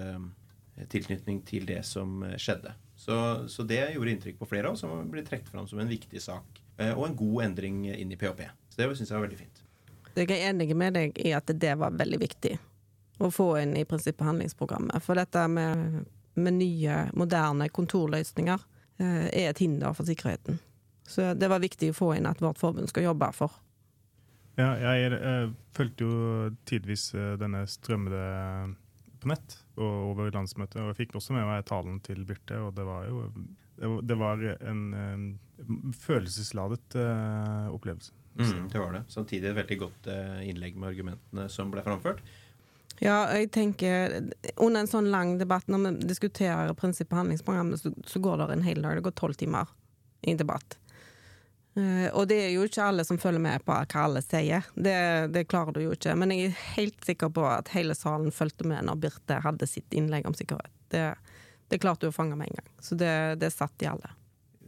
tilknytning 0.89 1.41
til 1.45 1.65
det 1.67 1.81
som 1.85 2.23
skjedde. 2.39 2.71
Så, 2.95 3.15
så, 3.51 3.65
det 3.67 3.81
gjorde 3.91 4.13
inntrykk 4.15 4.39
på 4.39 4.47
flere 4.47 4.69
av 4.69 4.77
oss, 4.77 4.81
som 4.85 5.11
ble 5.11 5.21
trukket 5.27 5.51
fram 5.51 5.67
som 5.67 5.81
en 5.83 5.91
viktig 5.91 6.21
sak. 6.23 6.61
og 6.95 7.03
en 7.05 7.17
god 7.19 7.43
endring 7.43 7.83
inn 7.91 8.15
i 8.15 8.17
PHP. 8.17 8.47
Så 8.71 8.79
det 8.79 8.87
syns 8.97 9.11
jeg 9.11 9.19
var 9.19 9.27
veldig 9.27 9.41
fint. 9.43 9.61
Jeg 10.15 10.31
er 10.31 10.47
enig 10.47 10.71
med 10.73 10.95
deg 10.95 11.19
i 11.19 11.35
at 11.35 11.51
det 11.53 11.75
var 11.77 11.93
veldig 11.99 12.21
viktig 12.23 12.55
å 13.21 13.31
få 13.33 13.53
inn 13.61 13.75
i 13.77 13.85
prinsippet 13.87 14.25
handlingsprogrammet. 14.27 15.01
For 15.05 15.19
dette 15.19 15.45
med, 15.51 16.03
med 16.39 16.57
nye, 16.57 16.97
moderne 17.17 17.69
kontorløsninger 17.73 18.67
eh, 19.01 19.27
er 19.29 19.49
et 19.51 19.63
hinder 19.63 19.95
for 19.97 20.09
sikkerheten. 20.09 20.59
Så 21.07 21.33
det 21.35 21.49
var 21.51 21.63
viktig 21.63 21.91
å 21.91 21.97
få 21.97 22.13
inn 22.15 22.29
at 22.29 22.41
vårt 22.43 22.61
forbund 22.61 22.89
skal 22.91 23.09
jobbe 23.09 23.31
for. 23.35 23.57
Ja, 24.59 24.73
jeg, 24.79 25.05
jeg 25.05 25.19
eh, 25.19 25.49
fulgte 25.75 26.07
jo 26.07 26.51
tidvis 26.69 27.09
eh, 27.15 27.33
denne 27.39 27.63
strømmede 27.69 28.21
på 29.21 29.29
nett 29.29 29.57
og 29.77 30.11
over 30.11 30.31
landsmøtet, 30.33 30.79
og 30.81 30.91
jeg 30.91 31.03
fikk 31.03 31.17
også 31.19 31.35
med 31.35 31.45
meg 31.47 31.65
talen 31.69 31.99
til 32.03 32.23
Birte, 32.25 32.57
og 32.57 32.73
det 32.77 32.85
var 32.87 33.05
jo 33.09 33.27
det 33.81 34.15
var 34.15 34.41
en, 34.61 34.81
en 34.93 35.93
følelsesladet 35.97 36.97
uh, 37.01 37.71
opplevelse. 37.73 38.13
Mm, 38.37 38.67
det 38.69 38.79
var 38.79 38.93
det. 38.93 39.03
Samtidig 39.09 39.49
et 39.49 39.57
veldig 39.57 39.77
godt 39.81 40.09
uh, 40.11 40.37
innlegg 40.45 40.77
med 40.77 40.91
argumentene 40.91 41.47
som 41.49 41.71
ble 41.73 41.81
framført. 41.85 42.21
Ja, 43.01 43.23
jeg 43.33 43.49
tenker 43.49 44.13
Under 44.61 44.83
en 44.83 44.89
sånn 44.89 45.09
lang 45.09 45.33
debatt, 45.39 45.65
når 45.71 45.87
vi 45.87 46.09
diskuterer 46.11 46.73
prinsippet 46.77 47.17
handlingsprogrammet, 47.17 47.81
så, 47.81 47.93
så, 48.05 48.21
går 48.21 48.43
det 48.43 48.53
en 48.53 48.67
hel 48.67 48.81
dag. 48.83 48.99
Det 48.99 49.07
går 49.07 49.17
tolv 49.17 49.39
timer 49.39 49.71
i 50.21 50.35
debatt. 50.37 50.77
Uh, 51.71 52.11
og 52.11 52.27
det 52.27 52.37
er 52.43 52.49
jo 52.51 52.65
ikke 52.67 52.83
alle 52.83 53.05
som 53.07 53.17
følger 53.17 53.41
med 53.41 53.63
på 53.65 53.73
hva 53.73 54.03
alle 54.03 54.21
sier. 54.21 54.67
Det, 54.75 54.93
det, 55.33 55.47
klarer 55.49 55.73
du 55.73 55.81
jo 55.85 55.95
ikke. 55.97 56.13
Men 56.19 56.35
jeg 56.35 56.51
er 56.51 56.63
helt 56.75 57.07
sikker 57.07 57.33
på 57.33 57.47
at 57.49 57.73
hele 57.73 57.97
salen 57.97 58.29
fulgte 58.35 58.69
med 58.69 58.85
når 58.85 59.01
Birte 59.07 59.41
hadde 59.41 59.69
sitt 59.71 59.97
innlegg 59.97 60.29
om 60.29 60.37
sikkerhet. 60.37 60.69
Det, 60.93 61.07
det 61.73 61.81
klarte 61.81 62.05
du 62.05 62.11
å 62.13 62.15
fange 62.15 62.37
med 62.37 62.51
en 62.51 62.61
gang. 62.61 62.71
Så 62.85 62.99
det, 62.99 63.13
det 63.41 63.53
satt 63.55 63.81
i 63.81 63.89
alle. 63.89 64.13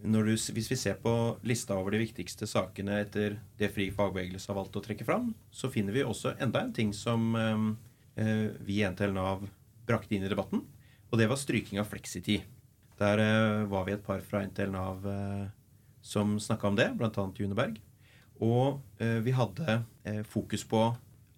Du, 0.03 0.17
hvis 0.25 0.71
vi 0.71 0.75
ser 0.75 0.97
på 0.99 1.13
lista 1.47 1.77
over 1.77 1.93
de 1.93 2.01
viktigste 2.01 2.49
sakene 2.49 2.97
etter 3.05 3.37
det 3.61 3.69
Fri 3.71 3.91
fagbevegelse 3.93 4.49
har 4.49 4.57
valgt 4.57 4.81
å 4.81 4.83
trekke 4.83 5.05
fram, 5.07 5.35
så 5.53 5.69
finner 5.71 5.95
vi 5.95 6.03
også 6.03 6.33
enda 6.43 6.65
en 6.65 6.73
ting 6.75 6.91
som 6.97 7.29
um, 7.37 7.69
vi 8.15 8.76
i 8.78 8.84
NTL 8.86 9.13
Nav 9.15 9.47
brakte 9.88 10.15
inn 10.15 10.26
i 10.26 10.32
debatten. 10.32 10.62
Og 11.10 11.19
det 11.19 11.26
var 11.30 11.39
stryking 11.39 11.80
av 11.82 11.89
fleksitid. 11.89 12.43
Der 12.99 13.21
eh, 13.21 13.63
var 13.69 13.88
vi 13.88 13.95
et 13.95 14.04
par 14.06 14.21
fra 14.26 14.43
NTL 14.45 14.69
Nav 14.73 15.08
eh, 15.10 15.47
som 16.06 16.36
snakka 16.41 16.69
om 16.69 16.78
det, 16.78 16.91
bl.a. 16.99 17.26
Juneberg. 17.39 17.80
Og 18.43 18.82
vi 19.23 19.32
hadde 19.32 19.76
fokus 20.28 20.65
på 20.67 20.80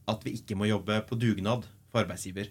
at 0.10 0.24
vi 0.26 0.32
ikke 0.40 0.56
må 0.58 0.66
jobbe 0.66 0.96
på 1.06 1.18
dugnad 1.20 1.68
for 1.92 2.02
arbeidsgiver. 2.02 2.48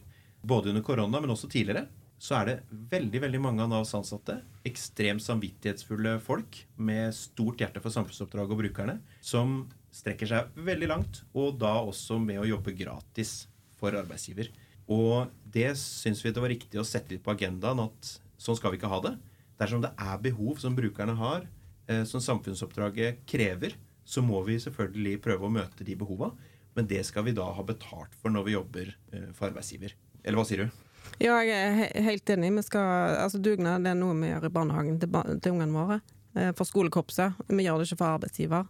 Både 0.46 0.70
under 0.70 0.84
korona, 0.84 1.18
men 1.18 1.32
også 1.34 1.48
tidligere 1.50 1.88
så 2.24 2.38
er 2.38 2.48
det 2.48 2.84
veldig 2.92 3.20
veldig 3.26 3.40
mange 3.42 3.64
av 3.64 3.70
Navs 3.72 3.92
ansatte, 3.96 4.38
ekstremt 4.64 5.22
samvittighetsfulle 5.24 6.16
folk 6.24 6.62
med 6.76 7.12
stort 7.16 7.60
hjerte 7.60 7.82
for 7.84 7.92
samfunnsoppdraget 7.92 8.54
og 8.54 8.62
brukerne, 8.62 8.94
som 9.20 9.64
strekker 9.94 10.30
seg 10.30 10.62
veldig 10.66 10.88
langt, 10.90 11.20
og 11.36 11.58
da 11.60 11.74
også 11.82 12.18
med 12.22 12.40
å 12.40 12.48
jobbe 12.48 12.74
gratis 12.78 13.44
for 13.84 14.00
arbeidsgiver. 14.00 14.50
Og 14.90 15.30
det 15.54 15.70
syns 15.80 16.20
vi 16.24 16.32
det 16.34 16.42
var 16.42 16.52
riktig 16.52 16.80
å 16.80 16.86
sette 16.86 17.14
litt 17.14 17.24
på 17.24 17.32
agendaen 17.32 17.86
at 17.86 18.14
sånn 18.40 18.58
skal 18.58 18.72
vi 18.72 18.80
ikke 18.80 18.92
ha 18.92 19.00
det. 19.04 19.14
Dersom 19.60 19.84
det 19.84 19.92
er 20.00 20.22
behov 20.22 20.58
som 20.60 20.76
brukerne 20.76 21.14
har, 21.16 21.46
eh, 21.88 22.04
som 22.08 22.20
samfunnsoppdraget 22.20 23.22
krever, 23.30 23.76
så 24.04 24.20
må 24.20 24.42
vi 24.44 24.58
selvfølgelig 24.60 25.22
prøve 25.24 25.46
å 25.46 25.52
møte 25.52 25.86
de 25.86 25.96
behova. 25.96 26.32
Men 26.74 26.88
det 26.90 27.04
skal 27.06 27.24
vi 27.24 27.36
da 27.36 27.46
ha 27.54 27.62
betalt 27.62 28.14
for 28.18 28.34
når 28.34 28.48
vi 28.48 28.56
jobber 28.56 28.90
eh, 29.12 29.30
for 29.32 29.48
arbeidsgiver. 29.48 29.94
Eller 30.24 30.40
hva 30.40 30.48
sier 30.48 30.64
du? 30.64 30.80
Ja, 31.22 31.38
jeg 31.44 31.54
er 31.54 32.02
helt 32.02 32.30
enig. 32.34 32.50
Vi 32.58 32.64
skal, 32.66 33.14
altså 33.22 33.38
Dugnad 33.38 33.86
er 33.86 33.96
noe 33.96 34.16
vi 34.18 34.32
gjør 34.32 34.48
i 34.48 34.52
barnehagen 34.52 34.98
til, 35.00 35.12
til 35.38 35.54
ungene 35.54 35.76
våre. 35.76 36.00
Eh, 36.34 36.50
for 36.58 36.66
skolekorpset. 36.68 37.38
Vi 37.46 37.66
gjør 37.66 37.80
det 37.80 37.88
ikke 37.88 38.00
for 38.02 38.18
arbeidsgiver. 38.18 38.66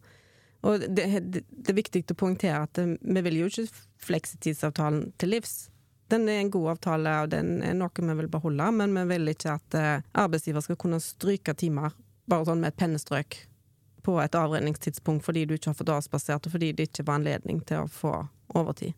Og 0.65 0.81
det, 0.81 1.05
det, 1.21 1.45
det, 1.45 1.69
er 1.71 1.77
viktig 1.77 2.05
å 2.09 2.19
poengtere 2.19 2.65
at 2.65 2.81
eh, 2.81 2.97
vi 3.01 3.23
vil 3.27 3.43
jo 3.43 3.51
ikke 3.51 3.67
fleksitidsavtalen 4.07 5.11
til 5.21 5.35
livs. 5.37 5.69
Den 6.13 6.29
er 6.29 6.41
en 6.41 6.53
god 6.53 6.75
avtale, 6.75 7.15
og 7.25 7.33
den 7.33 7.59
er 7.65 7.77
noe 7.77 8.09
vi 8.09 8.17
vil 8.21 8.31
beholde, 8.33 8.71
men 8.77 8.97
vi 8.97 9.05
vil 9.13 9.33
ikke 9.35 9.57
at 9.59 9.79
eh, 9.81 10.05
arbeidsgiver 10.25 10.65
skal 10.65 10.81
kunne 10.81 11.01
stryke 11.03 11.57
timer 11.59 11.97
bare 12.31 12.49
sånn 12.49 12.63
med 12.63 12.73
et 12.73 12.81
pennestrøk 12.81 13.43
på 14.05 14.19
et 14.21 14.37
avredningstidspunkt 14.37 15.25
fordi 15.25 15.47
du 15.49 15.57
ikke 15.57 15.73
har 15.73 15.79
fått 15.79 15.93
avspasert, 15.95 16.47
og 16.47 16.57
fordi 16.57 16.73
det 16.77 16.91
ikke 16.91 17.07
var 17.09 17.21
anledning 17.21 17.61
til 17.65 17.85
å 17.85 17.91
få 17.91 18.13
overtid. 18.57 18.93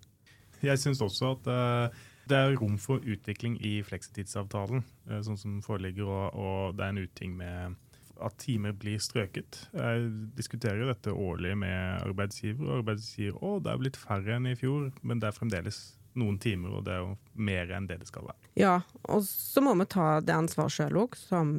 Jeg 0.64 0.80
syns 0.82 1.02
også 1.04 1.34
at 1.36 1.48
uh, 1.50 2.04
det 2.26 2.38
er 2.38 2.56
rom 2.58 2.74
for 2.82 3.02
utvikling 3.06 3.54
i 3.62 3.78
fleksitidsavtalen, 3.86 4.82
uh, 5.10 5.20
sånn 5.22 5.38
som 5.38 5.60
foreligger, 5.62 6.10
og, 6.10 6.26
og 6.34 6.78
det 6.78 6.86
er 6.86 6.94
en 6.94 7.02
uting 7.06 7.36
med 7.38 7.76
at 8.24 8.36
timer 8.40 8.72
blir 8.76 9.00
strøket. 9.02 9.58
Jeg 9.76 10.08
diskuterer 10.38 10.82
jo 10.82 10.90
dette 10.90 11.12
årlig 11.12 11.54
med 11.58 12.02
arbeidsgiver, 12.06 12.64
og 12.64 12.80
arbeidsgiver 12.80 13.04
sier 13.06 13.44
å, 13.44 13.58
det 13.62 13.72
er 13.72 13.80
blitt 13.82 13.98
færre 14.00 14.36
enn 14.36 14.48
i 14.50 14.56
fjor, 14.58 14.90
men 15.02 15.20
det 15.22 15.30
er 15.30 15.36
fremdeles 15.36 15.80
noen 16.16 16.38
timer, 16.40 16.78
og 16.78 16.86
det 16.86 16.94
er 16.94 17.02
jo 17.04 17.16
mer 17.48 17.72
enn 17.76 17.88
det 17.88 18.00
det 18.00 18.08
skal 18.08 18.28
være. 18.30 18.50
Ja, 18.58 18.76
og 19.12 19.24
så 19.28 19.62
må 19.64 19.74
vi 19.76 19.88
ta 19.92 20.16
det 20.24 20.34
ansvaret 20.36 20.72
sjøl 20.72 21.00
òg, 21.04 21.18
som, 21.20 21.52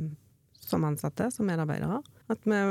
som, 0.59 0.85
ansatte, 0.87 1.29
som 1.33 1.47
medarbeidere. 1.49 2.01
At 2.33 2.47
vi, 2.49 2.61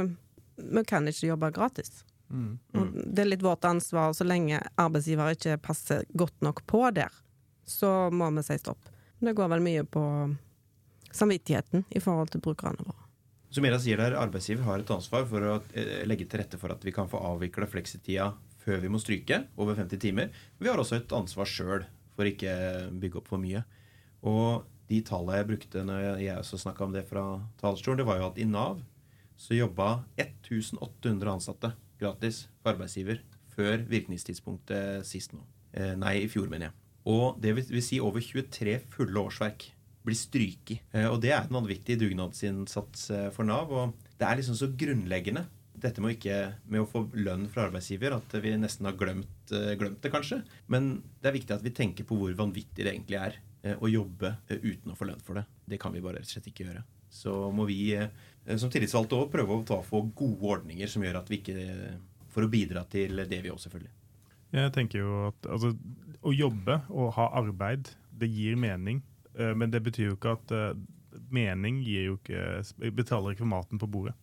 vi 0.59 0.85
kan 0.89 1.07
ikke 1.09 1.31
jobbe 1.31 1.53
gratis. 1.55 2.03
Mm. 2.29 2.59
Mm. 2.75 2.91
Det 3.15 3.23
er 3.23 3.31
litt 3.31 3.47
vårt 3.47 3.65
ansvar, 3.69 4.13
så 4.19 4.27
lenge 4.27 4.61
arbeidsgiver 4.75 5.37
ikke 5.37 5.61
passer 5.63 6.05
godt 6.19 6.43
nok 6.43 6.65
på 6.67 6.83
der, 6.97 7.15
så 7.67 8.11
må 8.11 8.33
vi 8.35 8.47
si 8.47 8.59
stopp. 8.59 8.91
Det 9.23 9.33
går 9.37 9.55
vel 9.55 9.65
mye 9.65 9.87
på 9.89 10.03
samvittigheten 11.17 11.87
i 11.89 12.03
forhold 12.03 12.35
til 12.35 12.43
brukerne 12.45 12.85
våre. 12.85 13.06
Som 13.57 13.65
Mera 13.65 13.79
sier 13.81 13.97
der, 13.97 14.13
Arbeidsgiver 14.21 14.67
har 14.67 14.83
et 14.83 14.91
ansvar 14.93 15.23
for 15.25 15.41
å 15.49 15.53
eh, 15.73 16.03
legge 16.05 16.27
til 16.29 16.43
rette 16.43 16.59
for 16.61 16.75
at 16.75 16.83
vi 16.85 16.93
kan 16.93 17.07
få 17.09 17.17
avvikla 17.25 17.65
fleksitida 17.73 18.27
før 18.61 18.83
vi 18.83 18.91
må 18.93 18.99
stryke, 19.01 19.39
over 19.57 19.79
50 19.79 20.03
timer. 20.03 20.35
Vi 20.61 20.69
har 20.69 20.77
også 20.77 20.99
et 20.99 21.15
ansvar 21.17 21.49
sjøl 21.49 21.87
for 22.13 22.29
ikke 22.29 22.53
bygge 23.01 23.23
opp 23.23 23.31
for 23.31 23.41
mye. 23.41 23.63
Og 24.29 24.67
de 24.91 24.99
tallene 25.09 25.39
jeg 25.39 25.49
brukte 25.49 25.85
når 25.89 26.05
jeg 26.21 26.35
også 26.35 26.61
snakka 26.67 26.85
om 26.85 26.93
det 26.99 27.07
fra 27.09 27.23
talerstolen, 27.63 28.03
det 28.03 28.09
var 28.11 28.21
jo 28.21 28.27
at 28.29 28.43
i 28.45 28.45
Nav 28.51 28.83
så 29.41 29.57
jobba 29.57 29.89
1800 30.21 31.33
ansatte 31.33 31.73
gratis 31.97 32.43
for 32.61 32.75
arbeidsgiver 32.75 33.25
før 33.57 33.87
virkningstidspunktet 33.89 35.09
sist 35.09 35.33
nå. 35.33 35.41
Eh, 35.73 35.95
nei, 35.97 36.19
i 36.27 36.29
fjor, 36.29 36.53
mener 36.53 36.69
jeg. 36.69 36.77
Og 37.09 37.41
det 37.41 37.57
vil 37.57 37.81
si 37.89 38.05
over 38.05 38.21
23 38.21 38.83
fulle 38.93 39.25
årsverk 39.25 39.71
blir 40.07 40.19
stryket. 40.19 40.87
Eh, 40.95 41.09
og 41.11 41.21
det 41.23 41.33
er 41.35 41.45
en 41.45 41.59
vanvittig 41.59 41.99
dugnadsinnsats 42.01 43.11
eh, 43.15 43.29
for 43.35 43.49
Nav. 43.49 43.73
Og 43.73 44.11
det 44.17 44.27
er 44.27 44.41
liksom 44.41 44.59
så 44.59 44.71
grunnleggende 44.79 45.47
dette 45.77 46.01
med 46.01 46.09
å, 46.09 46.17
ikke, 46.17 46.37
med 46.73 46.83
å 46.83 46.89
få 46.89 47.03
lønn 47.21 47.49
fra 47.53 47.67
arbeidsgiver 47.67 48.15
at 48.17 48.37
vi 48.41 48.55
nesten 48.57 48.89
har 48.89 48.97
glemt, 48.97 49.53
eh, 49.53 49.75
glemt, 49.79 50.01
det, 50.05 50.13
kanskje. 50.15 50.41
Men 50.73 50.95
det 51.21 51.31
er 51.31 51.37
viktig 51.37 51.57
at 51.59 51.67
vi 51.67 51.75
tenker 51.77 52.09
på 52.09 52.19
hvor 52.21 52.33
vanvittig 52.39 52.87
det 52.87 52.95
egentlig 52.95 53.21
er 53.21 53.43
å 53.83 53.89
jobbe 53.91 54.29
uten 54.47 54.93
å 54.93 54.95
få 54.95 55.09
lønn 55.09 55.23
for 55.27 55.41
det. 55.41 55.43
Det 55.67 55.81
kan 55.83 55.91
vi 55.91 55.99
bare 55.99 56.21
rett 56.21 56.29
og 56.29 56.37
slett 56.37 56.53
ikke 56.53 56.69
gjøre. 56.69 56.85
så 57.11 57.33
må 57.51 57.65
vi 57.67 57.81
som 58.61 58.71
tillitsvalgte 58.71 59.17
òg 59.19 59.33
prøve 59.33 59.57
å 59.57 59.65
ta, 59.67 59.81
for 59.83 60.07
gode 60.15 60.53
ordninger 60.55 60.87
som 60.87 61.03
gjør 61.03 61.19
at 61.19 61.31
vi 61.33 61.41
ikke 61.41 61.57
For 62.31 62.45
å 62.47 62.53
bidra 62.53 62.85
til 62.85 63.25
det, 63.27 63.41
vi 63.43 63.51
òg, 63.51 63.59
selvfølgelig. 63.59 63.91
Jeg 64.55 64.73
tenker 64.77 65.01
jo 65.01 65.15
at 65.33 65.49
altså, 65.51 65.73
Å 66.23 66.35
jobbe 66.37 66.79
og 66.93 67.15
ha 67.17 67.27
arbeid, 67.41 67.91
det 68.15 68.29
gir 68.31 68.55
mening. 68.61 69.03
Eh, 69.39 69.55
men 69.55 69.73
det 69.73 69.83
betyr 69.85 70.11
jo 70.11 70.17
ikke 70.17 70.37
at 70.37 70.55
uh, 70.55 70.71
mening 71.33 71.83
gir 71.85 72.11
jo 72.11 72.19
ikke 72.19 72.91
betaler 72.97 73.35
ikke 73.35 73.45
for 73.45 73.53
maten 73.53 73.81
på 73.81 73.89
bordet. 73.91 74.17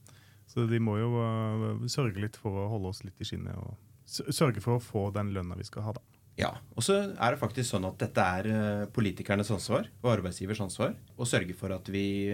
Så 0.49 0.65
de 0.69 0.79
må 0.83 0.97
jo 0.99 1.13
uh, 1.17 1.85
sørge 1.91 2.21
litt 2.21 2.37
for 2.39 2.65
å 2.65 2.69
holde 2.73 2.91
oss 2.91 3.03
litt 3.05 3.21
i 3.21 3.27
skinnet 3.27 3.57
og 3.57 3.77
sørge 4.05 4.61
for 4.61 4.77
å 4.77 4.83
få 4.83 5.07
den 5.15 5.31
lønna 5.33 5.55
vi 5.57 5.65
skal 5.67 5.87
ha, 5.87 5.93
da. 5.95 6.03
Ja. 6.37 6.49
Og 6.73 6.83
så 6.83 6.97
er 7.13 7.33
det 7.33 7.39
faktisk 7.39 7.69
sånn 7.69 7.85
at 7.87 7.99
dette 8.01 8.23
er 8.37 8.87
politikernes 8.93 9.51
ansvar 9.53 9.85
og 10.01 10.09
arbeidsgivers 10.15 10.63
ansvar 10.65 10.95
å 11.15 11.27
sørge 11.29 11.53
for 11.55 11.71
at 11.75 11.87
vi 11.93 12.33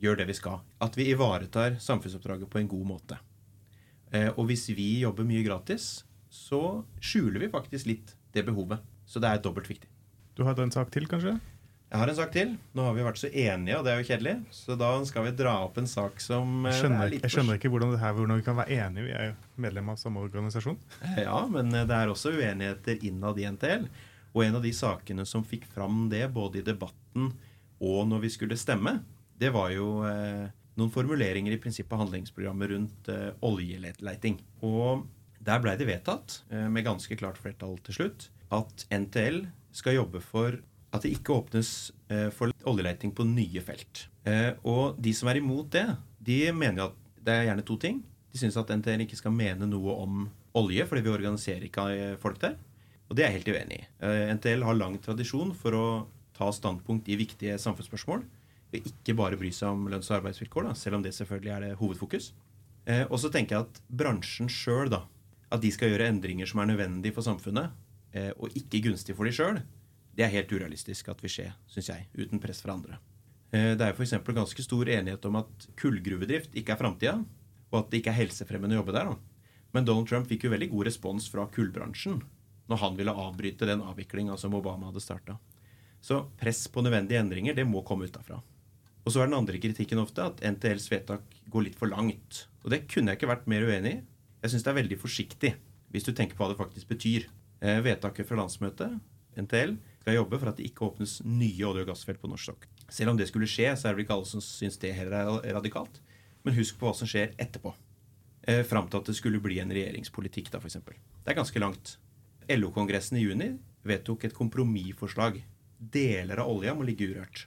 gjør 0.00 0.18
det 0.18 0.26
vi 0.32 0.36
skal. 0.36 0.62
At 0.82 0.96
vi 0.96 1.10
ivaretar 1.12 1.76
samfunnsoppdraget 1.80 2.50
på 2.50 2.60
en 2.60 2.70
god 2.72 2.88
måte. 2.88 3.20
og 4.36 4.46
hvis 4.48 4.68
vi 4.74 5.04
jobber 5.04 5.28
mye 5.28 5.44
gratis, 5.44 6.04
så 6.32 6.82
skjuler 7.04 7.44
vi 7.44 7.52
faktisk 7.52 7.88
litt 7.92 8.16
det 8.34 8.46
behovet. 8.48 8.80
Så 9.06 9.20
det 9.20 9.28
er 9.28 9.44
dobbelt 9.44 9.68
viktig. 9.70 9.90
Du 10.34 10.42
hadde 10.48 10.64
en 10.64 10.74
sak 10.74 10.90
til, 10.90 11.06
kanskje? 11.06 11.36
Jeg 11.94 12.00
har 12.00 12.10
en 12.10 12.16
sak 12.18 12.32
til. 12.34 12.48
Nå 12.74 12.84
har 12.88 12.94
vi 12.96 13.04
vært 13.06 13.20
så 13.20 13.28
enige, 13.30 13.76
og 13.78 13.84
det 13.86 13.92
er 13.92 14.00
jo 14.00 14.06
kjedelig. 14.08 14.32
Så 14.50 14.74
da 14.74 14.88
skal 15.06 15.28
vi 15.28 15.32
dra 15.38 15.52
opp 15.62 15.76
en 15.78 15.86
sak 15.86 16.18
som 16.18 16.64
Jeg 16.66 16.80
skjønner, 16.80 17.14
jeg 17.20 17.30
skjønner 17.30 17.60
ikke 17.60 17.70
hvordan, 17.70 17.92
her, 18.00 18.16
hvordan, 18.16 18.40
vi 18.40 18.46
kan 18.48 18.58
være 18.58 18.80
enige. 18.82 19.04
Vi 19.06 19.14
er 19.14 19.28
jo 19.28 19.62
medlem 19.62 19.92
av 19.92 20.00
samme 20.02 20.24
organisasjon. 20.26 20.80
Ja, 21.22 21.36
men 21.46 21.70
det 21.70 21.94
er 21.94 22.10
også 22.10 22.34
uenigheter 22.34 22.98
innad 23.06 23.38
i 23.38 23.46
NTL. 23.46 23.86
Og 24.34 24.42
en 24.42 24.58
av 24.58 24.66
de 24.66 24.74
sakene 24.74 25.22
som 25.30 25.46
fikk 25.46 25.68
fram 25.70 26.08
det, 26.10 26.24
både 26.34 26.64
i 26.64 26.66
debatten 26.66 27.30
og 27.84 28.04
når 28.10 28.26
vi 28.26 28.34
skulle 28.34 28.58
stemme, 28.58 28.98
det 29.38 29.54
var 29.54 29.70
jo 29.74 30.02
eh, 30.08 30.50
noen 30.78 30.92
formuleringer 30.94 31.54
i 31.54 31.62
prinsippet 31.62 32.00
handlingsprogrammet 32.00 32.74
rundt 32.74 33.10
eh, 33.12 33.30
oljeleiting. 33.46 34.40
Og 34.66 35.06
der 35.44 35.62
blei 35.62 35.78
det 35.78 35.88
vedtatt, 35.90 36.40
eh, 36.50 36.66
med 36.66 36.86
ganske 36.86 37.18
klart 37.22 37.38
flertall 37.38 37.78
til 37.86 37.98
slutt, 37.98 38.28
at 38.54 38.86
NTL 38.90 39.44
skal 39.74 39.98
jobbe 39.98 40.22
for 40.22 40.58
at 40.94 41.02
det 41.02 41.14
ikke 41.16 41.34
åpnes 41.34 41.68
eh, 42.12 42.28
for 42.34 42.54
oljeleting 42.70 43.12
på 43.14 43.26
nye 43.26 43.62
felt. 43.64 44.06
Eh, 44.28 44.52
og 44.62 45.00
de 45.02 45.12
som 45.16 45.30
er 45.30 45.40
imot 45.40 45.72
det, 45.74 45.86
de 46.24 46.38
mener 46.54 46.86
at 46.86 47.00
det 47.24 47.34
er 47.34 47.48
gjerne 47.48 47.66
to 47.66 47.76
ting. 47.80 48.00
De 48.30 48.40
syns 48.40 48.58
at 48.60 48.70
NTL 48.70 49.02
ikke 49.04 49.18
skal 49.18 49.34
mene 49.34 49.66
noe 49.68 49.96
om 50.04 50.24
olje, 50.58 50.86
fordi 50.86 51.02
vi 51.04 51.14
organiserer 51.14 51.66
ikke 51.66 51.88
eh, 51.94 52.14
folk 52.20 52.38
der. 52.44 52.56
Og 53.10 53.18
det 53.18 53.24
er 53.24 53.32
jeg 53.32 53.42
helt 53.42 53.50
uenig 53.52 53.76
i. 53.82 53.86
NTL 54.38 54.62
har 54.64 54.78
lang 54.78 54.94
tradisjon 55.02 55.50
for 55.58 55.76
å 55.76 55.84
ta 56.34 56.46
standpunkt 56.54 57.10
i 57.12 57.18
viktige 57.20 57.58
samfunnsspørsmål. 57.60 58.22
Og 58.24 58.86
Ikke 58.88 59.14
bare 59.18 59.36
bry 59.38 59.50
seg 59.52 59.74
om 59.74 59.84
lønns- 59.92 60.08
og 60.08 60.22
arbeidsvilkår, 60.22 60.70
da, 60.70 60.72
selv 60.78 60.98
om 60.98 61.04
det 61.04 61.12
selvfølgelig 61.14 61.52
er 61.52 61.66
det 61.66 61.76
hovedfokus. 61.82 62.30
Og 63.12 63.14
så 63.20 63.28
tenker 63.32 63.58
jeg 63.58 63.66
at 63.66 63.82
bransjen 64.00 64.48
sjøl, 64.50 64.88
at 64.96 65.60
de 65.60 65.70
skal 65.76 65.92
gjøre 65.92 66.08
endringer 66.14 66.48
som 66.48 66.64
er 66.64 66.72
nødvendige 66.72 67.14
for 67.14 67.28
samfunnet, 67.28 67.76
og 68.40 68.56
ikke 68.56 68.80
gunstig 68.88 69.14
for 69.20 69.28
de 69.28 69.36
sjøl, 69.36 69.60
det 70.14 70.26
er 70.26 70.32
helt 70.34 70.52
urealistisk 70.52 71.10
at 71.10 71.22
vil 71.24 71.32
skje, 71.32 71.48
syns 71.70 71.90
jeg, 71.90 72.06
uten 72.14 72.42
press 72.42 72.62
fra 72.64 72.76
andre. 72.76 72.98
Eh, 73.54 73.72
det 73.78 73.86
er 73.86 73.94
f.eks. 73.94 74.16
ganske 74.24 74.66
stor 74.66 74.90
enighet 74.90 75.26
om 75.28 75.40
at 75.42 75.68
kullgruvedrift 75.80 76.56
ikke 76.58 76.74
er 76.74 76.80
framtida, 76.80 77.16
og 77.70 77.80
at 77.80 77.90
det 77.90 78.00
ikke 78.00 78.14
er 78.14 78.22
helsefremmende 78.22 78.76
å 78.76 78.82
jobbe 78.82 78.96
der. 78.96 79.12
Men 79.74 79.86
Donald 79.86 80.08
Trump 80.10 80.30
fikk 80.30 80.46
jo 80.46 80.54
veldig 80.54 80.70
god 80.70 80.88
respons 80.90 81.26
fra 81.30 81.48
kullbransjen 81.50 82.22
når 82.70 82.80
han 82.80 82.94
ville 82.96 83.12
avbryte 83.12 83.66
den 83.68 83.82
avviklinga 83.84 84.38
som 84.40 84.54
Obama 84.56 84.88
hadde 84.88 85.02
starta. 85.04 85.36
Så 86.00 86.22
press 86.40 86.62
på 86.68 86.80
nødvendige 86.84 87.20
endringer 87.20 87.56
det 87.56 87.66
må 87.68 87.82
komme 87.84 88.08
utafra. 88.08 88.38
Og 89.04 89.12
så 89.12 89.20
er 89.20 89.28
den 89.28 89.36
andre 89.36 89.60
kritikken 89.60 90.00
ofte 90.00 90.24
at 90.24 90.40
NTLs 90.40 90.88
vedtak 90.92 91.36
går 91.52 91.66
litt 91.66 91.76
for 91.76 91.92
langt. 91.92 92.46
Og 92.64 92.72
det 92.72 92.86
kunne 92.88 93.12
jeg 93.12 93.20
ikke 93.20 93.32
vært 93.34 93.48
mer 93.50 93.66
uenig 93.68 93.98
i. 93.98 94.02
Jeg 94.44 94.52
syns 94.52 94.64
det 94.64 94.72
er 94.72 94.80
veldig 94.80 94.98
forsiktig, 95.00 95.50
hvis 95.92 96.06
du 96.06 96.12
tenker 96.12 96.36
på 96.36 96.44
hva 96.44 96.52
det 96.52 96.60
faktisk 96.60 96.88
betyr. 96.88 97.28
Eh, 97.64 97.80
vedtaket 97.84 98.28
fra 98.28 98.36
landsmøtet, 98.40 98.96
NTL, 99.40 99.76
skal 100.04 100.18
jobbe 100.18 100.36
for 100.36 100.50
at 100.50 100.58
det 100.60 100.66
ikke 100.68 100.84
åpnes 100.84 101.22
nye 101.24 101.64
olje- 101.64 101.86
og 101.86 101.88
gassfelt 101.88 102.20
på 102.20 102.28
norsk 102.28 102.50
sokkel. 102.50 102.68
Selv 102.92 103.14
om 103.14 103.16
det 103.16 103.26
skulle 103.30 103.48
skje, 103.48 103.70
så 103.72 103.88
er 103.88 103.94
det 103.94 103.96
vel 103.96 104.04
ikke 104.04 104.16
alle 104.18 104.28
som 104.28 104.42
syns 104.44 104.76
det 104.82 104.92
heller 104.92 105.40
er 105.40 105.56
radikalt. 105.56 106.02
Men 106.44 106.56
husk 106.58 106.76
på 106.76 106.90
hva 106.90 106.92
som 106.98 107.08
skjer 107.08 107.32
etterpå. 107.40 107.72
Eh, 108.44 108.60
Fram 108.68 108.90
til 108.92 109.00
at 109.00 109.08
det 109.08 109.16
skulle 109.16 109.40
bli 109.40 109.56
en 109.62 109.72
regjeringspolitikk, 109.72 110.50
da, 110.52 110.60
f.eks. 110.60 110.76
Det 110.84 111.32
er 111.32 111.38
ganske 111.38 111.62
langt. 111.62 111.94
LO-kongressen 112.52 113.16
i 113.16 113.24
juni 113.24 113.54
vedtok 113.88 114.28
et 114.28 114.36
kompromissforslag. 114.36 115.40
Deler 115.80 116.44
av 116.44 116.52
olja 116.52 116.76
må 116.76 116.84
ligge 116.84 117.08
urørt. 117.08 117.46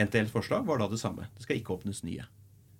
NTLs 0.00 0.32
forslag 0.32 0.64
var 0.64 0.80
da 0.80 0.88
det 0.88 1.02
samme. 1.02 1.28
Det 1.36 1.44
skal 1.44 1.60
ikke 1.60 1.76
åpnes 1.76 2.00
nye. 2.08 2.24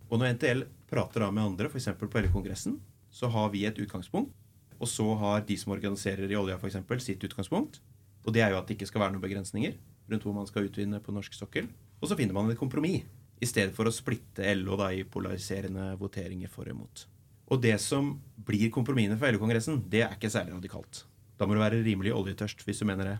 Og 0.08 0.20
når 0.20 0.38
NTL 0.38 0.64
prater 0.88 1.20
da 1.20 1.28
med 1.28 1.52
andre, 1.52 1.68
f.eks. 1.68 1.92
på 2.00 2.08
LO-kongressen, 2.24 2.80
så 3.12 3.28
har 3.28 3.52
vi 3.52 3.66
et 3.68 3.76
utgangspunkt. 3.76 4.32
Og 4.80 4.88
så 4.88 5.04
har 5.20 5.44
de 5.44 5.56
som 5.60 5.76
organiserer 5.76 6.32
i 6.32 6.36
olja, 6.40 6.56
f.eks., 6.56 6.80
sitt 7.04 7.28
utgangspunkt. 7.28 7.82
Og 8.22 8.34
det 8.34 8.44
er 8.44 8.52
jo 8.52 8.60
at 8.60 8.68
det 8.68 8.76
ikke 8.76 8.90
skal 8.90 9.04
være 9.04 9.16
noen 9.16 9.24
begrensninger 9.24 9.74
rundt 10.10 10.26
hvor 10.26 10.36
man 10.36 10.48
skal 10.48 10.68
utvinne 10.68 11.00
på 11.02 11.14
norsk 11.14 11.34
sokkel. 11.36 11.68
Og 12.02 12.10
så 12.10 12.18
finner 12.18 12.36
man 12.36 12.50
et 12.50 12.60
kompromiss, 12.60 13.06
i 13.42 13.48
stedet 13.48 13.74
for 13.74 13.88
å 13.88 13.94
splitte 13.94 14.46
LO 14.54 14.76
da 14.78 14.92
i 14.94 15.02
polariserende 15.02 15.92
voteringer 15.98 16.50
for 16.50 16.68
og 16.68 16.76
imot. 16.76 17.06
Og 17.50 17.58
det 17.62 17.74
som 17.82 18.14
blir 18.46 18.70
kompromissene 18.72 19.18
for 19.18 19.34
LO-kongressen, 19.34 19.80
det 19.90 20.04
er 20.06 20.14
ikke 20.14 20.30
særlig 20.30 20.54
radikalt. 20.54 21.02
Da 21.38 21.48
må 21.48 21.56
du 21.56 21.62
være 21.62 21.82
rimelig 21.82 22.14
oljetørst 22.14 22.62
hvis 22.62 22.82
du 22.82 22.86
mener 22.86 23.08
det. 23.10 23.16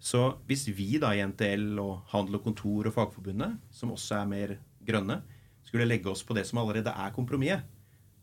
Så 0.00 0.38
hvis 0.48 0.64
vi 0.72 0.96
da 1.02 1.10
i 1.12 1.20
NTL 1.26 1.76
og 1.82 2.06
Handel 2.14 2.38
og 2.38 2.46
Kontor 2.46 2.88
og 2.88 2.94
Fagforbundet, 2.94 3.58
som 3.74 3.92
også 3.92 4.22
er 4.22 4.30
mer 4.30 4.54
grønne, 4.88 5.20
skulle 5.66 5.88
legge 5.88 6.08
oss 6.08 6.24
på 6.24 6.36
det 6.38 6.46
som 6.48 6.62
allerede 6.62 6.94
er 6.94 7.12
kompromisset, 7.12 7.66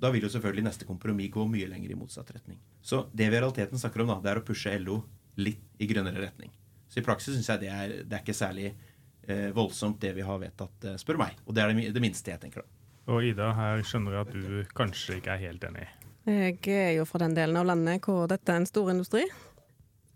da 0.02 0.10
vil 0.12 0.26
jo 0.26 0.32
selvfølgelig 0.32 0.66
neste 0.66 0.88
kompromiss 0.88 1.32
gå 1.32 1.46
mye 1.48 1.70
lenger 1.72 1.94
i 1.94 2.00
motsatt 2.00 2.32
retning. 2.34 2.58
Så 2.84 3.06
det 3.14 3.30
vi 3.30 3.38
i 3.38 3.40
realiteten 3.40 3.80
snakker 3.80 4.04
om, 4.04 4.12
da, 4.12 4.18
det 4.24 4.32
er 4.32 4.42
å 4.42 4.48
pushe 4.48 4.74
LO 4.82 5.04
litt 5.42 5.82
i 5.82 5.88
grønnere 5.90 6.24
retning. 6.28 6.54
Så 6.90 7.02
i 7.02 7.06
praksis 7.06 7.36
syns 7.36 7.50
jeg 7.52 7.66
det 7.66 7.72
er, 7.74 7.96
det 8.04 8.18
er, 8.18 8.24
ikke 8.24 8.38
særlig 8.38 8.70
eh, 8.70 9.50
voldsomt, 9.56 10.00
det 10.02 10.14
vi 10.16 10.26
har 10.26 10.40
vedtatt, 10.42 10.88
eh, 10.88 10.98
spør 11.02 11.20
meg. 11.26 11.36
Og 11.46 11.56
det 11.56 11.64
er 11.64 11.74
det, 11.74 11.90
det, 11.96 12.04
minste 12.04 12.32
jeg 12.32 12.42
tenker 12.44 12.64
da. 12.64 12.70
Og 13.14 13.26
Ida, 13.26 13.52
her 13.58 13.84
skjønner 13.86 14.16
jeg 14.16 14.26
at 14.26 14.34
du 14.34 14.78
kanskje 14.78 15.20
ikke 15.20 15.36
er 15.36 15.44
helt 15.44 15.68
enig. 15.68 15.90
Jeg 16.26 16.58
er 16.74 16.96
jo 16.96 17.04
fra 17.06 17.22
den 17.22 17.36
delen 17.38 17.60
av 17.60 17.68
landet 17.70 18.08
hvor 18.08 18.26
dette 18.30 18.50
er 18.50 18.64
en 18.64 18.70
stor 18.70 18.90
industri, 18.90 19.28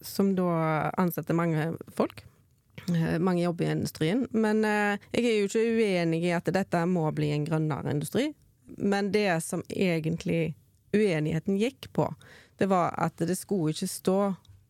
som 0.02 0.32
da 0.38 0.90
ansetter 0.98 1.38
mange 1.38 1.68
folk. 1.94 2.24
Eh, 2.88 3.20
mange 3.20 3.44
jobber 3.44 3.66
i 3.66 3.72
industrien. 3.72 4.28
Men 4.32 4.66
eh, 4.66 4.98
jeg 5.12 5.26
er 5.26 5.38
jo 5.40 5.50
ikke 5.50 5.66
uenig 5.78 6.24
i 6.26 6.34
at 6.36 6.50
dette 6.54 6.84
må 6.90 7.06
bli 7.16 7.32
en 7.36 7.46
grønnere 7.46 7.94
industri. 7.94 8.32
Men 8.78 9.12
det 9.12 9.42
som 9.44 9.64
egentlig 9.70 10.56
uenigheten 10.96 11.58
gikk 11.60 11.92
på, 11.94 12.08
det 12.58 12.70
var 12.70 12.96
at 12.98 13.22
det 13.22 13.38
skulle 13.38 13.74
ikke 13.74 13.90
stå 13.90 14.20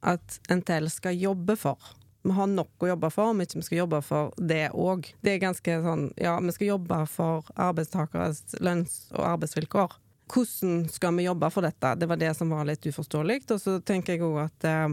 at 0.01 0.39
NTL 0.51 0.89
skal 0.91 1.17
jobbe 1.17 1.55
for. 1.59 1.77
Vi 2.23 2.35
har 2.35 2.49
nok 2.51 2.83
å 2.83 2.89
jobbe 2.91 3.09
for 3.13 3.31
om 3.31 3.41
ikke 3.41 3.62
vi 3.62 3.65
skal 3.67 3.81
jobbe 3.83 4.01
for 4.03 4.33
det 4.38 4.69
òg. 4.75 5.07
Det 5.23 5.33
er 5.33 5.43
ganske 5.43 5.79
sånn 5.85 6.09
ja, 6.19 6.35
vi 6.43 6.55
skal 6.55 6.73
jobbe 6.73 6.99
for 7.09 7.47
arbeidstakeres 7.55 8.59
lønns- 8.59 9.07
og 9.15 9.23
arbeidsvilkår. 9.35 9.95
Hvordan 10.29 10.83
skal 10.91 11.15
vi 11.17 11.25
jobbe 11.25 11.49
for 11.49 11.65
dette? 11.65 11.95
Det 11.97 12.09
var 12.09 12.19
det 12.21 12.33
som 12.38 12.51
var 12.53 12.67
litt 12.67 12.85
uforståelig. 12.85 13.41
Og 13.55 13.62
så 13.63 13.79
tenker 13.81 14.13
jeg 14.17 14.27
òg 14.27 14.43
at 14.43 14.67
eh, 14.67 14.88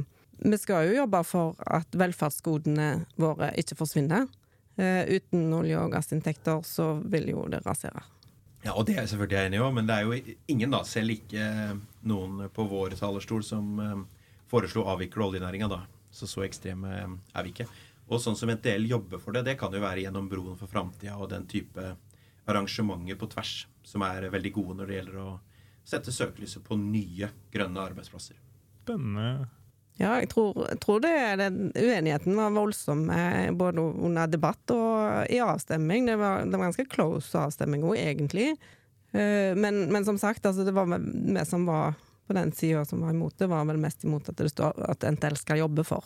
vi 0.46 0.58
skal 0.60 0.88
jo 0.88 1.00
jobbe 1.02 1.22
for 1.26 1.60
at 1.66 1.98
velferdsgodene 1.98 2.90
våre 3.20 3.50
ikke 3.60 3.76
forsvinner. 3.76 4.28
Eh, 4.76 5.02
uten 5.18 5.50
olje- 5.56 5.80
og 5.80 5.92
gassinntekter 5.92 6.62
så 6.64 6.94
vil 7.04 7.30
jo 7.34 7.46
det 7.52 7.62
rasere. 7.66 8.04
Ja, 8.64 8.72
og 8.74 8.86
det 8.86 8.96
er 8.96 9.04
jeg 9.04 9.14
selvfølgelig 9.14 9.46
enig 9.46 9.60
i, 9.60 9.72
men 9.76 9.86
det 9.86 9.94
er 9.94 10.06
jo 10.06 10.36
ingen, 10.50 10.72
da, 10.74 10.82
selv 10.88 11.14
ikke 11.14 11.44
noen 12.08 12.48
på 12.54 12.64
vår 12.66 12.96
talerstol, 12.98 13.44
som 13.46 13.80
eh, 13.82 13.94
foreslo 14.56 14.84
å 14.84 14.94
avvikle 14.96 15.28
oljenæringa, 15.28 15.68
da. 15.70 15.82
Så 16.10 16.28
så 16.30 16.46
ekstreme 16.46 16.96
er 16.96 17.44
vi 17.44 17.52
ikke. 17.52 17.68
Og 18.06 18.22
sånn 18.22 18.38
som 18.38 18.50
NTL 18.52 18.86
jobber 18.88 19.20
for 19.20 19.36
det, 19.36 19.44
det 19.48 19.56
kan 19.60 19.74
jo 19.74 19.82
være 19.82 20.04
gjennom 20.04 20.28
Broen 20.30 20.56
for 20.58 20.70
framtida 20.70 21.18
og 21.18 21.30
den 21.32 21.44
type 21.50 21.92
arrangementer 22.46 23.18
på 23.18 23.28
tvers 23.32 23.66
som 23.86 24.04
er 24.06 24.28
veldig 24.30 24.52
gode 24.54 24.78
når 24.78 24.88
det 24.88 24.98
gjelder 25.00 25.20
å 25.24 25.28
sette 25.86 26.14
søkelyset 26.14 26.64
på 26.66 26.78
nye 26.78 27.30
grønne 27.52 27.82
arbeidsplasser. 27.90 28.38
Spennende. 28.84 29.48
Ja, 29.96 30.18
jeg 30.20 30.28
tror, 30.28 30.58
jeg 30.68 30.78
tror 30.82 31.00
det, 31.00 31.12
den 31.40 31.70
uenigheten 31.72 32.36
var 32.36 32.52
voldsom 32.52 33.06
eh, 33.10 33.48
både 33.56 33.80
under 33.80 34.28
debatt 34.28 34.74
og 34.74 35.30
i 35.32 35.38
avstemming. 35.40 36.10
Det 36.10 36.18
var, 36.20 36.44
det 36.44 36.58
var 36.58 36.68
ganske 36.68 36.88
close 36.92 37.38
avstemming 37.40 37.86
òg, 37.86 37.96
egentlig. 38.02 38.50
Eh, 39.16 39.56
men, 39.56 39.86
men, 39.88 40.04
som 40.04 40.18
sagt, 40.20 40.44
altså, 40.44 40.66
det 40.68 40.74
var 40.76 40.90
vi 40.90 41.46
som 41.48 41.64
var 41.70 41.96
på 42.26 42.36
den 42.36 42.52
sida 42.52 42.84
som 42.84 43.00
var 43.04 43.14
imot 43.14 43.38
det, 43.38 43.46
var 43.46 43.64
vel 43.68 43.80
mest 43.80 44.04
imot 44.04 44.28
at 44.28 44.38
det 44.38 44.50
står 44.50 44.78
at 44.90 45.04
NTL 45.06 45.38
skal 45.38 45.62
jobbe 45.62 45.84
for. 45.86 46.04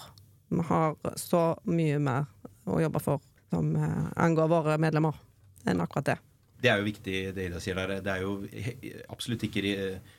Vi 0.50 0.64
har 0.68 0.96
så 1.16 1.44
mye 1.70 1.98
mer 2.02 2.26
å 2.68 2.80
jobbe 2.82 3.02
for 3.02 3.22
som 3.50 3.76
eh, 3.76 4.10
angår 4.16 4.50
våre 4.50 4.76
medlemmer, 4.78 5.16
enn 5.66 5.82
akkurat 5.82 6.12
det. 6.12 6.18
Det 6.60 6.68
er 6.68 6.80
jo 6.80 6.86
viktig, 6.86 7.14
det 7.34 7.46
Ida 7.48 7.60
sier 7.62 7.78
der. 7.78 8.02
Det 8.04 8.12
er 8.12 8.24
jo 8.24 8.34
absolutt 9.08 9.46
ikke 9.48 9.62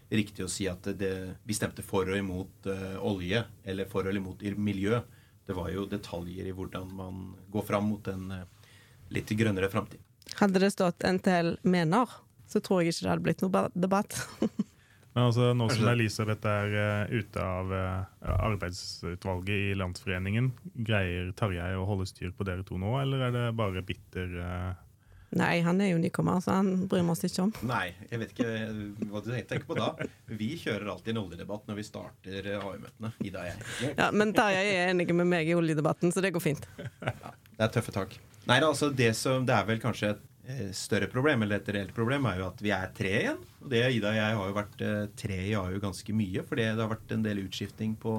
riktig 0.10 0.46
å 0.46 0.50
si 0.50 0.66
at 0.70 0.90
det, 0.98 1.12
vi 1.46 1.54
stemte 1.54 1.86
for 1.86 2.10
og 2.10 2.18
imot 2.18 2.66
uh, 2.66 2.98
olje, 3.06 3.44
eller 3.62 3.90
for 3.92 4.10
eller 4.10 4.18
imot 4.18 4.42
miljø. 4.58 5.04
Det 5.46 5.54
var 5.54 5.70
jo 5.70 5.86
detaljer 5.92 6.50
i 6.50 6.56
hvordan 6.58 6.90
man 6.98 7.22
går 7.54 7.68
fram 7.68 7.92
mot 7.92 8.10
en 8.10 8.26
uh, 8.34 8.74
litt 9.14 9.30
grønnere 9.38 9.70
framtid. 9.70 10.02
Hadde 10.40 10.64
det 10.64 10.72
stått 10.74 11.06
NTL 11.06 11.60
mener, 11.62 12.10
så 12.50 12.58
tror 12.58 12.82
jeg 12.82 12.96
ikke 12.96 13.06
det 13.06 13.14
hadde 13.14 13.28
blitt 13.30 13.46
noe 13.46 13.68
debatt. 13.78 14.18
Men 15.12 15.28
altså, 15.28 15.50
nå 15.58 15.68
som 15.74 15.90
Elisabeth 15.92 16.48
er 16.48 16.76
uh, 16.78 17.12
ute 17.12 17.44
av 17.44 17.74
uh, 17.76 18.36
arbeidsutvalget 18.48 19.72
i 19.72 19.74
Landsforeningen, 19.76 20.54
greier 20.88 21.34
Tarjei 21.36 21.74
å 21.76 21.84
holde 21.90 22.08
styr 22.08 22.32
på 22.36 22.48
dere 22.48 22.64
to 22.68 22.80
nå, 22.80 22.94
eller 23.02 23.28
er 23.28 23.36
det 23.36 23.50
bare 23.60 23.84
bitter 23.84 24.40
uh... 24.40 24.72
Nei, 25.36 25.62
han 25.64 25.80
er 25.80 25.94
jo 25.94 26.00
nykommer, 26.00 26.42
så 26.44 26.58
han 26.58 26.88
bryr 26.92 27.06
vi 27.08 27.14
oss 27.14 27.24
ikke 27.24 27.46
om. 27.46 27.52
Nei, 27.64 27.94
jeg 28.10 28.20
vet 28.20 28.34
ikke 28.34 28.48
hva 29.08 29.22
du 29.24 29.30
tenker 29.32 29.64
på 29.68 29.78
da. 29.78 29.94
Vi 30.28 30.50
kjører 30.60 30.90
alltid 30.92 31.14
en 31.14 31.22
oljedebatt 31.22 31.70
når 31.70 31.78
vi 31.78 31.86
starter 31.88 32.50
AI-møtene. 32.58 33.14
Ida 33.24 33.46
og 33.46 33.48
jeg. 33.48 33.94
Ja, 33.96 34.10
Men 34.12 34.34
Tarjei 34.36 34.66
er 34.74 34.92
enig 34.92 35.08
med 35.16 35.30
meg 35.32 35.48
i 35.48 35.56
oljedebatten, 35.56 36.12
så 36.12 36.24
det 36.24 36.34
går 36.36 36.44
fint. 36.44 36.68
Ja, 36.82 37.32
det 37.32 37.64
er 37.64 37.72
tøffe 37.78 37.96
tak. 37.96 38.18
Nei, 38.50 38.60
altså 38.60 38.92
det, 38.92 39.14
som, 39.16 39.48
det 39.48 39.56
er 39.56 39.68
vel 39.70 39.80
kanskje 39.80 40.16
et 40.18 40.28
større 40.78 41.10
problem, 41.12 41.44
eller 41.44 41.60
et 41.62 41.70
reelt 41.76 41.94
problem, 41.96 42.28
er 42.30 42.42
jo 42.42 42.48
at 42.50 42.62
vi 42.64 42.72
er 42.76 42.94
tre 42.96 43.12
igjen. 43.24 43.44
Og 43.62 43.70
det, 43.72 43.84
Ida 43.98 44.12
og 44.12 44.18
jeg 44.18 44.38
har 44.40 44.50
jo 44.50 44.56
vært 44.58 44.84
eh, 44.86 45.04
tre 45.20 45.38
i 45.50 45.58
AU 45.58 45.78
ganske 45.84 46.16
mye, 46.16 46.46
fordi 46.48 46.70
det 46.70 46.84
har 46.84 46.92
vært 46.92 47.14
en 47.16 47.26
del 47.26 47.44
utskifting 47.44 47.96
på, 48.02 48.16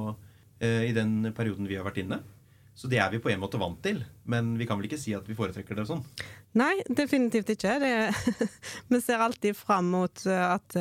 eh, 0.63 0.89
i 0.89 0.95
den 0.97 1.33
perioden 1.37 1.69
vi 1.71 1.79
har 1.79 1.87
vært 1.87 2.03
inne. 2.05 2.23
Så 2.75 2.89
det 2.89 3.03
er 3.05 3.11
vi 3.13 3.21
på 3.21 3.29
en 3.29 3.41
måte 3.43 3.61
vant 3.61 3.79
til, 3.85 4.01
men 4.25 4.55
vi 4.57 4.67
kan 4.69 4.79
vel 4.81 4.89
ikke 4.89 5.01
si 5.01 5.13
at 5.15 5.27
vi 5.29 5.37
foretrekker 5.37 5.77
det 5.77 5.85
sånn? 5.91 6.01
Nei, 6.57 6.73
definitivt 6.89 7.53
ikke. 7.53 7.77
Det, 7.83 8.49
vi 8.93 9.01
ser 9.05 9.25
alltid 9.25 9.59
fram 9.59 9.93
mot 9.93 10.25
at 10.25 10.79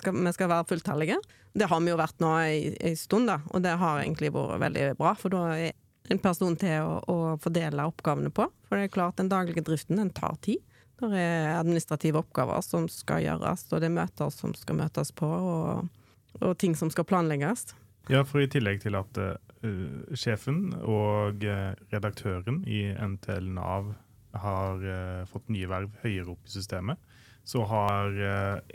skal, 0.00 0.18
vi 0.20 0.34
skal 0.36 0.52
være 0.52 0.68
fulltallige. 0.68 1.16
Det 1.56 1.66
har 1.66 1.80
vi 1.80 1.90
jo 1.90 1.98
vært 1.98 2.20
nå 2.22 2.34
en 2.44 2.98
stund, 3.00 3.32
da, 3.32 3.40
og 3.50 3.64
det 3.64 3.72
har 3.80 4.02
egentlig 4.02 4.34
vært 4.36 4.60
veldig 4.68 4.90
bra. 5.00 5.14
For 5.18 5.32
da 5.32 5.46
er 5.56 5.72
en 6.12 6.20
person 6.22 6.56
til 6.58 6.84
å, 6.84 6.98
å 7.08 7.18
fordele 7.42 7.86
oppgavene 7.88 8.32
på. 8.34 8.46
For 8.68 8.78
det 8.78 8.88
er 8.88 8.94
klart, 8.94 9.18
den 9.20 9.30
daglige 9.30 9.64
driften 9.66 10.00
den 10.00 10.12
tar 10.14 10.36
tid. 10.44 10.62
Det 11.00 11.16
er 11.16 11.54
administrative 11.56 12.20
oppgaver 12.20 12.60
som 12.64 12.86
skal 12.92 13.24
gjøres, 13.24 13.64
og 13.70 13.80
det 13.80 13.88
er 13.88 13.96
møter 13.96 14.32
som 14.34 14.52
skal 14.56 14.76
møtes 14.82 15.12
på, 15.16 15.28
og, 15.28 15.86
og 16.40 16.56
ting 16.60 16.76
som 16.76 16.92
skal 16.92 17.06
planlegges. 17.08 17.70
Ja, 18.12 18.24
for 18.26 18.42
i 18.42 18.48
tillegg 18.50 18.82
til 18.82 18.98
at 18.98 19.20
uh, 19.20 19.36
sjefen 20.18 20.74
og 20.80 21.44
uh, 21.46 21.72
redaktøren 21.92 22.62
i 22.68 22.88
NTL 22.92 23.48
Nav 23.56 23.94
har 24.36 24.84
uh, 24.84 25.28
fått 25.30 25.48
nye 25.52 25.68
verv 25.70 25.94
høyere 26.02 26.34
opp 26.34 26.50
i 26.50 26.54
systemet, 26.58 27.00
så 27.50 27.64
har 27.66 28.12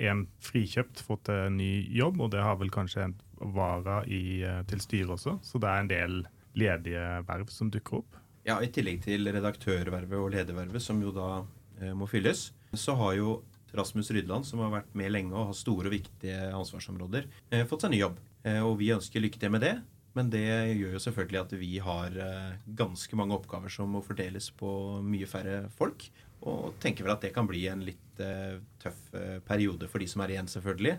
en 0.02 0.24
frikjøpt 0.44 1.04
fått 1.06 1.30
en 1.32 1.54
ny 1.56 1.86
jobb, 1.96 2.18
og 2.26 2.32
det 2.34 2.42
har 2.44 2.58
vel 2.60 2.72
kanskje 2.74 3.04
en 3.06 3.14
vara 3.54 4.00
i, 4.10 4.42
til 4.68 4.82
styret 4.82 5.14
også, 5.16 5.36
så 5.46 5.62
det 5.62 5.70
er 5.70 5.84
en 5.84 5.92
del 5.92 6.16
ledige 6.58 7.04
verv 7.28 7.52
som 7.54 7.70
dukker 7.72 8.02
opp. 8.02 8.18
Ja, 8.50 8.58
i 8.66 8.72
tillegg 8.74 9.04
til 9.06 9.30
redaktørvervet 9.30 10.18
og 10.18 10.34
ledervervet, 10.34 10.82
som 10.84 10.98
jo 11.06 11.14
da 11.14 11.30
Eh, 11.38 11.55
må 11.96 12.08
fylles, 12.08 12.50
så 12.78 12.96
har 13.00 13.16
jo 13.18 13.40
Rasmus 13.76 14.12
Rydland, 14.12 14.46
som 14.48 14.62
har 14.64 14.72
vært 14.74 14.96
med 14.98 15.12
lenge 15.12 15.36
og 15.36 15.52
har 15.52 15.58
store 15.58 15.90
og 15.90 15.96
viktige 15.96 16.38
ansvarsområder, 16.56 17.28
eh, 17.52 17.66
fått 17.68 17.86
seg 17.86 17.94
ny 17.94 18.00
jobb. 18.00 18.20
Eh, 18.44 18.62
og 18.64 18.78
vi 18.80 18.94
ønsker 18.96 19.24
lykke 19.24 19.40
til 19.40 19.52
med 19.52 19.62
det. 19.62 19.76
Men 20.16 20.30
det 20.32 20.48
gjør 20.80 20.94
jo 20.96 21.04
selvfølgelig 21.04 21.40
at 21.42 21.54
vi 21.60 21.78
har 21.84 22.14
ganske 22.72 23.18
mange 23.20 23.36
oppgaver 23.36 23.68
som 23.68 23.90
må 23.92 24.00
fordeles 24.00 24.48
på 24.56 25.02
mye 25.04 25.28
færre 25.28 25.70
folk. 25.76 26.06
Og 26.48 26.80
tenker 26.80 27.04
vel 27.04 27.12
at 27.12 27.26
det 27.26 27.34
kan 27.36 27.46
bli 27.46 27.66
en 27.68 27.84
litt 27.84 28.16
tøff 28.80 29.12
periode 29.44 29.90
for 29.92 30.00
de 30.00 30.08
som 30.08 30.24
er 30.24 30.32
igjen, 30.32 30.48
selvfølgelig. 30.48 30.96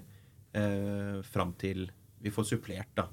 Fram 1.33 1.55
til 1.57 1.87
vi 2.21 2.29
får 2.29 2.45
supplert, 2.45 2.93
da. 2.93 3.09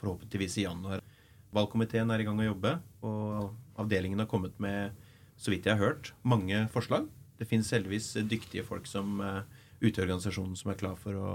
Forhåpentligvis 0.00 0.58
i 0.58 0.66
januar. 0.66 1.06
Valgkomiteen 1.54 2.10
er 2.10 2.18
i 2.18 2.26
gang 2.26 2.42
å 2.42 2.48
jobbe, 2.48 2.74
og 3.06 3.54
avdelingen 3.78 4.18
har 4.18 4.26
kommet 4.26 4.58
med 4.58 4.90
så 5.38 5.52
vidt 5.52 5.68
jeg 5.68 5.78
har 5.78 5.84
hørt, 5.92 6.12
mange 6.26 6.64
forslag. 6.74 7.06
Det 7.38 7.46
finnes 7.46 7.70
heldigvis 7.70 8.10
dyktige 8.26 8.66
folk 8.66 8.88
som 8.90 9.20
uh, 9.22 9.44
ute 9.80 10.00
i 10.00 10.02
organisasjonen 10.02 10.56
som 10.58 10.72
er 10.72 10.80
klar 10.80 10.96
for, 10.98 11.14
å, 11.14 11.34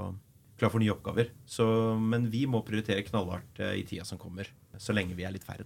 klar 0.59 0.73
for 0.73 0.83
nye 0.83 0.91
oppgaver. 0.91 1.31
Så, 1.47 1.65
men 1.99 2.27
vi 2.33 2.43
må 2.49 2.61
prioritere 2.67 3.05
knallhardt 3.07 3.63
uh, 3.63 3.71
i 3.79 3.85
tida 3.87 4.03
som 4.07 4.19
kommer, 4.19 4.49
så 4.77 4.95
lenge 4.95 5.15
vi 5.15 5.23
er 5.23 5.35
litt 5.35 5.47
færre. 5.47 5.65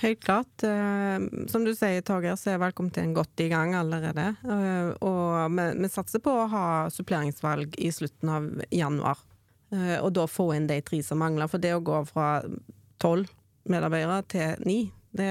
Helt 0.00 0.24
klart. 0.24 0.64
Uh, 0.64 1.44
som 1.52 1.66
du 1.66 1.74
sier, 1.76 2.00
Torgeir, 2.06 2.38
så 2.40 2.54
er 2.54 2.64
velkommen 2.64 3.12
godt 3.14 3.44
i 3.44 3.50
gang 3.52 3.76
allerede. 3.78 4.32
Og 5.04 5.60
vi, 5.60 5.92
satser 5.92 6.24
på 6.24 6.32
å 6.32 6.48
ha 6.50 6.66
suppleringsvalg 6.90 7.76
i 7.76 7.92
slutten 7.94 8.32
av 8.32 8.50
januar. 8.72 9.20
Og 9.74 10.10
da 10.14 10.24
få 10.30 10.52
inn 10.54 10.68
de 10.70 10.76
tre 10.86 11.00
som 11.02 11.18
mangler. 11.18 11.50
For 11.50 11.62
det 11.62 11.72
å 11.74 11.82
gå 11.82 12.00
fra 12.06 12.28
tolv 13.02 13.30
medarbeidere 13.70 14.20
til 14.30 14.66
ni, 14.68 14.76
det, 15.16 15.30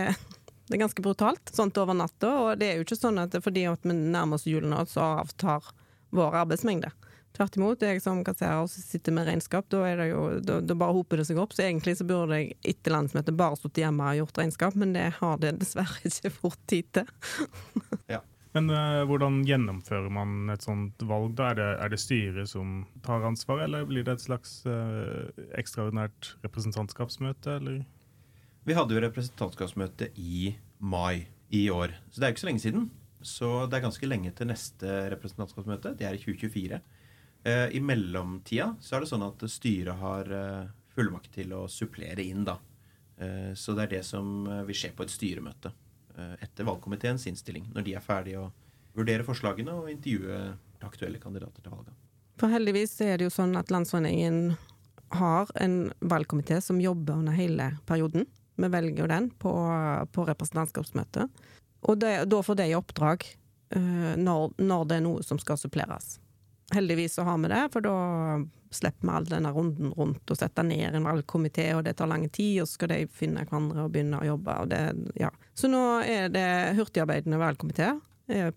det 0.74 0.80
er 0.80 0.88
ganske 0.88 1.04
brutalt, 1.06 1.52
sånt 1.54 1.78
over 1.78 1.94
natta. 1.94 2.30
Og 2.42 2.58
det 2.58 2.66
er 2.66 2.80
jo 2.80 2.86
ikke 2.88 2.98
sånn 2.98 3.22
at 3.22 3.36
fordi 3.46 3.68
at 3.70 3.84
vi 3.86 3.94
nærmer 3.94 4.40
oss 4.40 4.48
julen 4.50 4.74
nå, 4.74 4.80
så 4.90 5.20
avtar 5.22 5.68
vår 6.10 6.40
arbeidsmengde. 6.40 6.90
Tvert 7.38 7.60
imot. 7.60 7.86
Jeg 7.86 8.02
som 8.02 8.24
kasserer 8.26 8.66
sitter 8.70 9.14
med 9.14 9.30
regnskap, 9.30 9.70
da, 9.70 9.84
jo, 10.10 10.24
da, 10.42 10.58
da, 10.66 10.78
bare 10.78 10.98
hoper 10.98 11.22
det 11.22 11.28
seg 11.30 11.38
opp. 11.42 11.54
Så 11.54 11.68
egentlig 11.68 12.00
så 12.00 12.10
burde 12.10 12.42
jeg 12.42 12.58
etter 12.74 12.96
landsmøtet 12.96 13.38
bare 13.38 13.62
sittet 13.62 13.84
hjemme 13.84 14.10
og 14.10 14.24
gjort 14.24 14.42
regnskap, 14.42 14.82
men 14.82 14.98
det 14.98 15.08
har 15.20 15.38
det 15.46 15.56
dessverre 15.62 16.02
ikke 16.10 16.34
fort 16.40 16.62
tid 16.70 16.90
til. 16.98 17.14
ja. 18.16 18.24
Men 18.54 18.70
uh, 18.70 19.02
hvordan 19.10 19.44
gjennomfører 19.50 20.10
man 20.14 20.50
et 20.54 20.66
sånt 20.66 21.06
valg? 21.10 21.36
da? 21.38 21.52
Er 21.54 21.62
det, 21.62 21.72
er 21.86 21.94
det 21.94 22.02
styret 22.02 22.50
som 22.50 22.84
tar 23.06 23.26
ansvar, 23.30 23.62
eller 23.66 23.86
blir 23.90 24.06
det 24.06 24.18
et 24.18 24.26
slags 24.26 24.60
uh, 24.66 25.30
ekstraordinært 25.58 26.36
representantskapsmøte, 26.46 27.62
eller? 27.62 27.84
Vi 28.64 28.76
hadde 28.78 28.96
jo 28.96 29.02
representantskapsmøte 29.04 30.08
i 30.24 30.54
mai 30.80 31.26
i 31.52 31.66
år, 31.70 31.92
så 32.10 32.20
det 32.20 32.26
er 32.26 32.32
jo 32.32 32.36
ikke 32.36 32.44
så 32.44 32.48
lenge 32.50 32.64
siden. 32.64 32.86
Så 33.24 33.50
det 33.68 33.78
er 33.78 33.86
ganske 33.86 34.08
lenge 34.08 34.32
til 34.36 34.48
neste 34.50 34.94
representantskapsmøte. 35.14 35.94
Det 36.00 36.08
er 36.08 36.16
i 36.16 36.22
2024. 36.22 36.80
Eh, 37.44 37.66
I 37.76 37.82
mellomtida 37.84 38.70
så 38.84 38.96
er 38.96 39.04
det 39.04 39.12
sånn 39.12 39.26
at 39.28 39.44
styret 39.52 40.00
har 40.00 40.32
eh, 40.32 40.72
fullmakt 40.96 41.32
til 41.36 41.52
å 41.56 41.66
supplere 41.72 42.24
inn, 42.24 42.46
da. 42.48 42.58
Eh, 43.20 43.52
så 43.60 43.76
det 43.76 43.88
er 43.88 43.94
det 43.98 44.04
som 44.08 44.48
eh, 44.48 44.64
vil 44.68 44.80
skje 44.80 44.94
på 44.96 45.08
et 45.08 45.16
styremøte 45.16 45.76
etter 46.14 46.68
valgkomiteens 46.68 47.24
innstilling. 47.26 47.64
Når 47.74 47.86
de 47.88 47.94
er 47.98 48.04
ferdige 48.06 48.44
å 48.44 48.52
vurdere 48.94 49.26
forslagene 49.26 49.74
og 49.74 49.88
intervjue 49.90 50.36
aktuelle 50.86 51.18
kandidater 51.18 51.64
til 51.64 51.74
valget. 51.74 51.96
For 52.38 52.54
heldigvis 52.54 52.94
er 53.02 53.18
det 53.18 53.26
jo 53.26 53.34
sånn 53.34 53.58
at 53.58 53.74
Landsforeningen 53.74 54.54
har 55.18 55.50
en 55.58 55.78
valgkomité 56.06 56.60
som 56.62 56.78
jobber 56.82 57.18
under 57.18 57.34
hele 57.34 57.72
perioden. 57.90 58.28
Vi 58.56 58.70
velger 58.70 59.08
den 59.08 59.30
på, 59.42 59.52
på 60.12 60.26
representantskapsmøtet. 60.28 61.46
Og 61.84 62.00
det, 62.00 62.16
da 62.32 62.42
får 62.44 62.60
de 62.60 62.68
i 62.72 62.76
oppdrag 62.78 63.26
uh, 63.76 64.14
når, 64.20 64.54
når, 64.62 64.86
det 64.90 65.00
er 65.00 65.08
noe 65.08 65.24
som 65.26 65.40
skal 65.42 65.60
suppleres. 65.60 66.18
Heldigvis 66.74 67.18
så 67.18 67.26
har 67.28 67.38
vi 67.42 67.52
det, 67.52 67.64
for 67.74 67.86
da 67.86 67.96
slipper 68.74 69.06
vi 69.06 69.14
all 69.14 69.28
denne 69.30 69.52
runden 69.54 69.92
rundt 69.94 70.32
og 70.32 70.40
setter 70.40 70.66
ned 70.66 70.96
en 70.96 71.06
valgkomité, 71.06 71.68
og 71.76 71.84
det 71.86 71.98
tar 72.00 72.10
lang 72.10 72.26
tid, 72.30 72.64
og 72.64 72.70
så 72.70 72.80
skal 72.80 72.94
de 72.94 73.02
finne 73.14 73.44
hverandre 73.44 73.86
og 73.86 73.94
begynne 73.94 74.22
å 74.22 74.30
jobbe. 74.32 74.56
Det, 74.72 74.82
ja. 75.22 75.30
Så 75.54 75.70
nå 75.70 75.84
er 76.08 76.32
det 76.34 76.48
hurtigarbeidende 76.80 77.42
valgkomité 77.42 77.92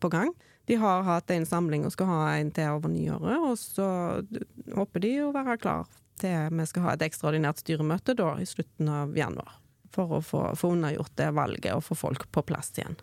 på 0.00 0.12
gang. 0.12 0.30
De 0.70 0.78
har 0.80 1.04
hatt 1.06 1.30
en 1.34 1.44
samling 1.46 1.84
og 1.84 1.92
skal 1.94 2.08
ha 2.08 2.22
en 2.38 2.54
til 2.54 2.78
over 2.78 2.90
nyåret, 2.90 3.50
og 3.50 3.58
så 3.60 3.88
håper 4.78 5.04
de 5.04 5.12
å 5.26 5.34
være 5.34 5.58
klar 5.60 5.90
til 6.20 6.56
vi 6.56 6.66
skal 6.70 6.86
ha 6.86 6.96
et 6.96 7.04
ekstraordinært 7.10 7.60
styremøte 7.60 8.16
da 8.16 8.32
i 8.40 8.48
slutten 8.48 8.88
av 8.88 9.12
januar 9.18 9.58
for 9.96 10.18
å 10.18 10.22
få, 10.24 10.42
få 10.58 10.72
unnagjort 10.76 11.16
det 11.18 11.32
valget 11.36 11.72
og 11.74 11.84
få 11.86 11.98
folk 11.98 12.28
på 12.32 12.44
plass 12.46 12.72
igjen. 12.76 12.98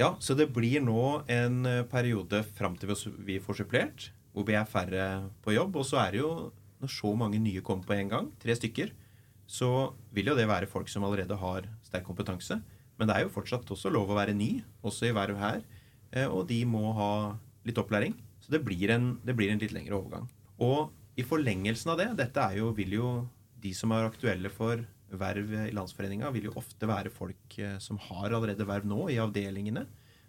Ja, 0.00 0.16
så 0.18 0.34
det 0.34 0.48
blir 0.50 0.82
nå 0.82 1.22
en 1.30 1.62
eh, 1.70 1.84
periode 1.86 2.42
fram 2.56 2.74
til 2.80 2.90
vi 3.22 3.38
får 3.42 3.60
supplert, 3.60 4.08
hvor 4.34 4.46
vi 4.48 4.56
er 4.58 4.66
færre 4.66 5.06
på 5.44 5.54
jobb. 5.54 5.78
Og 5.78 5.86
så 5.86 6.00
er 6.02 6.14
det 6.14 6.22
jo, 6.24 6.32
når 6.82 6.90
så 6.90 7.12
mange 7.14 7.38
nye 7.38 7.62
kommer 7.62 7.86
på 7.86 7.94
en 7.94 8.10
gang, 8.10 8.30
tre 8.42 8.56
stykker, 8.58 8.90
så 9.46 9.94
vil 10.14 10.32
jo 10.32 10.36
det 10.38 10.48
være 10.50 10.70
folk 10.70 10.90
som 10.90 11.04
allerede 11.06 11.38
har 11.38 11.68
sterk 11.86 12.08
kompetanse. 12.08 12.58
Men 12.98 13.10
det 13.10 13.16
er 13.16 13.26
jo 13.26 13.34
fortsatt 13.34 13.70
også 13.70 13.92
lov 13.92 14.10
å 14.10 14.18
være 14.18 14.34
ny, 14.34 14.64
også 14.82 15.10
i 15.10 15.14
verv 15.14 15.38
her. 15.38 15.62
Eh, 16.10 16.26
og 16.26 16.48
de 16.50 16.60
må 16.66 16.90
ha 16.98 17.12
litt 17.66 17.78
opplæring. 17.78 18.16
Så 18.42 18.50
det 18.54 18.64
blir 18.66 18.90
en, 18.94 19.14
det 19.24 19.36
blir 19.38 19.52
en 19.52 19.62
litt 19.62 19.74
lengre 19.74 20.00
overgang. 20.00 20.26
Og 20.62 20.90
i 21.18 21.22
forlengelsen 21.26 21.92
av 21.94 22.00
det 22.00 22.10
Dette 22.18 22.48
jo, 22.58 22.72
vil 22.74 22.98
jo 22.98 23.08
de 23.62 23.70
som 23.76 23.94
er 23.94 24.08
aktuelle 24.08 24.50
for 24.52 24.82
verv 25.20 25.52
i 25.66 25.74
Landsforeninga 25.74 26.30
vil 26.34 26.48
jo 26.48 26.56
ofte 26.60 26.88
være 26.88 27.12
folk 27.12 27.58
eh, 27.62 27.76
som 27.82 27.98
har 28.08 28.34
allerede 28.34 28.66
verv 28.68 28.86
nå 28.88 29.08
i 29.12 29.20
avdelingene, 29.22 29.84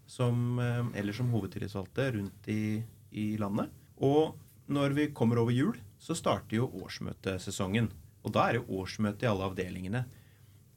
som, 0.10 0.60
eh, 0.62 0.84
eller 1.00 1.16
som 1.16 1.32
hovedtillitsvalgte 1.34 2.10
rundt 2.18 2.50
i, 2.52 2.84
i, 3.12 3.28
landet. 3.42 3.74
Og 4.04 4.36
når 4.72 4.96
vi 4.98 5.10
kommer 5.16 5.42
over 5.42 5.56
jul, 5.56 5.78
så 6.02 6.18
starter 6.18 6.60
jo 6.60 6.72
årsmøtesesongen. 6.84 7.90
Og 8.26 8.34
da 8.34 8.48
er 8.48 8.58
det 8.58 8.68
årsmøte 8.74 9.26
i 9.26 9.30
alle 9.30 9.50
avdelingene. 9.50 10.06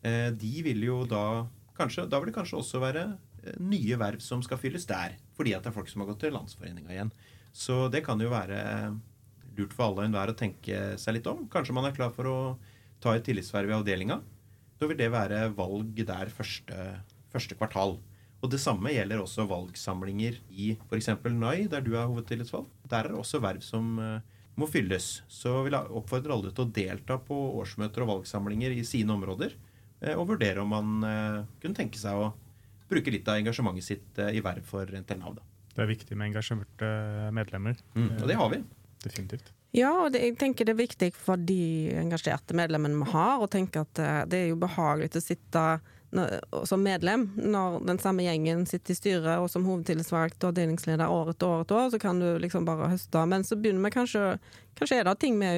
Eh, 0.05 0.29
de 0.37 0.55
vil 0.67 0.85
jo 0.85 1.03
da 1.09 1.47
kanskje, 1.79 2.09
Da 2.11 2.19
vil 2.19 2.33
det 2.33 2.35
kanskje 2.35 2.59
også 2.59 2.81
være 2.83 3.05
nye 3.63 3.97
verv 4.01 4.19
som 4.21 4.41
skal 4.43 4.59
fylles 4.59 4.87
der. 4.89 5.15
Fordi 5.39 5.55
at 5.55 5.63
det 5.63 5.71
er 5.71 5.77
folk 5.77 5.89
som 5.89 6.03
har 6.03 6.11
gått 6.11 6.25
til 6.25 6.35
Landsforeninga 6.35 6.91
igjen. 6.91 7.13
Så 7.55 7.87
det 7.91 8.03
kan 8.05 8.19
jo 8.21 8.33
være 8.33 8.59
lurt 9.59 9.75
for 9.75 9.89
alle 9.89 10.03
og 10.03 10.09
enhver 10.09 10.33
å 10.33 10.39
tenke 10.39 10.81
seg 11.01 11.19
litt 11.19 11.29
om. 11.31 11.47
Kanskje 11.51 11.75
man 11.77 11.89
er 11.89 11.97
klar 11.97 12.13
for 12.15 12.31
å 12.31 12.39
ta 13.01 13.15
et 13.17 13.25
tillitsverv 13.27 13.71
i 13.71 13.77
avdelinga. 13.79 14.21
Da 14.79 14.87
vil 14.87 14.99
det 14.99 15.11
være 15.13 15.49
valg 15.59 15.99
der 16.07 16.31
første, 16.31 16.77
første, 17.33 17.57
kvartal. 17.59 17.97
Og 18.43 18.51
Det 18.53 18.61
samme 18.63 18.93
gjelder 18.95 19.19
også 19.19 19.49
valgsamlinger 19.51 20.37
i 20.55 20.77
f.eks. 20.89 21.09
NAI, 21.27 21.67
der 21.71 21.81
du 21.83 21.97
er 21.99 22.07
hovedtillitsvalgt. 22.07 22.71
Der 22.91 23.01
er 23.05 23.09
det 23.11 23.19
også 23.19 23.41
verv 23.43 23.61
som 23.67 23.97
eh, 23.99 24.21
må 24.59 24.69
fylles. 24.71 25.23
Så 25.29 25.57
vil 25.67 25.75
jeg 25.75 25.91
oppfordre 25.99 26.37
alle 26.37 26.53
til 26.55 26.67
å 26.67 26.71
delta 26.71 27.19
på 27.19 27.35
årsmøter 27.59 28.05
og 28.07 28.13
valgsamlinger 28.13 28.77
i 28.79 28.85
sine 28.87 29.11
områder. 29.17 29.57
eh, 30.01 30.15
Og 30.15 30.29
vurdere 30.31 30.63
om 30.63 30.71
man 30.71 31.03
eh, 31.09 31.43
kunne 31.61 31.75
tenke 31.75 31.99
seg 31.99 32.15
å 32.15 32.31
bruke 32.89 33.11
litt 33.11 33.27
av 33.29 33.43
engasjementet 33.43 33.85
sitt 33.85 34.23
i 34.33 34.41
verv 34.41 34.63
for 34.65 34.87
NTL 34.87 35.19
Nav. 35.19 35.43
Det 35.75 35.83
er 35.83 35.91
viktig 35.91 36.17
med 36.17 36.31
engasjerte 36.31 36.89
medlemmer. 37.35 37.77
Og 37.99 38.25
det 38.31 38.39
har 38.39 38.49
vi. 38.55 38.63
Definitivt. 39.05 39.51
Ja, 39.77 39.93
og 40.05 40.15
det, 40.15 40.23
jeg 40.25 40.39
tenker 40.41 40.65
det 40.65 40.73
er 40.73 40.81
viktig 40.81 41.11
for 41.17 41.37
de 41.37 41.93
engasjerte 42.01 42.57
medlemmene 42.57 43.03
vi 43.03 43.13
har, 43.13 43.43
å 43.45 43.51
tenke 43.53 43.85
at 43.85 44.01
eh, 44.01 44.25
det 44.31 44.43
er 44.43 44.51
jo 44.53 44.61
behagelig 44.61 45.13
å 45.17 45.25
sitte 45.25 45.65
som 46.65 46.81
medlem 46.83 47.27
når 47.37 47.83
den 47.85 47.99
samme 48.01 48.25
gjengen 48.25 48.63
sitter 48.67 48.95
i 48.95 48.97
styret 48.97 49.43
og 49.43 49.51
som 49.53 49.67
hovedtillitsvalgt 49.69 50.41
og 50.41 50.55
avdelingsleder 50.55 51.11
år 51.13 51.35
etter 51.35 51.51
år 51.51 51.65
etter 51.67 51.77
år, 51.77 51.91
så 51.93 52.01
kan 52.01 52.21
du 52.23 52.39
liksom 52.41 52.65
bare 52.65 52.89
høste. 52.89 53.25
Men 53.29 53.45
så 53.45 53.59
begynner 53.61 53.85
vi 53.85 53.97
kanskje 53.99 54.39
Kanskje 54.79 55.01
er 55.01 55.09
det 55.09 55.17
ting 55.19 55.41
vi 55.41 55.49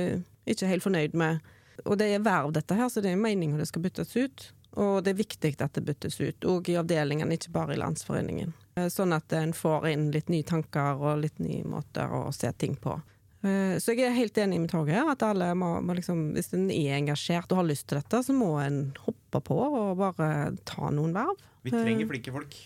ikke 0.49 0.65
er 0.65 0.71
helt 0.73 0.83
fornøyd 0.83 1.15
med. 1.15 1.45
Og 1.85 1.99
det 2.01 2.07
er 2.09 2.23
verv, 2.25 2.55
dette 2.57 2.75
her, 2.75 2.89
så 2.89 3.03
det 3.05 3.13
er 3.13 3.21
meninga 3.21 3.59
det 3.61 3.67
skal 3.69 3.85
byttes 3.85 4.15
ut. 4.17 4.47
Og 4.81 5.03
det 5.05 5.13
er 5.13 5.19
viktig 5.19 5.51
at 5.61 5.75
det 5.77 5.83
byttes 5.85 6.17
ut, 6.23 6.47
òg 6.49 6.71
i 6.73 6.79
avdelingen, 6.81 7.33
ikke 7.35 7.53
bare 7.53 7.75
i 7.75 7.81
Landsforeningen. 7.81 8.55
Eh, 8.81 8.89
Sånn 8.89 9.13
at 9.13 9.33
en 9.37 9.53
får 9.53 9.91
inn 9.91 10.09
litt 10.15 10.33
nye 10.33 10.47
tanker 10.47 11.03
og 11.05 11.21
litt 11.21 11.37
nye 11.43 11.67
måter 11.69 12.09
å 12.17 12.31
se 12.33 12.49
ting 12.57 12.79
på. 12.81 12.97
Eh, 13.43 13.79
Så 13.81 13.95
jeg 13.97 14.05
er 14.09 14.17
helt 14.17 14.37
enig 14.39 14.61
med 14.61 14.71
Torgeir. 14.71 15.09
at 15.11 15.23
alle 15.23 15.53
må, 15.55 15.81
må 15.83 15.95
liksom, 15.97 16.33
hvis 16.37 16.53
en 16.55 16.69
er 16.71 16.99
engasjert 16.99 17.51
og 17.53 17.63
har 17.63 17.69
lyst 17.71 17.87
til 17.89 17.99
dette, 18.01 18.23
så 18.27 18.35
må 18.37 18.59
en 18.61 18.93
hoppe 19.07 19.41
på 19.41 19.57
og 19.57 19.97
bare 19.99 20.57
ta 20.69 20.91
noen 20.91 21.15
verv. 21.17 21.37
Vi 21.65 21.71
trenger 21.73 22.07
flinke 22.09 22.33
folk. 22.33 22.57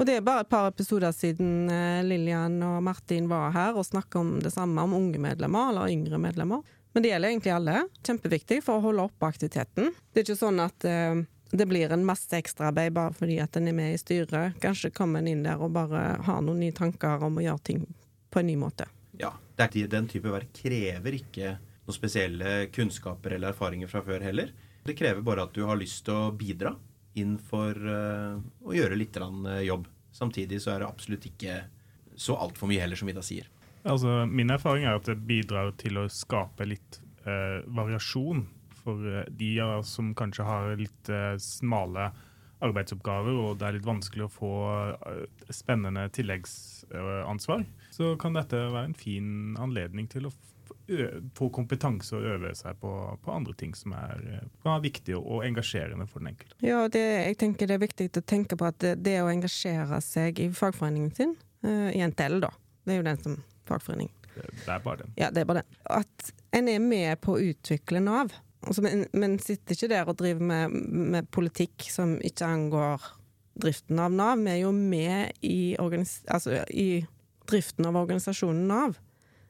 Og 0.00 0.06
det 0.08 0.16
er 0.16 0.24
bare 0.24 0.40
et 0.40 0.48
par 0.48 0.70
episoder 0.70 1.12
siden 1.12 1.68
eh, 1.70 2.02
Lillian 2.02 2.56
og 2.64 2.82
Martin 2.82 3.28
var 3.28 3.52
her 3.52 3.76
og 3.76 3.84
snakka 3.86 4.18
om 4.20 4.38
det 4.40 4.52
samme, 4.54 4.80
om 4.82 4.94
unge 4.96 5.20
medlemmer 5.20 5.68
eller 5.70 5.92
yngre 5.92 6.18
medlemmer. 6.18 6.62
Men 6.94 7.04
det 7.04 7.12
gjelder 7.12 7.28
egentlig 7.30 7.52
alle. 7.54 7.76
Kjempeviktig 8.04 8.58
for 8.64 8.76
å 8.80 8.84
holde 8.88 9.04
oppe 9.08 9.28
aktiviteten. 9.28 9.92
Det 10.12 10.20
er 10.22 10.26
ikke 10.26 10.40
sånn 10.40 10.60
at 10.64 10.84
eh, 10.88 11.22
det 11.52 11.66
blir 11.68 11.92
en 11.92 12.04
masse 12.08 12.32
ekstraarbeid 12.36 12.92
bare 12.96 13.12
fordi 13.16 13.36
at 13.44 13.56
en 13.60 13.68
er 13.68 13.76
med 13.76 13.92
i 13.94 14.00
styret. 14.00 14.56
Kanskje 14.64 14.90
kommer 14.96 15.20
en 15.20 15.28
inn 15.28 15.44
der 15.44 15.60
og 15.60 15.72
bare 15.76 16.02
har 16.24 16.40
noen 16.44 16.60
nye 16.64 16.72
tanker 16.76 17.20
om 17.28 17.36
å 17.36 17.44
gjøre 17.44 17.64
ting 17.68 17.82
på 18.32 18.40
en 18.40 18.48
ny 18.48 18.56
måte. 18.56 18.88
Ja, 19.20 19.34
er, 19.62 19.88
Den 19.88 20.08
type 20.10 20.30
verk 20.32 20.52
krever 20.56 21.16
ikke 21.18 21.56
noen 21.82 21.96
spesielle 21.96 22.52
kunnskaper 22.74 23.36
eller 23.36 23.52
erfaringer 23.52 23.90
fra 23.90 24.02
før 24.06 24.24
heller. 24.24 24.52
Det 24.82 24.96
krever 24.98 25.22
bare 25.22 25.46
at 25.46 25.54
du 25.54 25.64
har 25.66 25.78
lyst 25.78 26.04
til 26.06 26.18
å 26.18 26.32
bidra 26.34 26.74
inn 27.18 27.36
for 27.38 27.76
uh, 27.76 28.38
å 28.64 28.74
gjøre 28.74 28.96
litt 28.96 29.18
eh, 29.20 29.64
jobb. 29.66 29.86
Samtidig 30.12 30.62
så 30.64 30.74
er 30.74 30.82
det 30.82 30.88
absolutt 30.88 31.26
ikke 31.28 31.58
så 32.16 32.36
altfor 32.40 32.70
mye 32.70 32.80
heller, 32.82 32.98
som 32.98 33.08
Ida 33.08 33.22
sier. 33.24 33.48
Altså, 33.88 34.22
min 34.28 34.52
erfaring 34.52 34.86
er 34.86 34.96
at 34.96 35.08
det 35.08 35.18
bidrar 35.26 35.72
til 35.80 35.98
å 36.00 36.08
skape 36.12 36.66
litt 36.68 37.00
uh, 37.26 37.62
variasjon 37.66 38.44
for 38.82 39.22
de 39.28 39.50
som 39.86 40.10
kanskje 40.18 40.46
har 40.46 40.74
litt 40.80 41.12
uh, 41.12 41.34
smale 41.40 42.10
arbeidsoppgaver, 42.62 43.38
og 43.42 43.58
det 43.58 43.68
er 43.68 43.76
litt 43.76 43.88
vanskelig 43.88 44.26
å 44.28 44.32
få 44.32 44.52
spennende 45.50 46.04
tilleggsansvar. 46.14 47.64
Så 47.92 48.14
kan 48.20 48.36
dette 48.36 48.56
være 48.56 48.88
en 48.88 48.96
fin 48.96 49.56
anledning 49.60 50.08
til 50.10 50.30
å 50.30 50.32
få 51.36 51.48
kompetanse 51.52 52.16
og 52.16 52.24
øve 52.34 52.52
seg 52.56 52.78
på, 52.80 52.90
på 53.22 53.32
andre 53.32 53.54
ting 53.58 53.74
som 53.76 53.94
er, 53.96 54.22
eh, 54.28 54.46
kan 54.64 54.74
være 54.74 54.84
viktig 54.88 55.14
og, 55.18 55.42
engasjerende 55.46 56.06
for 56.08 56.22
den 56.22 56.32
enkelte. 56.32 56.56
Ja, 56.64 56.86
det, 56.92 57.02
jeg 57.02 57.38
tenker 57.42 57.68
det 57.68 57.76
er 57.76 57.84
viktig 57.84 58.08
å 58.18 58.24
tenke 58.24 58.58
på 58.58 58.68
at 58.68 58.80
det, 58.82 58.96
det 59.04 59.18
å 59.22 59.30
engasjere 59.30 60.00
seg 60.04 60.40
i 60.42 60.48
fagforeningen 60.56 61.14
sin, 61.16 61.36
uh, 61.66 61.88
i 61.92 62.02
NTL 62.08 62.40
da, 62.44 62.52
det 62.84 62.94
er 62.94 63.00
jo 63.00 63.08
den 63.10 63.22
som 63.24 63.38
fagforening. 63.68 64.10
Det, 64.32 64.48
det 64.64 64.72
er 64.72 64.84
bare 64.84 65.02
den. 65.04 65.14
Ja, 65.20 65.30
det 65.30 65.44
er 65.44 65.50
bare 65.50 65.62
den. 65.62 65.80
At 66.00 66.32
en 66.56 66.72
er 66.72 66.82
med 66.82 67.20
på 67.24 67.36
å 67.36 67.42
utvikle 67.52 68.00
Nav. 68.04 68.32
Altså, 68.62 68.84
men, 68.84 69.04
men 69.12 69.36
sitter 69.42 69.76
ikke 69.76 69.90
der 69.92 70.08
og 70.08 70.18
driver 70.20 70.46
med, 70.52 70.76
med 71.12 71.28
politikk 71.34 71.88
som 71.92 72.14
ikke 72.24 72.48
angår 72.48 73.10
driften 73.60 74.00
av 74.00 74.14
Nav. 74.14 74.40
Vi 74.40 74.54
er 74.54 74.60
jo 74.62 74.72
med 74.76 75.44
i, 75.44 75.74
altså, 75.76 76.62
i 76.70 77.02
driften 77.50 77.88
av 77.88 77.98
organisasjonen 78.02 78.68
Nav. 78.68 78.98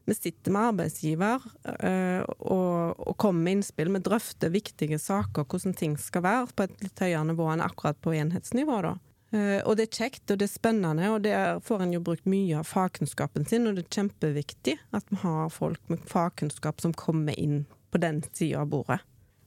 Vi 0.04 0.14
sitter 0.14 0.50
med 0.50 0.72
arbeidsgiver 0.72 1.44
eh, 1.78 2.24
og, 2.42 3.14
kommer 3.22 3.44
med 3.44 3.58
innspill. 3.58 3.92
Vi 3.94 4.02
drøfter 4.02 4.50
viktige 4.50 4.98
saker, 4.98 5.46
hvordan 5.46 5.76
ting 5.78 5.94
skal 6.00 6.24
være, 6.26 6.48
på 6.56 6.66
et 6.66 6.82
litt 6.82 7.02
høyere 7.04 7.28
nivå 7.30 7.46
enn 7.52 7.62
akkurat 7.62 8.00
på 8.02 8.14
enhetsnivå. 8.18 8.80
da. 8.82 8.96
Eh, 9.32 9.60
og 9.62 9.78
det 9.78 9.86
er 9.86 10.00
kjekt, 10.00 10.24
og 10.26 10.40
det 10.40 10.48
er 10.48 10.52
spennende, 10.52 11.12
og 11.14 11.22
der 11.24 11.62
får 11.64 11.84
en 11.84 11.94
jo 11.94 12.02
brukt 12.04 12.26
mye 12.28 12.58
av 12.58 12.66
fagkunnskapen 12.68 13.46
sin, 13.48 13.68
og 13.68 13.78
det 13.78 13.86
er 13.86 14.00
kjempeviktig 14.00 14.74
at 14.92 15.06
vi 15.08 15.20
har 15.22 15.54
folk 15.54 15.80
med 15.92 16.02
fagkunnskap 16.10 16.82
som 16.82 16.92
kommer 16.92 17.38
inn 17.38 17.62
på 17.92 18.00
den 18.02 18.20
sida 18.32 18.64
av 18.64 18.72
bordet. 18.74 18.98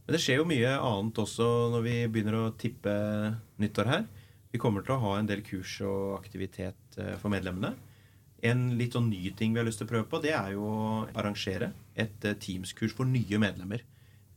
Men 0.06 0.16
det 0.16 0.22
skjer 0.22 0.39
jo 0.39 0.48
mye 0.48 0.72
annet 0.78 1.20
også 1.22 1.50
når 1.74 1.84
vi 1.86 1.96
begynner 2.14 2.39
å 2.39 2.54
tippe 2.62 2.93
nyttår 3.62 3.91
her. 3.91 4.08
Vi 4.54 4.62
kommer 4.62 4.86
til 4.86 4.96
å 4.96 5.02
ha 5.02 5.14
en 5.20 5.28
del 5.30 5.41
kurs 5.46 5.80
og 5.84 6.16
aktivitet 6.22 6.98
eh, 7.02 7.18
for 7.20 7.34
medlemmene. 7.34 7.74
En 8.46 8.66
litt 8.78 8.96
sånn 8.96 9.10
ny 9.10 9.32
ting 9.38 9.56
vi 9.56 9.62
har 9.62 9.68
lyst 9.68 9.82
til 9.82 9.88
å 9.88 9.91
prøve 9.93 10.08
på, 10.12 10.22
det 10.24 10.34
er 10.38 10.54
jo 10.54 10.66
å 10.70 10.88
arrangere 11.18 11.72
et 11.98 12.26
eh, 12.28 12.38
Teams-kurs 12.41 12.93
for 12.96 13.10
nye 13.10 13.39
medlemmer. 13.41 13.86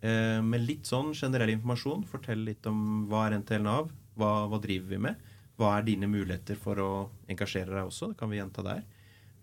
Eh, 0.00 0.38
Med 0.44 0.64
litt 0.64 0.88
sånn 0.88 1.12
generell 1.16 1.52
informasjon. 1.56 2.06
Fortell 2.08 2.46
litt 2.46 2.66
om 2.70 3.08
hva 3.10 3.26
er 3.26 3.38
NTL 3.42 3.64
Nav, 3.66 3.90
hva, 4.18 4.32
hva 4.50 4.60
driver 4.62 4.94
vi 4.94 5.02
med? 5.08 5.26
Hva 5.58 5.74
er 5.76 5.88
dine 5.88 6.08
muligheter 6.10 6.58
for 6.60 6.78
å 6.80 6.92
engasjere 7.30 7.74
deg 7.74 7.90
også? 7.90 8.12
Det 8.12 8.20
kan 8.20 8.30
vi 8.30 8.38
gjenta 8.38 8.64
der. 8.66 8.84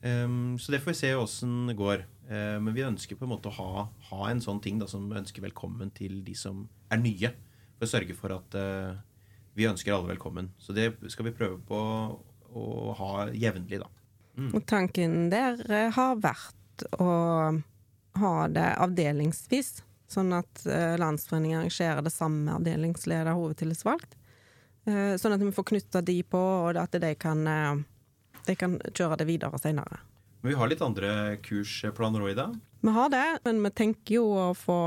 Um, 0.06 0.56
så 0.62 0.72
det 0.72 0.80
får 0.84 0.94
vi 0.94 1.00
se 1.02 1.10
åssen 1.18 1.66
det 1.68 1.76
går. 1.80 2.06
Uh, 2.30 2.62
men 2.64 2.76
vi 2.76 2.86
ønsker 2.88 3.18
på 3.20 3.26
en 3.28 3.34
måte 3.34 3.52
å 3.52 3.58
ha, 3.58 3.84
ha 4.12 4.30
en 4.30 4.44
sånn 4.44 4.62
ting 4.64 4.80
da, 4.80 4.88
som 4.88 5.10
ønsker 5.12 5.44
velkommen 5.44 5.92
til 5.98 6.22
de 6.24 6.36
som 6.40 6.64
er 6.94 7.02
nye. 7.04 7.34
For 7.76 7.88
å 7.88 7.92
sørge 7.92 8.16
for 8.16 8.32
at 8.32 8.56
vi 9.56 9.68
ønsker 9.68 9.92
alle 9.92 10.14
velkommen. 10.14 10.54
Så 10.56 10.72
det 10.76 10.94
skal 11.12 11.28
vi 11.28 11.36
prøve 11.36 11.60
på 11.68 11.80
å 12.56 12.96
ha 12.96 13.28
jevnlig, 13.36 13.82
da. 13.84 13.90
Og 14.54 14.66
tanken 14.68 15.30
der 15.32 15.60
eh, 15.72 15.92
har 15.96 16.20
vært 16.20 16.86
å 17.00 17.10
ha 18.20 18.34
det 18.52 18.68
avdelingsvis, 18.84 19.82
sånn 20.12 20.34
at 20.36 20.66
eh, 20.68 20.96
Landsforeningen 21.00 21.64
arrangerer 21.64 22.04
det 22.06 22.14
samme 22.14 22.58
avdelingsleder 22.60 23.36
hovedtillitsvalgt. 23.36 24.18
Eh, 24.86 25.16
Sånn 25.20 25.36
at 25.36 25.44
vi 25.44 25.54
får 25.56 25.70
knytta 25.72 26.04
de 26.06 26.20
på, 26.24 26.40
og 26.40 26.78
at 26.78 27.00
de 27.02 27.14
kan, 27.20 27.42
de 28.46 28.56
kan 28.60 28.78
kjøre 28.92 29.22
det 29.22 29.30
videre 29.32 29.60
seinere. 29.62 30.04
Men 30.46 30.52
vi 30.52 30.58
har 30.60 30.70
litt 30.70 30.82
andre 30.86 31.12
kursplaner 31.42 32.22
òg 32.22 32.36
i 32.36 32.38
dag. 32.38 32.58
Vi 32.86 32.92
har 32.94 33.10
det, 33.10 33.40
men 33.48 33.64
vi 33.64 33.70
tenker 33.74 34.20
jo 34.20 34.26
å 34.38 34.50
få, 34.54 34.78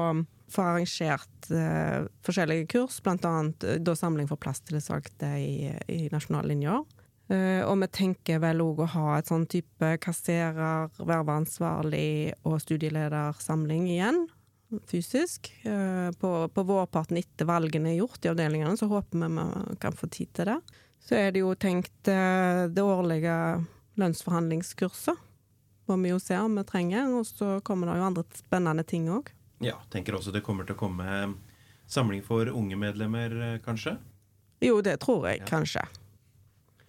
få 0.54 0.62
arrangert 0.62 1.48
eh, 1.50 2.04
forskjellige 2.22 2.68
kurs, 2.70 3.00
eh, 3.02 3.78
da 3.82 3.94
samling 3.98 4.28
for 4.30 4.38
plasstillitsvalgte 4.38 5.32
i, 5.42 5.72
i. 5.88 6.06
Eh, 6.06 6.78
og 7.28 7.74
vi 7.82 7.86
tenker 7.92 8.38
vel 8.40 8.62
òg 8.64 8.78
å 8.80 8.86
ha 8.94 9.18
et 9.18 9.28
sånn 9.28 9.44
type 9.46 9.90
kasserer, 10.00 10.88
verveansvarlig 10.96 12.32
og 12.48 12.56
studieledersamling 12.62 13.88
igjen, 13.92 14.22
fysisk. 14.88 15.50
Eh, 15.64 16.10
på, 16.20 16.30
på 16.48 16.64
vårparten 16.68 17.16
etter 17.20 17.48
valgene 17.48 17.92
er 17.92 18.00
gjort 18.02 18.24
i 18.24 18.30
avdelingene, 18.32 18.76
så 18.80 18.88
håper 18.90 19.18
vi 19.24 19.28
vi 19.38 19.76
kan 19.80 19.96
få 19.96 20.08
tid 20.12 20.32
til 20.36 20.50
det. 20.52 20.58
Så 21.04 21.16
er 21.16 21.32
det 21.32 21.40
jo 21.44 21.54
tenkt 21.56 22.08
eh, 22.08 22.66
det 22.68 22.84
årlige 22.84 23.36
lønnsforhandlingskurset 24.00 25.24
må 25.88 25.96
vi 26.02 26.10
jo 26.12 26.18
se 26.20 26.36
om 26.36 26.56
vi 26.58 26.64
trenger. 26.68 27.08
Og 27.16 27.24
så 27.26 27.58
kommer 27.64 27.88
det 27.88 27.96
jo 28.00 28.08
andre 28.10 28.24
spennende 28.36 28.84
ting 28.84 29.08
òg. 29.12 29.30
Ja, 29.64 29.78
tenker 29.90 30.18
også 30.18 30.32
det 30.34 30.44
kommer 30.46 30.68
til 30.68 30.76
å 30.76 30.82
komme 30.82 31.06
samling 31.88 32.20
for 32.22 32.50
unge 32.52 32.76
medlemmer, 32.76 33.32
eh, 33.54 33.58
kanskje. 33.64 33.96
Jo, 34.60 34.80
det 34.82 34.98
tror 35.00 35.28
jeg 35.30 35.40
Ja. 35.40 35.46
kanskje. 35.46 35.86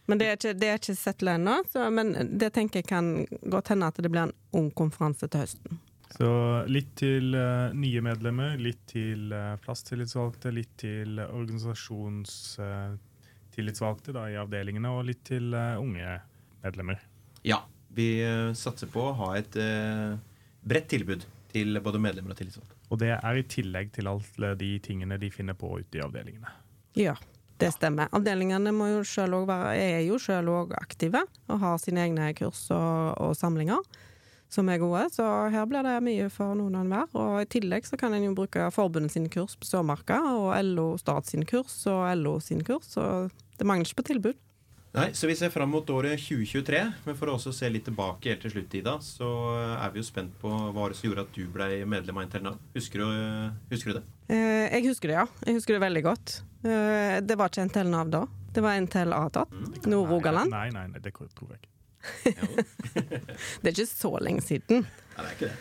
Men 0.09 0.17
det 0.17 0.25
er 0.27 0.33
ikke, 0.39 0.57
det 0.57 0.67
er 0.69 0.77
ikke 0.81 0.95
sett 0.97 1.21
ennå. 1.21 1.55
Men 1.93 2.07
det 2.41 2.49
tenker 2.55 2.79
jeg 2.81 2.89
kan 2.89 3.05
godt 3.45 3.69
hende 3.73 3.89
at 3.91 3.97
det 4.01 4.09
blir 4.09 4.25
en 4.25 4.37
ung 4.57 4.69
konferanse 4.73 5.25
til 5.29 5.39
høsten. 5.45 5.71
Så 6.09 6.29
litt 6.65 6.97
til 6.97 7.37
uh, 7.37 7.69
nye 7.77 8.01
medlemmer, 8.01 8.57
litt 8.57 8.81
til 8.89 9.29
uh, 9.29 9.53
plasstillitsvalgte, 9.61 10.49
litt 10.55 10.73
til 10.81 11.19
organisasjonstillitsvalgte 11.21 14.17
i 14.17 14.33
avdelingene, 14.41 14.89
og 14.89 15.05
litt 15.11 15.21
til 15.29 15.53
eh, 15.53 15.77
unge 15.77 16.17
medlemmer. 16.63 16.97
Ja. 17.45 17.61
Vi 17.93 18.21
eh, 18.23 18.53
satser 18.53 18.89
på 18.91 19.09
å 19.09 19.15
ha 19.17 19.33
et 19.39 19.55
eh, 19.59 20.15
bredt 20.61 20.89
tilbud 20.93 21.25
til 21.53 21.79
både 21.83 22.01
medlemmer 22.01 22.35
og 22.35 22.39
tillitsvalgte. 22.39 22.77
Og 22.89 23.01
det 23.01 23.13
er 23.15 23.37
i 23.37 23.45
tillegg 23.49 23.91
til 23.93 24.09
alle 24.09 24.53
de 24.59 24.71
tingene 24.85 25.17
de 25.21 25.31
finner 25.33 25.57
på 25.57 25.71
ute 25.79 25.99
i 25.99 26.03
avdelingene. 26.05 26.53
Ja, 26.97 27.15
det 27.59 27.71
stemmer. 27.75 28.09
Avdelingene 28.15 28.71
jo 28.71 29.01
være, 29.47 29.73
er 29.77 30.03
jo 30.07 30.19
sjøl 30.21 30.51
òg 30.51 30.75
aktive 30.79 31.25
og 31.49 31.59
har 31.59 31.81
sine 31.81 32.05
egne 32.07 32.31
kurs 32.37 32.67
og, 32.71 33.17
og 33.19 33.35
samlinger 33.37 33.83
som 34.49 34.69
er 34.69 34.81
gode. 34.81 35.05
Så 35.13 35.25
her 35.53 35.67
blir 35.69 35.85
det 35.85 35.99
mye 36.05 36.29
for 36.33 36.57
noen 36.57 36.77
og 36.77 36.85
enhver. 36.85 37.09
Og 37.13 37.41
i 37.43 37.49
tillegg 37.57 37.87
så 37.87 37.99
kan 38.01 38.15
en 38.15 38.25
jo 38.25 38.35
bruke 38.37 38.69
forbundet 38.73 39.13
sine 39.13 39.29
kurs 39.31 39.55
på 39.59 39.69
Sørmarka, 39.69 40.19
og 40.35 40.53
LO 40.65 40.91
Start 41.01 41.29
sine 41.29 41.47
kurs 41.49 41.75
og 41.89 42.07
LO 42.17 42.39
sine 42.43 42.65
kurs. 42.65 42.95
Så 42.95 43.03
det 43.59 43.67
mangler 43.67 43.87
ikke 43.87 44.01
på 44.01 44.09
tilbud. 44.13 44.39
Nei, 44.91 45.11
så 45.13 45.27
Vi 45.29 45.35
ser 45.37 45.51
fram 45.53 45.69
mot 45.69 45.89
året 45.93 46.17
2023. 46.17 46.79
Men 47.05 47.17
for 47.17 47.29
å 47.29 47.35
også 47.37 47.51
se 47.53 47.69
litt 47.69 47.85
tilbake 47.85 48.31
helt 48.31 48.41
til 48.41 48.53
slutt, 48.55 48.73
Ida, 48.79 48.95
så 49.05 49.27
er 49.77 49.91
vi 49.93 50.01
jo 50.01 50.07
spent 50.07 50.33
på 50.41 50.49
hva 50.49 50.87
som 50.97 51.09
gjorde 51.09 51.27
at 51.27 51.35
du 51.35 51.43
ble 51.53 51.67
medlem 51.85 52.17
av 52.17 52.25
Intel 52.25 52.45
Nav. 52.47 52.57
Husker 52.73 53.03
du, 53.03 53.19
husker 53.69 53.93
du 53.93 53.99
det? 53.99 54.03
Eh, 54.33 54.65
jeg 54.79 54.87
husker 54.89 55.11
det, 55.11 55.17
ja. 55.19 55.25
Jeg 55.45 55.59
husker 55.59 55.77
det 55.77 55.83
veldig 55.85 56.03
godt. 56.07 56.39
Eh, 56.65 57.19
det 57.21 57.37
var 57.37 57.51
ikke 57.53 57.67
NTL 57.69 57.91
Nav 57.93 58.09
da. 58.15 58.23
Det 58.49 58.63
var 58.65 58.79
NTL 58.81 59.13
Atat. 59.13 59.53
Nord-Rogaland. 59.85 60.49
Nei, 60.55 60.69
nei, 60.73 60.87
nei, 60.89 61.01
det 61.05 61.13
tror 61.13 61.53
jeg 61.53 61.59
ikke. 61.59 61.75
Det 63.61 63.69
er 63.69 63.73
ikke 63.75 63.85
så 63.91 64.11
lenge 64.23 64.41
siden. 64.41 64.85
Nei, 64.87 65.19
det 65.19 65.27
er 65.27 65.35
ikke 65.35 65.49
det. 65.51 65.57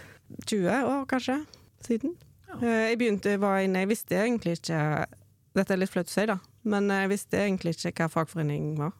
20 0.47 0.69
år, 0.89 1.05
kanskje, 1.11 1.37
siden. 1.85 2.15
Eh, 2.63 2.89
Jeg 2.95 2.99
begynte, 3.01 3.35
jeg 3.35 3.41
var 3.43 3.61
inne, 3.61 3.83
jeg 3.85 3.91
visste 3.93 4.17
egentlig 4.17 4.57
ikke 4.61 4.81
Dette 5.59 5.75
er 5.75 5.81
litt 5.81 5.91
flaut 5.91 6.07
å 6.09 6.13
si, 6.13 6.25
da, 6.29 6.37
men 6.71 6.87
jeg 6.93 7.09
visste 7.11 7.41
egentlig 7.43 7.75
ikke 7.77 8.05
hva 8.07 8.09
fagforening 8.13 8.77
var. 8.79 8.93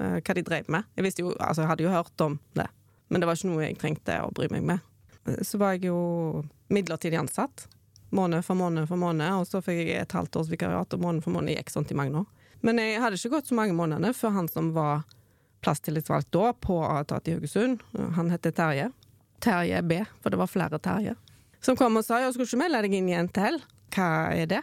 Eh, 0.00 0.18
Hva 0.20 0.36
de 0.36 0.44
drev 0.46 0.70
med. 0.72 0.88
Jeg 0.96 1.12
jo, 1.20 1.34
altså 1.38 1.64
jeg 1.64 1.70
hadde 1.72 1.86
jo 1.86 1.92
hørt 1.92 2.24
om 2.24 2.38
det, 2.58 2.66
men 3.08 3.20
det 3.22 3.28
var 3.28 3.38
ikke 3.38 3.50
noe 3.50 3.66
jeg 3.66 3.78
trengte 3.80 4.16
å 4.24 4.32
bry 4.34 4.48
meg 4.52 4.66
med. 4.72 4.88
Så 5.46 5.60
var 5.60 5.76
jeg 5.76 5.90
jo 5.90 6.42
midlertidig 6.72 7.18
ansatt. 7.20 7.66
Måned 8.10 8.42
for 8.42 8.58
måned 8.58 8.88
for 8.90 8.98
måned, 8.98 9.30
og 9.38 9.46
så 9.46 9.60
fikk 9.62 9.84
jeg 9.84 10.02
et 10.02 10.16
halvt 10.16 10.40
års 10.40 10.50
vikariat, 10.50 10.96
og 10.96 11.02
måned 11.04 11.22
for 11.22 11.34
måned 11.36 11.54
gikk 11.54 11.70
sånn 11.70 11.86
i 11.92 11.98
mange 11.98 12.24
år. 12.24 12.28
Men 12.66 12.80
jeg 12.82 13.00
hadde 13.00 13.16
ikke 13.20 13.36
gått 13.36 13.50
så 13.52 13.56
mange 13.56 13.76
månedene 13.76 14.10
før 14.16 14.34
han 14.34 14.48
som 14.50 14.72
var 14.76 15.04
plasstillitsvalgt 15.64 16.32
da, 16.34 16.50
på 16.56 16.80
Atat 16.84 17.28
i 17.28 17.36
Haugesund, 17.36 17.84
han 18.16 18.32
heter 18.32 18.54
Terje. 18.56 18.88
Terje 19.40 19.82
B, 19.86 20.00
for 20.20 20.32
det 20.32 20.40
var 20.40 20.50
flere 20.50 20.80
Terje. 20.82 21.14
Som 21.64 21.76
kom 21.76 21.96
og 22.00 22.04
sa 22.04 22.20
ja, 22.22 22.32
skulle 22.32 22.48
ikke 22.48 22.60
melde 22.62 22.82
deg 22.86 22.96
inn 22.96 23.08
i 23.12 23.16
NTL. 23.28 23.60
Hva 23.94 24.08
er 24.32 24.48
det? 24.48 24.60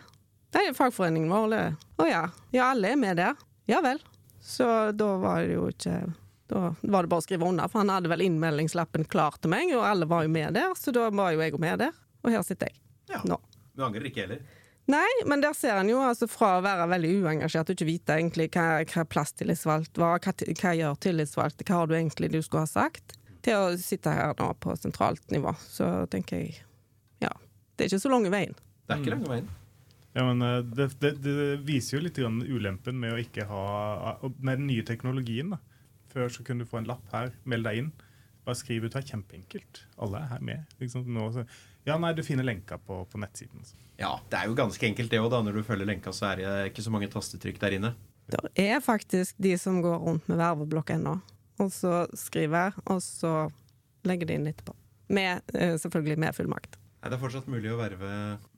Det 0.54 0.64
er 0.64 0.78
fagforeningen 0.78 1.30
vår. 1.30 1.46
eller? 1.46 1.76
Å 2.02 2.08
ja. 2.10 2.24
Ja, 2.56 2.72
alle 2.72 2.94
er 2.94 3.00
med 3.00 3.20
der. 3.20 3.38
Ja 3.70 3.82
vel. 3.86 4.00
Så 4.48 4.68
da 4.96 5.08
var 5.20 5.42
det 5.44 5.58
jo 5.58 5.66
ikke 5.74 5.98
Da 6.48 6.62
var 6.80 7.04
det 7.04 7.10
bare 7.12 7.20
å 7.20 7.24
skrive 7.26 7.44
under, 7.44 7.68
for 7.68 7.82
han 7.84 7.90
hadde 7.92 8.08
vel 8.08 8.22
innmeldingslappen 8.24 9.04
klar 9.12 9.36
til 9.44 9.52
meg, 9.52 9.74
og 9.76 9.84
alle 9.84 10.08
var 10.08 10.24
jo 10.24 10.32
med 10.32 10.56
der, 10.56 10.72
så 10.80 10.94
da 10.96 11.10
var 11.12 11.34
jo 11.36 11.42
jeg 11.44 11.52
jo 11.52 11.60
med 11.60 11.82
der. 11.84 11.98
Og 12.24 12.32
her 12.32 12.46
sitter 12.48 12.72
jeg 12.72 12.80
Ja. 13.12 13.20
nå. 13.28 13.36
Du 13.76 13.84
angrer 13.84 14.08
ikke 14.08 14.24
heller? 14.24 14.40
Nei, 14.88 15.10
men 15.28 15.42
der 15.44 15.52
ser 15.52 15.76
en 15.76 15.90
jo 15.92 16.00
altså 16.00 16.30
fra 16.32 16.54
å 16.58 16.64
være 16.64 16.88
veldig 16.88 17.10
uengasjert 17.26 17.68
og 17.68 17.76
ikke 17.76 17.90
vite 17.90 18.16
egentlig 18.16 18.48
hva, 18.56 18.86
hva 18.88 19.04
plasstillitsvalgt 19.12 20.00
var, 20.00 20.22
hva, 20.24 20.32
hva 20.32 20.72
gjør 20.80 20.96
tillitsvalgte, 21.04 21.68
hva 21.68 21.82
har 21.82 21.92
du 21.92 21.96
egentlig 21.98 22.32
du 22.32 22.40
skulle 22.42 22.64
ha 22.64 22.72
sagt, 22.72 23.18
til 23.44 23.60
å 23.60 23.76
sitte 23.80 24.16
her 24.16 24.32
nå 24.40 24.48
på 24.64 24.76
sentralt 24.80 25.28
nivå. 25.36 25.52
Så 25.68 26.08
tenker 26.08 26.40
jeg 26.40 26.62
ja, 27.20 27.34
det 27.76 27.84
er 27.84 27.92
ikke 27.92 28.06
så 28.08 28.14
lang 28.16 28.32
veien. 28.32 28.56
Det 28.88 28.96
er 28.96 29.04
ikke 29.04 29.16
lange 29.18 29.34
veien. 29.36 29.50
Ja, 30.18 30.26
men 30.26 30.42
eh, 30.42 30.64
det, 30.66 30.90
det, 31.02 31.14
det 31.22 31.36
viser 31.68 31.98
jo 32.00 32.04
litt 32.08 32.18
grann 32.18 32.42
ulempen 32.42 32.98
med 32.98 33.14
å 33.14 33.22
ikke 33.22 33.46
ha 33.50 34.18
Med 34.40 34.58
den 34.64 34.68
nye 34.72 34.86
teknologien. 34.88 35.54
da. 35.54 35.60
Før 36.10 36.32
så 36.34 36.44
kunne 36.48 36.66
du 36.66 36.70
få 36.70 36.80
en 36.82 36.90
lapp 36.90 37.06
her, 37.14 37.34
meld 37.46 37.68
deg 37.68 37.84
inn. 37.84 37.92
Bare 38.48 38.58
skriv 38.58 38.88
ut 38.88 38.96
her, 38.96 39.04
kjempeenkelt. 39.06 39.84
Alle 40.02 40.24
er 40.24 40.32
her 40.32 40.46
med. 40.50 40.78
Liksom, 40.82 41.04
nå, 41.14 41.28
så, 41.36 41.44
ja, 41.86 41.98
nei, 42.02 42.14
du 42.18 42.24
finner 42.26 42.48
lenka 42.48 42.80
på, 42.82 43.02
på 43.12 43.20
nettsiden. 43.22 43.62
Så. 43.68 43.76
Ja, 44.00 44.14
det 44.32 44.40
er 44.40 44.50
jo 44.50 44.56
ganske 44.58 44.88
enkelt 44.88 45.12
det 45.12 45.20
òg, 45.22 45.30
da. 45.34 45.44
Når 45.46 45.60
du 45.60 45.66
følger 45.68 45.90
lenka, 45.90 46.14
så 46.16 46.32
er 46.32 46.42
det 46.42 46.54
ikke 46.72 46.86
så 46.86 46.94
mange 46.96 47.10
tastetrykk 47.14 47.60
der 47.62 47.76
inne. 47.78 47.94
Det 48.32 48.40
er 48.60 48.82
faktisk 48.84 49.38
de 49.44 49.54
som 49.60 49.82
går 49.84 50.00
rundt 50.04 50.26
med 50.32 50.40
verveblokk 50.42 50.90
ennå, 50.98 51.14
og 51.64 51.70
så 51.72 52.02
skriver, 52.18 52.76
og 52.88 53.00
så 53.04 53.36
legger 54.08 54.28
de 54.32 54.36
inn 54.40 54.50
etterpå. 54.50 54.74
Med, 55.16 55.44
eh, 55.56 55.76
selvfølgelig 55.80 56.18
med 56.20 56.36
fullmakt. 56.36 56.76
Nei, 56.98 57.10
Det 57.12 57.16
er 57.16 57.22
fortsatt 57.22 57.48
mulig 57.52 57.72
å 57.72 57.78
verve 57.80 58.10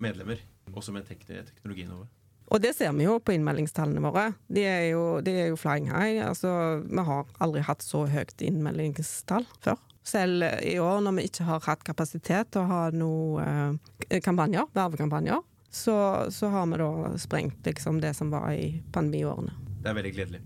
medlemmer, 0.01 0.41
også 0.73 0.93
med 0.95 1.07
tek 1.09 1.25
teknologien 1.27 1.91
over. 1.95 2.07
Og 2.49 2.61
det 2.63 2.73
ser 2.77 2.93
vi 2.97 3.05
jo 3.05 3.19
på 3.21 3.35
innmeldingstallene 3.35 4.01
våre. 4.01 4.31
De 4.49 4.63
er 4.65 4.87
jo, 4.89 5.03
de 5.21 5.35
er 5.37 5.51
jo 5.51 5.59
flying 5.59 5.89
high. 5.91 6.23
Altså, 6.25 6.81
vi 6.81 7.05
har 7.05 7.29
aldri 7.45 7.61
hatt 7.67 7.85
så 7.85 8.07
høyt 8.09 8.41
innmeldingstall 8.41 9.45
før. 9.61 9.77
Selv 10.09 10.45
i 10.65 10.79
år, 10.81 11.03
når 11.05 11.19
vi 11.19 11.27
ikke 11.29 11.45
har 11.45 11.61
hatt 11.67 11.85
kapasitet 11.85 12.49
til 12.53 12.63
å 12.63 12.69
ha 12.71 12.83
noen 12.95 13.77
eh, 14.09 14.21
kampanjer, 14.25 14.65
vervekampanjer, 14.73 15.43
så, 15.69 15.95
så 16.33 16.49
har 16.49 16.65
vi 16.71 16.79
da 16.81 17.11
sprengt 17.21 17.67
liksom 17.67 17.99
det 18.01 18.15
som 18.17 18.31
var 18.33 18.49
i 18.57 18.79
pandemiårene. 18.95 19.53
Det 19.83 19.91
er 19.91 19.99
veldig 19.99 20.15
gledelig. 20.15 20.41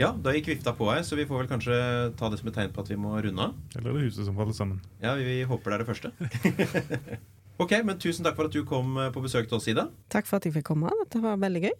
Ja, 0.00 0.08
da 0.18 0.32
gikk 0.34 0.48
vifta 0.50 0.72
på 0.74 0.88
her, 0.90 1.04
så 1.06 1.14
vi 1.14 1.26
får 1.28 1.44
vel 1.44 1.50
kanskje 1.52 1.76
ta 2.18 2.26
det 2.32 2.40
som 2.40 2.50
et 2.50 2.56
tegn 2.58 2.74
på 2.74 2.82
at 2.82 2.90
vi 2.90 2.98
må 2.98 3.14
runde 3.14 3.46
av. 3.46 3.54
Eller 3.76 3.92
er 3.92 4.00
det 4.00 4.08
huset 4.08 4.26
som 4.26 4.34
faller 4.34 4.56
sammen? 4.56 4.82
Ja, 4.98 5.14
vi, 5.14 5.28
vi 5.28 5.46
håper 5.46 5.70
det 5.70 5.76
er 5.76 5.84
det 5.84 5.90
første. 5.92 7.20
ok, 7.58 7.72
men 7.86 7.98
tusen 8.02 8.26
takk 8.26 8.36
for 8.38 8.50
at 8.50 8.54
du 8.56 8.64
kom 8.68 8.96
eh, 8.98 9.10
på 9.14 9.22
besøk 9.24 9.48
til 9.50 9.58
oss, 9.58 9.68
Ida. 9.70 9.88
Takk 10.12 10.28
for 10.30 10.40
at 10.40 10.48
jeg 10.48 10.56
fikk 10.58 10.68
komme. 10.72 10.92
Dette 11.04 11.22
var 11.22 11.38
veldig 11.42 11.66
gøy. 11.68 11.74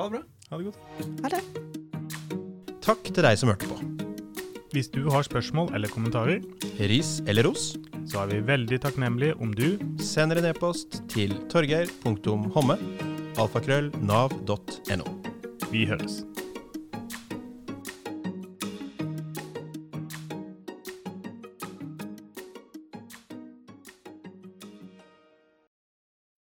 Ha 0.00 0.08
det 0.08 0.12
bra. 0.16 0.22
Ha 0.50 0.60
det 0.60 0.70
godt. 0.70 0.78
Ha 1.24 1.34
det. 1.36 1.42
Takk 2.80 3.10
til 3.10 3.26
deg 3.26 3.38
som 3.38 3.52
hørte 3.52 3.68
på. 3.70 3.80
Hvis 4.70 4.88
du 4.94 5.02
har 5.10 5.26
spørsmål 5.26 5.72
eller 5.74 5.90
kommentarer, 5.90 6.44
Ris 6.78 7.18
eller 7.26 7.48
ros, 7.48 7.72
så 8.06 8.22
er 8.22 8.30
vi 8.30 8.40
veldig 8.46 8.78
takknemlige 8.84 9.34
om 9.42 9.50
du 9.54 9.74
sender 10.02 10.38
en 10.38 10.50
e-post 10.52 11.02
til 11.10 11.34
torgeir.homme. 11.50 12.78
alfakrøllnav.no. 13.40 15.14
Vi 15.70 15.86
høres. 15.90 16.22